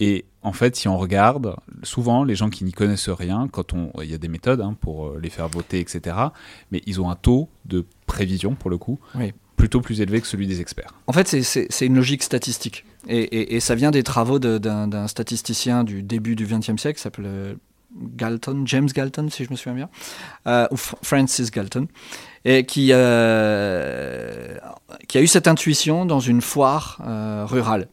[0.00, 3.90] Et en fait, si on regarde, souvent, les gens qui n'y connaissent rien, quand on,
[4.02, 6.16] il y a des méthodes hein, pour euh, les faire voter, etc.
[6.70, 9.00] Mais ils ont un taux de prévision, pour le coup,
[9.56, 10.94] plutôt plus élevé que celui des experts.
[11.08, 12.84] En fait, c'est une logique statistique.
[13.08, 17.54] Et, ça vient des travaux d'un statisticien du début du XXe siècle, qui s'appelle euh,
[18.16, 19.88] Galton, James Galton, si je me souviens bien,
[20.46, 21.88] euh, ou Francis Galton,
[22.44, 24.60] et qui, qui a
[25.16, 27.00] eu cette intuition dans une foire
[27.48, 27.88] rurale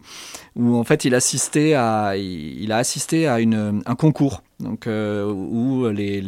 [0.56, 2.14] où en fait il a assisté à
[3.36, 6.22] un concours donc, euh, où les,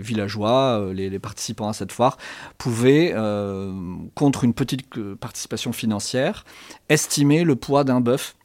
[0.00, 2.18] villageois, euh, les, participants à cette foire,
[2.58, 3.72] pouvaient, euh,
[4.14, 4.84] contre une petite
[5.14, 6.44] participation financière,
[6.88, 8.36] estimer le poids d'un bœuf.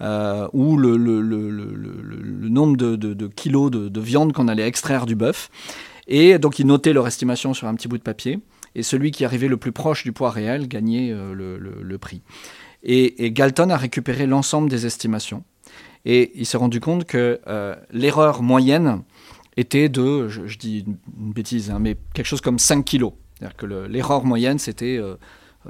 [0.00, 0.96] ou le,
[2.48, 5.50] nombre de, kilos de viande qu'on allait extraire du bœuf.
[6.08, 8.40] Et donc ils notaient leur estimation sur un petit bout de papier.
[8.74, 12.22] Et celui qui arrivait le plus proche du poids réel gagnait le, prix.
[12.82, 15.44] Et, Galton a récupéré l'ensemble des estimations.
[16.04, 19.02] Et il s'est rendu compte que euh, l'erreur moyenne
[19.56, 20.96] était de, je, dis une,
[21.32, 23.12] bêtise, hein, mais quelque chose comme 5 kilos.
[23.38, 25.00] C'est-à-dire que l'erreur moyenne, c'était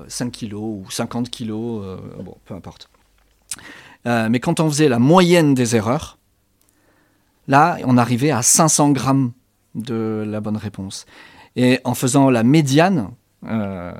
[0.09, 2.89] 5 euh, kilos ou 50 kilos, euh, bon, peu importe.
[4.07, 6.19] mais quand on faisait la moyenne des erreurs,
[7.47, 9.33] là, on arrivait à 500 grammes
[9.75, 11.05] de la bonne réponse.
[11.57, 13.11] Et en faisant la médiane,
[13.45, 13.93] euh,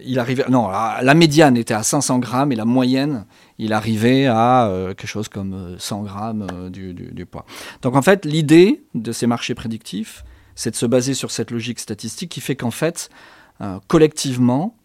[0.00, 3.26] il arrivait, non, la, médiane était à 500 grammes et la moyenne,
[3.58, 7.44] il arrivait à euh, quelque chose comme 100 euh, grammes du, poids.
[7.82, 11.80] Donc en fait, l'idée de ces marchés prédictifs, c'est de se baser sur cette logique
[11.80, 13.10] statistique qui fait qu'en fait,
[13.88, 14.76] collectivement,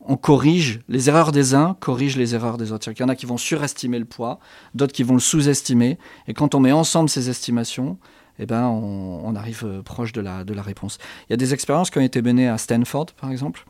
[0.00, 2.90] on corrige les erreurs des uns, corrige les erreurs des autres.
[2.90, 4.38] Il y en a qui vont surestimer le poids,
[4.74, 5.98] d'autres qui vont le sous-estimer.
[6.28, 7.98] Et quand on met ensemble ces estimations,
[8.38, 10.98] eh ben, on, arrive euh, proche de la, réponse.
[11.28, 13.64] Il y a des expériences qui ont été menées à Stanford, par exemple,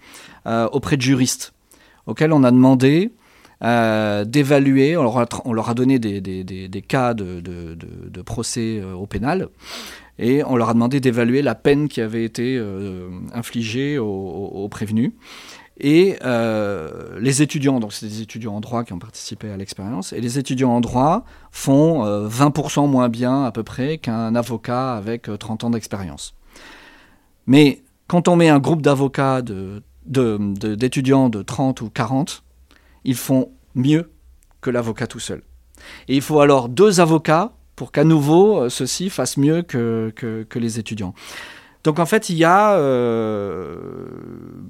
[0.47, 1.53] euh, auprès de juristes,
[2.07, 3.13] auxquels on a demandé
[3.63, 9.49] euh, d'évaluer, on, leur a donné des, cas de, procès au pénal,
[10.19, 12.61] et on leur a demandé d'évaluer la peine qui avait été
[13.33, 15.13] infligée aux, aux prévenus.
[15.79, 20.13] Et euh, les étudiants, donc c'est des étudiants en droit qui ont participé à l'expérience,
[20.13, 24.95] et les étudiants en droit font 20% euh, moins bien à peu près qu'un avocat
[24.95, 26.35] avec 30 euh, ans d'expérience.
[27.47, 32.43] Mais quand on met un groupe d'avocats d'étudiants de, de, 30 ou 40,
[33.05, 34.11] ils font mieux
[34.63, 35.43] que l'avocat tout seul.
[36.09, 41.15] Et il faut alors deux avocats pour qu'à nouveau ceux-ci fassent mieux que, les étudiants.
[41.87, 43.77] Donc en fait, il y a, euh,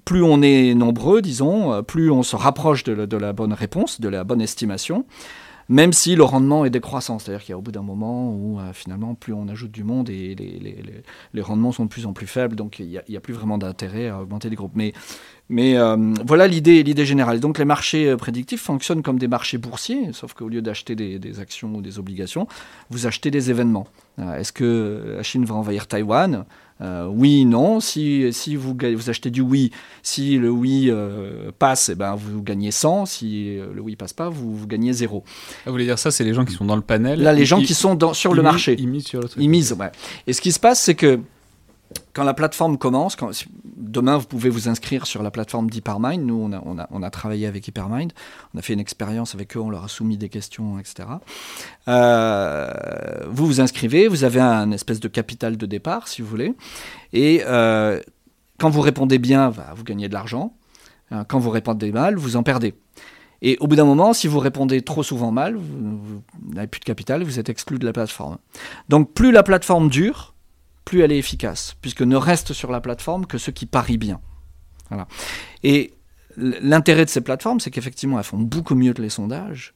[0.04, 4.10] plus on est nombreux, disons, euh, plus on se rapproche de, la bonne réponse, de
[4.10, 5.06] la bonne estimation,
[5.70, 7.18] même si le rendement est décroissant.
[7.18, 9.82] C'est-à-dire qu'il y a au bout d'un moment où euh, finalement, plus on ajoute du
[9.82, 10.36] monde et
[11.32, 14.08] les, rendements sont de plus en plus faibles, donc il n'y a, plus vraiment d'intérêt
[14.08, 14.76] à augmenter les groupes.
[14.76, 14.92] Mais,
[16.26, 17.40] voilà l'idée, l'idée générale.
[17.40, 21.40] Donc les marchés prédictifs fonctionnent comme des marchés boursiers, sauf qu'au lieu d'acheter des, des,
[21.40, 22.46] actions ou des obligations,
[22.90, 23.86] vous achetez des événements.
[24.18, 26.44] Est-ce que la Chine va envahir Taïwan?
[26.80, 27.80] Euh, oui, non.
[27.80, 29.70] Si, si vous, vous achetez du oui,
[30.02, 33.06] si le oui euh, passe, eh ben, vous gagnez 100.
[33.06, 35.24] Si le oui passe pas, vous, vous gagnez 0.
[35.26, 35.30] Ah,
[35.66, 37.22] vous voulez dire ça, c'est les gens qui sont dans le panel?
[37.22, 38.76] Là, les gens qui sont dans, sur le marché.
[38.78, 39.42] Ils misent sur le truc.
[39.42, 39.90] Ils misent, ouais.
[40.26, 41.20] Et ce qui se passe, c'est que
[42.12, 43.16] quand la plateforme commence,
[43.76, 46.24] demain vous pouvez vous inscrire sur la plateforme d'Hypermind.
[46.24, 48.12] Nous, on a, travaillé avec Hypermind.
[48.54, 51.08] On a fait une expérience avec eux, on leur a soumis des questions, etc.
[51.88, 52.70] Euh,
[53.28, 56.54] vous vous inscrivez, vous avez un espèce de capital de départ, si vous voulez.
[57.12, 58.00] Et euh,
[58.58, 60.54] quand vous répondez bien, bah, vous gagnez de l'argent.
[61.12, 62.74] Euh, quand vous répondez mal, vous en perdez.
[63.42, 66.22] Et au bout d'un moment, si vous répondez trop souvent mal, vous
[66.52, 68.38] n'avez plus de capital, vous êtes exclu de la plateforme.
[68.88, 70.34] Donc plus la plateforme dure,
[70.86, 74.20] plus elle est efficace, puisque ne reste sur la plateforme que ceux qui parient bien.
[74.88, 75.06] Voilà.
[75.64, 75.92] Et
[76.38, 79.74] l'intérêt de ces plateformes, c'est qu'effectivement, elles font beaucoup mieux que les sondages,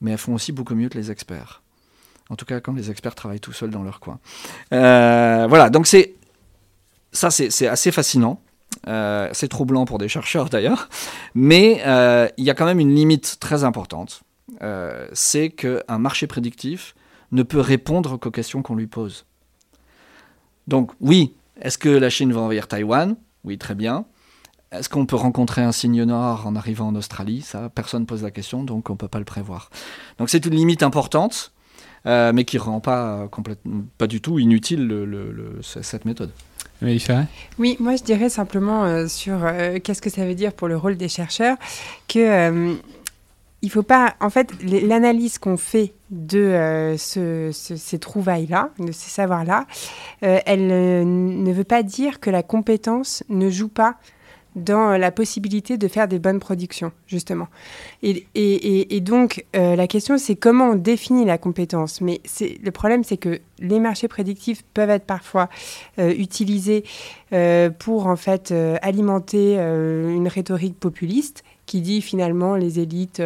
[0.00, 1.62] mais elles font aussi beaucoup mieux que les experts.
[2.28, 4.18] En tout cas, quand les experts travaillent tout seuls dans leur coin.
[4.72, 6.14] Euh, voilà, donc c'est
[7.12, 8.42] ça, c'est assez fascinant.
[8.86, 10.88] Euh, c'est troublant pour des chercheurs d'ailleurs,
[11.34, 14.22] mais euh, il y a quand même une limite très importante.
[15.12, 16.94] c'est qu'un marché prédictif
[17.30, 19.24] ne peut répondre qu'aux questions qu'on lui pose.
[20.68, 23.16] Donc oui, est-ce que la Chine va envahir Taïwan?
[23.42, 24.04] Oui, très bien.
[24.70, 27.40] est-ce qu'on peut rencontrer un signe noir en arrivant en Australie?
[27.40, 29.70] Ça, personne pose la question, donc on ne peut pas le prévoir.
[30.18, 31.52] Donc c'est une limite importante,
[32.06, 36.30] euh, mais qui ne rend pas, complètement, pas du tout inutile le, cette méthode.
[37.58, 40.76] Oui, moi je dirais simplement euh, sur euh, qu'est-ce que ça veut dire pour le
[40.76, 41.56] rôle des chercheurs
[42.06, 42.76] que
[43.62, 49.66] il faut pas, en fait, l'analyse qu'on fait de ces trouvailles-là, de ces savoirs-là,
[50.20, 53.96] elle ne veut pas dire que la compétence ne joue pas
[54.58, 57.48] dans la possibilité de faire des bonnes productions, justement.
[58.02, 62.00] Et, et, donc, euh, la question, c'est comment on définit la compétence.
[62.00, 65.48] Mais le problème, c'est que les marchés prédictifs peuvent être parfois
[65.98, 66.84] euh, utilisés
[67.32, 68.52] euh, pour, en fait,
[68.82, 73.22] alimenter une rhétorique populiste qui dit finalement les élites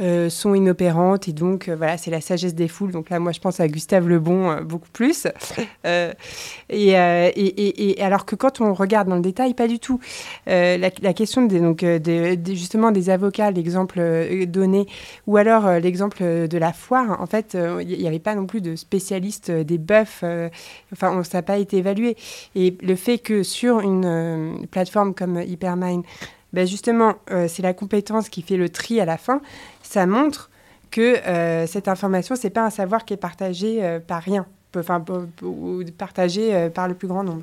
[0.00, 2.92] euh, sont inopérantes et donc euh, voilà c'est la sagesse des foules.
[2.92, 5.26] Donc là moi je pense à Gustave Lebon euh, beaucoup plus.
[6.70, 9.98] Et, alors que quand on regarde dans le détail pas du tout.
[10.46, 11.84] La, question des, donc
[12.46, 14.00] justement des avocats l'exemple
[14.46, 14.86] donné
[15.26, 18.76] ou alors l'exemple de la foire en fait il n'y avait pas non plus de
[18.76, 20.24] spécialistes des bœufs
[20.92, 22.16] enfin ça n'a pas été évalué.
[22.54, 26.02] Et le fait que sur une plateforme comme Hypermine
[26.52, 27.14] ben justement,
[27.48, 29.40] c'est la compétence qui fait le tri à la fin
[29.88, 30.50] ça montre
[30.90, 34.46] que euh, cette information, c'est pas un savoir qui est partagé euh, par rien,
[34.76, 35.04] enfin,
[35.42, 37.42] ou partagé euh, par le plus grand nombre.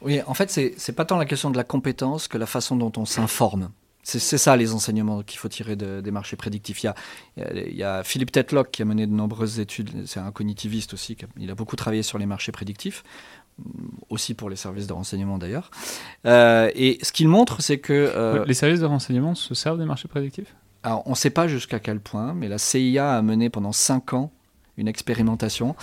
[0.00, 2.92] Oui, en fait, c'est pas tant la question de la compétence que la façon dont
[2.96, 3.70] on s'informe.
[4.04, 6.82] C'est ça les enseignements qu'il faut tirer des marchés prédictifs.
[6.82, 6.92] Il
[7.76, 11.50] y, a, Philippe Tetlock qui a mené de nombreuses études, c'est un cognitiviste aussi, il
[11.50, 13.04] a beaucoup travaillé sur les marchés prédictifs,
[14.08, 15.70] aussi pour les services de renseignement d'ailleurs.
[16.24, 18.44] et ce qu'il montre, c'est que...
[18.46, 20.54] Les services de renseignement se servent des marchés prédictifs?
[20.82, 24.14] Alors, on ne sait pas jusqu'à quel point, mais la CIA a mené pendant 5
[24.14, 24.32] ans
[24.76, 25.76] une expérimentation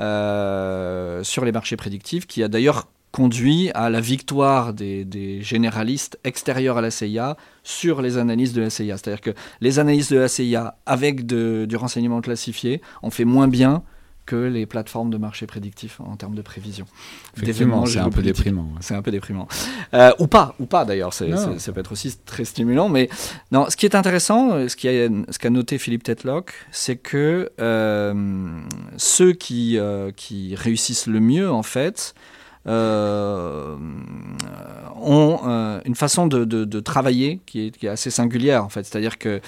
[0.00, 6.78] euh, sur les marchés prédictifs qui a d'ailleurs conduit à la victoire des, généralistes extérieurs
[6.78, 8.96] à la CIA sur les analyses de la CIA.
[8.96, 9.30] C'est-à-dire que
[9.60, 13.82] les analyses de la CIA avec du renseignement classifié ont fait moins bien
[14.28, 16.84] que les plateformes de marché prédictif en termes de prévision.
[17.34, 18.68] Effectivement, c'est un peu déprimant.
[18.80, 19.48] C'est un peu déprimant.
[19.94, 22.90] Euh, ou pas, ou pas d'ailleurs, ça peut être aussi très stimulant.
[22.90, 23.08] Mais
[23.52, 27.50] non, ce qui est intéressant, euh, ce qu'a ce qu'a noté Philippe Tetlock, c'est que
[27.58, 28.60] euh,
[28.98, 29.78] ceux qui,
[30.16, 32.12] qui réussissent le mieux, en fait,
[32.66, 33.78] ont
[35.86, 38.84] une façon de, de, travailler qui est, qui est, assez singulière en fait.
[38.84, 39.40] C'est-à-dire que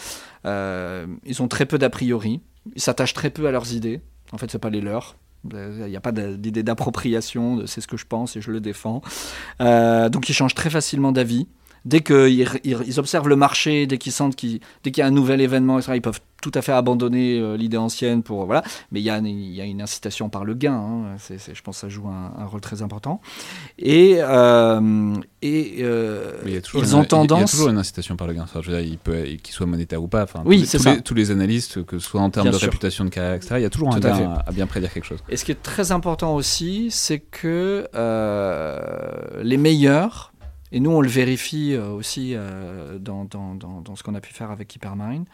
[0.47, 2.41] ils ont très peu d'a priori,
[2.75, 4.01] ils s'attachent très peu à leurs idées.
[4.33, 5.17] En fait, c'est pas les leurs.
[5.53, 9.01] Il n'y a pas d'idée d'appropriation, c'est ce que je pense et je le défends.
[9.63, 11.49] Euh, donc ils changent très facilement d'avis.
[11.85, 15.41] Dès qu'ils ils observent le marché, dès qu'ils sentent qu'il qu'il y a un nouvel
[15.41, 18.63] événement, ils peuvent tout à fait abandonner euh, l'idée ancienne pour voilà.
[18.91, 20.75] Mais il y, a, il y a une incitation par le gain.
[20.75, 21.17] Hein.
[21.29, 23.21] je pense que ça joue un, rôle très important.
[23.79, 26.33] Et, euh, et euh,
[26.75, 27.39] ils ont tendance.
[27.39, 28.43] Il y a toujours une incitation par le gain.
[28.43, 30.25] Enfin, il qu'il soit monétaire ou pas.
[30.25, 30.95] Enfin, oui, c'est ça.
[30.95, 33.57] Les, tous les analystes, que ce soit en termes de réputation de carrière, etc.
[33.59, 35.21] Il y a toujours un gain à, bien prédire quelque chose.
[35.29, 37.89] Et ce qui est très important aussi, c'est que
[39.43, 40.30] les meilleurs
[40.73, 42.35] et nous, on le vérifie aussi
[43.01, 45.25] dans, dans, dans, dans, ce qu'on a pu faire avec Hypermind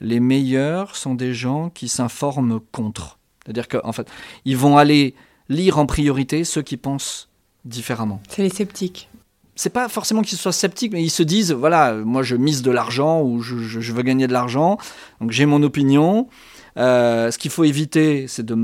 [0.00, 3.18] les meilleurs sont des gens qui s'informent contre.
[3.44, 4.08] C'est-à-dire qu'en fait,
[4.44, 5.14] ils vont aller
[5.48, 7.28] lire en priorité ceux qui pensent
[7.64, 8.20] différemment.
[8.28, 9.08] C'est les sceptiques.
[9.56, 12.70] C'est pas forcément qu'ils soient sceptiques, mais ils se disent voilà, moi je mise de
[12.70, 14.78] l'argent ou je, veux gagner de l'argent,
[15.20, 16.28] donc j'ai mon opinion.
[16.76, 18.54] Euh, ce qu'il faut éviter, c'est de,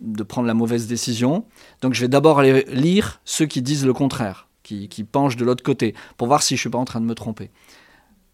[0.00, 1.44] de, prendre la mauvaise décision.
[1.82, 5.44] Donc je vais d'abord aller lire ceux qui disent le contraire, qui, qui penchent de
[5.44, 7.50] l'autre côté, pour voir si je suis pas en train de me tromper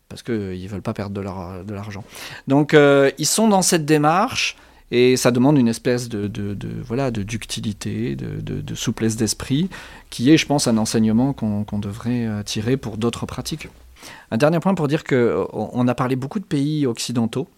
[0.09, 2.05] parce qu'ils ne veulent pas perdre de, l'argent.
[2.47, 4.57] Donc euh, ils sont dans cette démarche
[4.91, 9.69] et ça demande une espèce de, de, voilà de ductilité, de, souplesse d'esprit,
[10.11, 13.69] qui est, je pense, un enseignement qu'on devrait euh, tirer pour d'autres pratiques.
[14.31, 17.49] Un dernier point pour dire que on a parlé beaucoup de pays occidentaux.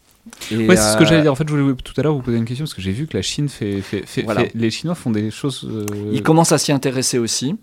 [0.51, 1.33] Oui, c'est ce que j'allais euh, dire.
[1.33, 3.07] En fait, je voulais tout à l'heure vous poser une question parce que j'ai vu
[3.07, 5.71] que la Chine fait, fait, fait, les Chinois font des choses.
[6.13, 7.57] Ils commencent à s'y intéresser aussi.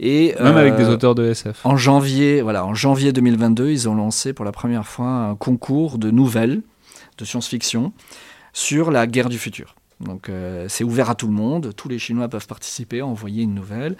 [0.00, 1.64] Et, Même avec des euh, auteurs de SF.
[1.64, 5.98] En janvier, voilà, en janvier 2022, ils ont lancé pour la première fois un concours
[5.98, 6.62] de nouvelles
[7.18, 7.92] de science-fiction
[8.52, 9.74] sur la guerre du futur.
[10.00, 13.54] Donc euh, c'est ouvert à tout le monde, tous les Chinois peuvent participer, envoyer une
[13.54, 13.96] nouvelle,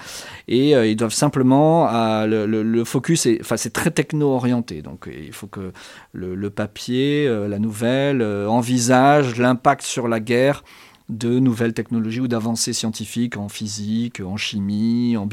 [0.47, 1.91] et euh, ils doivent simplement,
[2.25, 5.73] le, focus, est, enfin c'est très techno-orienté, donc il faut que
[6.13, 10.63] le, papier, la nouvelle, envisage l'impact sur la guerre
[11.09, 15.27] de nouvelles technologies ou d'avancées scientifiques en physique, en chimie, en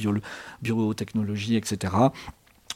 [0.62, 1.94] biotechnologie, etc.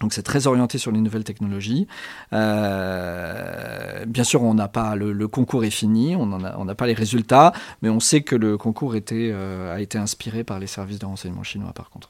[0.01, 1.87] Donc c'est très orienté sur les nouvelles technologies.
[2.33, 7.51] Euh, bien sûr, on n'a pas le, concours est fini, on n'a pas les résultats,
[7.81, 11.43] mais on sait que le concours euh, a été inspiré par les services de renseignement
[11.43, 12.09] chinois par contre.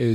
[0.00, 0.12] Et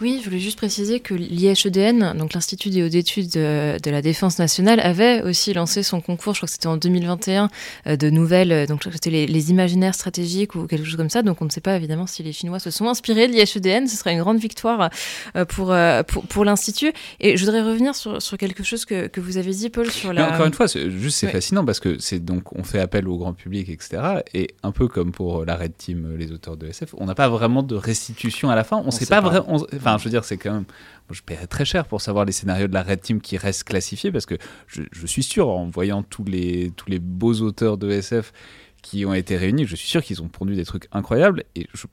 [0.00, 4.38] oui, je voulais juste préciser que l'IHEDN, donc l'Institut des hautes études de, la défense
[4.38, 7.50] nationale, avait aussi lancé son concours, je crois que c'était en 2021,
[7.86, 11.20] euh, de nouvelles, euh, donc c'était les, imaginaires stratégiques ou quelque chose comme ça.
[11.20, 13.88] Donc on ne sait pas évidemment si les Chinois se sont inspirés de l'IHEDN.
[13.88, 14.88] Ce serait une grande victoire
[15.36, 15.74] euh, pour,
[16.06, 16.92] pour, pour l'Institut.
[17.20, 20.14] Et je voudrais revenir sur, sur quelque chose que, que, vous avez dit, Paul, sur
[20.14, 20.22] la.
[20.26, 23.18] Mais encore une fois, juste c'est fascinant parce que c'est donc on fait appel au
[23.18, 24.22] grand public, etc.
[24.32, 27.28] Et un peu comme pour la Red Team, les auteurs de SF, on n'a pas
[27.28, 28.82] vraiment de restitution à la fin.
[28.86, 29.56] On sait pas, vraiment.
[29.74, 30.64] Enfin, je veux dire, c'est quand même.
[31.10, 34.12] Je paierais très cher pour savoir les scénarios de la Red Team qui restent classifiés
[34.12, 34.36] parce que
[34.68, 38.32] je, je suis sûr, en voyant tous les, tous les beaux auteurs de SF
[38.80, 41.86] qui ont été réunis, je suis sûr qu'ils ont produit des trucs incroyables et je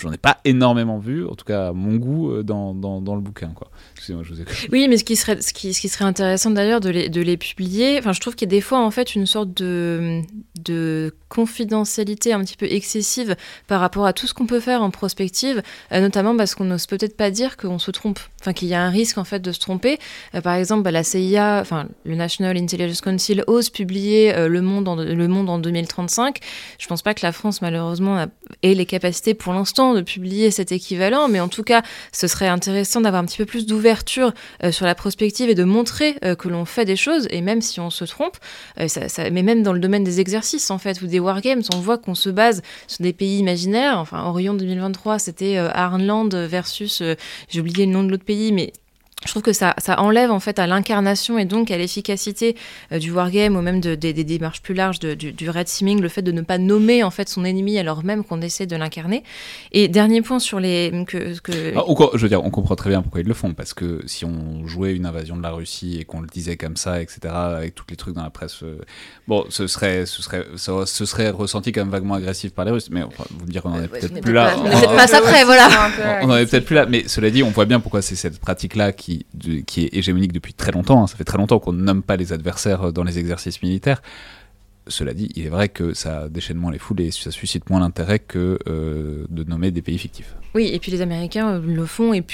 [0.00, 3.14] j'en ai pas énormément vu, en tout cas à mon goût, euh, dans, dans, dans
[3.14, 3.48] le bouquin.
[3.48, 3.70] Quoi.
[4.72, 7.20] Oui, mais ce qui serait, ce qui, ce qui serait intéressant d'ailleurs de les, de
[7.20, 10.22] les publier, enfin, je trouve qu'il y a des fois en fait une sorte de,
[10.62, 14.90] de confidentialité un petit peu excessive par rapport à tout ce qu'on peut faire en
[14.90, 15.62] prospective,
[15.92, 18.82] euh, notamment parce qu'on n'ose peut-être pas dire qu'on se trompe, enfin qu'il y a
[18.82, 19.98] un risque en fait de se tromper.
[20.34, 24.88] Euh, par exemple, bah, la CIA, enfin le National Intelligence Council ose publier le monde
[24.88, 26.38] en, le monde en 2035.
[26.78, 28.26] Je pense pas que la France malheureusement
[28.62, 32.48] ait les capacités pour l'instant de publier cet équivalent, mais en tout cas, ce serait
[32.48, 33.95] intéressant d'avoir un petit peu plus d'ouverture
[34.62, 37.60] euh, sur la prospective et de montrer euh, que l'on fait des choses, et même
[37.60, 38.36] si on se trompe,
[38.80, 41.78] euh, ça, mais même dans le domaine des exercices, en fait, ou des wargames, on
[41.78, 43.98] voit qu'on se base sur des pays imaginaires.
[43.98, 47.02] Enfin, Orion 2023, c'était Arnland versus,
[47.48, 48.72] j'ai oublié le nom de l'autre pays, mais
[49.26, 52.56] je trouve que ça, ça enlève en fait à l'incarnation et donc à l'efficacité
[52.92, 56.08] euh, du wargame ou même de, des démarches plus larges du, du, red teaming, le
[56.08, 59.22] fait de ne pas nommer en fait son ennemi alors même qu'on essaie de l'incarner.
[59.72, 61.76] Et dernier point sur les que, que...
[61.76, 61.82] Ah,
[62.14, 64.66] je veux dire, on comprend très bien pourquoi ils le font parce que si on
[64.66, 67.84] jouait une invasion de la Russie et qu'on le disait comme ça, etc., avec tous
[67.88, 68.80] les trucs dans la presse, euh,
[69.28, 72.88] bon, ce serait, ce serait, ça, ce serait ressenti comme vaguement agressif par les Russes.
[72.90, 74.54] Mais enfin, vous me dire qu'on en est peut-être plus là.
[74.58, 75.68] On n'est peut-être pas après, voilà.
[76.22, 76.86] On en est peut-être plus là.
[76.86, 79.15] Mais cela dit, on voit bien pourquoi c'est cette pratique-là qui
[79.66, 81.02] qui, est hégémonique depuis très longtemps.
[81.02, 81.06] Hein.
[81.06, 84.02] Ça fait très longtemps qu'on ne nomme pas les adversaires dans les exercices militaires.
[84.88, 87.80] Cela dit, il est vrai que ça déchaîne moins les foules et ça suscite moins
[87.80, 90.34] l'intérêt que euh, de nommer des pays fictifs.
[90.56, 92.24] Oui, et puis les Américains euh, le font et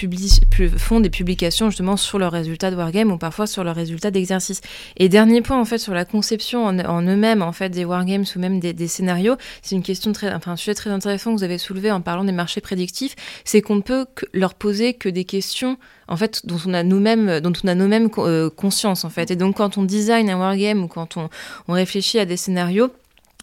[0.76, 4.60] font des publications justement sur leurs résultats de wargame ou parfois sur leurs résultats d'exercice.
[4.96, 8.38] Et dernier point en fait sur la conception en, eux-mêmes en fait des wargames ou
[8.38, 11.58] même des, scénarios, c'est une question très, enfin un sujet très intéressant que vous avez
[11.58, 15.76] soulevé en parlant des marchés prédictifs, c'est qu'on ne peut leur poser que des questions
[16.06, 19.32] en fait dont on a nous-mêmes dont on a nous-mêmes euh, conscience en fait.
[19.32, 21.28] Et donc quand on design un wargame ou quand on,
[21.66, 22.90] on réfléchit à des scénarios,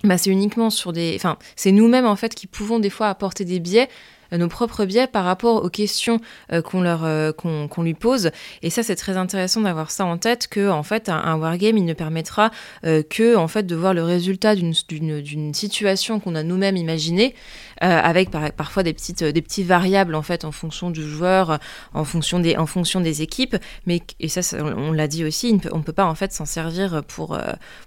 [0.03, 3.45] bah, c'est uniquement sur des, enfin c'est nous-mêmes en fait qui pouvons des fois apporter
[3.45, 3.89] des biais
[4.33, 6.19] euh, nos propres biais par rapport aux questions
[6.51, 8.31] euh, euh, qu'on lui pose.
[8.61, 11.85] Et ça, c'est très intéressant d'avoir ça en tête que en fait un, wargame il
[11.85, 12.51] ne permettra
[12.83, 17.35] que en fait de voir le résultat d'une situation qu'on a nous-mêmes imaginée.
[17.79, 21.59] Avec parfois des petites des petites variables en fait en fonction du joueur,
[21.93, 23.55] en fonction des en fonction des équipes.
[23.85, 27.37] Mais et ça, on, l'a dit aussi, on peut pas en fait s'en servir pour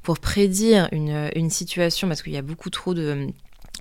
[0.03, 3.29] pour prédire une, une situation parce qu'il y a beaucoup trop de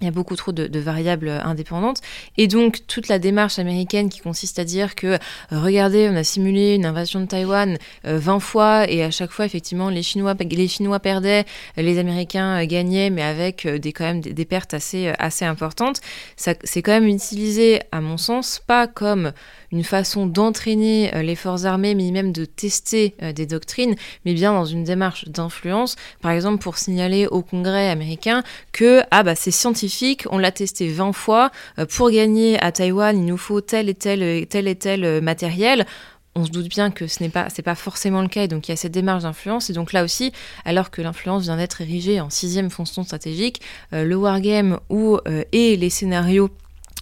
[0.01, 2.01] il y a beaucoup trop de, variables indépendantes.
[2.37, 5.17] Et donc, toute la démarche américaine qui consiste à dire que, euh,
[5.51, 9.45] regardez, on a simulé une invasion de Taïwan 20 euh, fois, et à chaque fois,
[9.45, 11.45] effectivement, les Chinois, les Chinois perdaient,
[11.77, 16.01] les Américains euh, gagnaient, mais avec des, quand même des, pertes assez, assez importantes.
[16.35, 19.31] c'est quand même utilisé, à mon sens, pas comme
[19.71, 23.95] une façon d'entraîner les forces armées, mais même de tester des doctrines,
[24.25, 25.95] mais bien dans une démarche d'influence.
[26.21, 29.91] Par exemple, pour signaler au Congrès américain que, ah bah, c'est scientifique
[30.29, 31.51] on l'a testé 20 fois.
[31.79, 35.85] Euh, pour gagner à Taïwan, il nous faut tel et tel, et tel euh, matériel
[36.33, 38.73] on se doute bien que ce n'est pas, forcément le cas, et donc il y
[38.73, 39.69] a cette démarche d'influence.
[39.69, 40.31] Et donc là aussi,
[40.63, 43.61] alors que l'influence vient d'être érigée en sixième fonction stratégique,
[43.91, 45.17] euh, le wargame ou
[45.51, 46.49] et les scénarios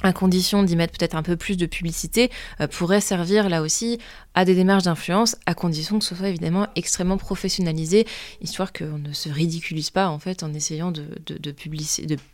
[0.01, 2.31] à condition d'y mettre peut-être un peu plus de publicité,
[2.71, 3.99] pourrait servir là aussi
[4.33, 8.05] à des démarches d'influence, à condition que ce soit évidemment extrêmement professionnalisé,
[8.41, 11.51] histoire qu'on ne se ridiculise pas en fait en essayant de,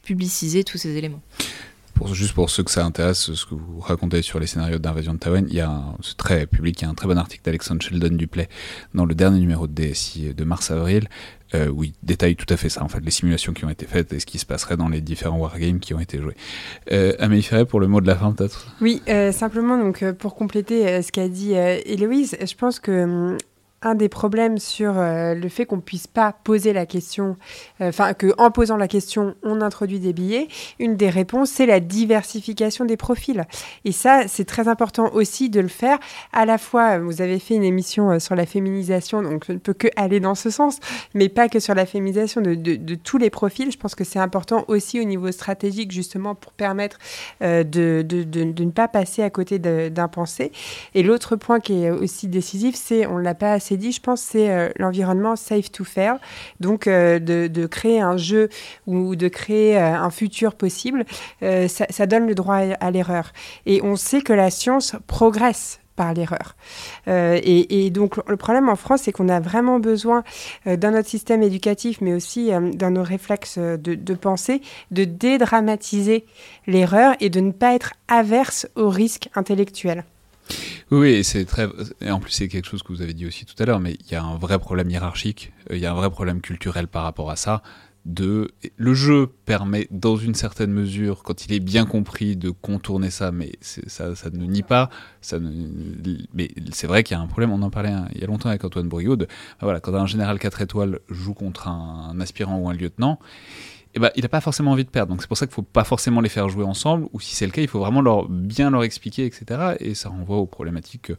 [0.01, 1.21] publiciser tous ces éléments.
[2.11, 5.17] Juste pour ceux que ça intéresse, ce que vous racontez sur les scénarios d'invasion de
[5.17, 7.81] Taïwan, il y a c'est très public, il y a un très bon article d'Alexandre
[7.81, 8.49] Sheldon Duplay
[8.93, 11.07] dans le dernier numéro de DSI de mars-avril,
[11.55, 13.85] euh, où il détaille tout à fait ça, en fait, les simulations qui ont été
[13.85, 16.35] faites et ce qui se passerait dans les différents wargames qui ont été joués.
[16.91, 18.67] Euh, Amélie Ferret, pour le mot de la fin, peut-être?
[18.81, 23.37] Oui, euh, simplement, donc, pour compléter ce qu'a dit Héloïse, je pense que hum,
[23.85, 27.37] un des problèmes sur le fait qu'on puisse pas poser la question,
[27.79, 30.47] enfin que en posant la question, on introduit des billets.
[30.79, 33.45] Une des réponses, c'est la diversification des profils.
[33.85, 35.99] Et ça, c'est très important aussi de le faire.
[36.33, 39.73] À la fois, vous avez fait une émission sur la féminisation, donc je ne peux
[39.73, 40.79] que aller dans ce sens,
[41.13, 43.71] mais pas que sur la féminisation de, tous les profils.
[43.71, 46.97] Je pense que c'est important aussi au niveau stratégique, justement, pour permettre
[47.41, 50.51] de, ne pas passer à côté d'un pensée.
[50.95, 54.01] Et l'autre point qui est aussi décisif, c'est, on ne l'a pas assez dit, je
[54.01, 56.15] pense, c'est euh, l'environnement safe to fail.
[56.59, 58.49] Donc, euh, de, créer un jeu
[58.85, 61.05] ou de créer euh, un futur possible,
[61.41, 63.31] ça, donne le droit à, l'erreur.
[63.65, 66.55] Et on sait que la science progresse par l'erreur.
[67.07, 70.23] et, et, donc le problème en France, c'est qu'on a vraiment besoin
[70.65, 74.61] dans notre système éducatif, mais aussi dans nos réflexes de, de, pensée,
[74.91, 76.25] de dédramatiser
[76.67, 80.03] l'erreur et de ne pas être averse au risque intellectuel.
[80.91, 81.67] Oui, c'est très.
[82.01, 83.97] Et en plus, c'est quelque chose que vous avez dit aussi tout à l'heure, mais
[84.05, 87.03] il y a un vrai problème hiérarchique, il y a un vrai problème culturel par
[87.03, 87.63] rapport à ça.
[88.05, 88.51] De...
[88.77, 93.31] Le jeu permet, dans une certaine mesure, quand il est bien compris, de contourner ça,
[93.31, 94.91] mais ça, ça ne nie pas.
[95.21, 95.49] Ça ne...
[96.35, 98.49] Mais c'est vrai qu'il y a un problème, on en parlait il y a longtemps
[98.49, 99.17] avec Antoine Bourriaud,
[99.59, 103.19] voilà, quand un général 4 étoiles joue contre un aspirant ou un lieutenant,
[103.95, 105.11] eh ben, il n'a pas forcément envie de perdre.
[105.11, 107.33] Donc c'est pour ça qu'il ne faut pas forcément les faire jouer ensemble, ou si
[107.33, 109.75] c'est le cas, il faut vraiment bien leur expliquer, etc.
[109.79, 111.11] Et ça renvoie aux problématiques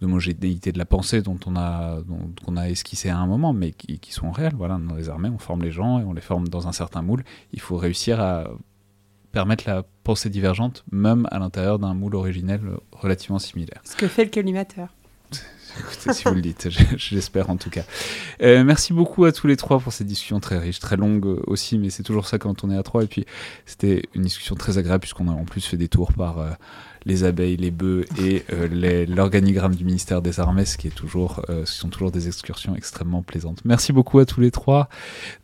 [0.00, 4.30] d'homogénéité de la pensée dont on a esquissé à un moment, mais qui, qui, sont
[4.30, 4.54] réelles.
[4.56, 7.02] Voilà, dans les armées, on forme les gens et on les forme dans un certain
[7.02, 7.24] moule.
[7.52, 8.48] Il faut réussir à
[9.32, 12.60] permettre la pensée divergente, même à l'intérieur d'un moule originel
[12.92, 13.80] relativement similaire.
[13.84, 14.88] Ce que fait le collimateur
[16.12, 17.82] si vous le dites, j'espère en tout cas.
[18.42, 21.78] Euh, merci beaucoup à tous les trois pour cette discussion très riche, très longue aussi,
[21.78, 23.04] mais c'est toujours ça quand on est à trois.
[23.04, 23.26] Et puis
[23.66, 26.50] c'était une discussion très agréable puisqu'on a en plus fait des tours par euh,
[27.04, 31.42] les abeilles, les bœufs et euh, l'organigramme du ministère des Armées, ce qui est toujours,
[31.48, 33.62] ce sont toujours des excursions extrêmement plaisantes.
[33.64, 34.88] Merci beaucoup à tous les trois.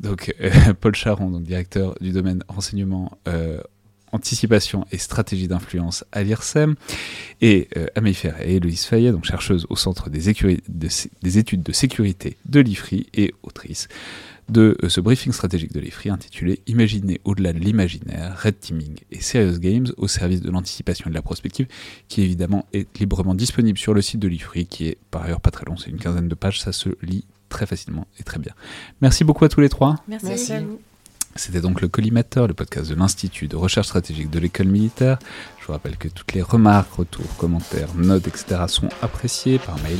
[0.01, 0.35] Donc
[0.81, 3.19] Paul Charon, donc directeur du domaine renseignement
[4.17, 6.75] anticipation et stratégie d'influence à l'IRSEM,
[7.41, 10.35] et euh, Amélie et Louise Fayet, donc chercheuse au Centre des,
[11.23, 13.89] des études de sécurité de l'IFRI et autrice
[14.49, 19.21] de euh, ce briefing stratégique de l'IFRI intitulé Imaginer au-delà de l'imaginaire, Red Teaming et
[19.21, 21.67] Serious Games au service de l'anticipation et de la prospective,
[22.09, 25.51] qui évidemment est librement disponible sur le site de l'IFRI, qui est par ailleurs pas
[25.51, 28.53] très long, c'est une quinzaine de pages, ça se lit très facilement et très bien.
[29.01, 29.97] Merci beaucoup à tous les trois.
[30.09, 30.53] Merci, Merci.
[30.53, 30.81] à vous.
[31.37, 35.19] C'était donc le Collimateur, le podcast de l'Institut de recherche stratégique de l'école militaire.
[35.61, 38.63] Je vous rappelle que toutes les remarques, retours, commentaires, notes, etc.
[38.69, 39.99] sont appréciées par mail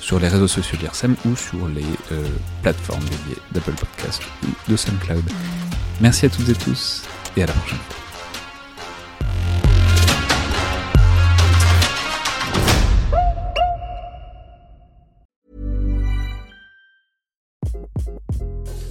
[0.00, 2.26] sur les réseaux sociaux de l'IRSEM ou sur les euh,
[2.62, 5.24] plateformes dédiées d'Apple Podcast ou de SoundCloud.
[6.00, 7.02] Merci à toutes et tous
[7.36, 7.78] et à la prochaine.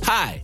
[0.05, 0.43] Hi.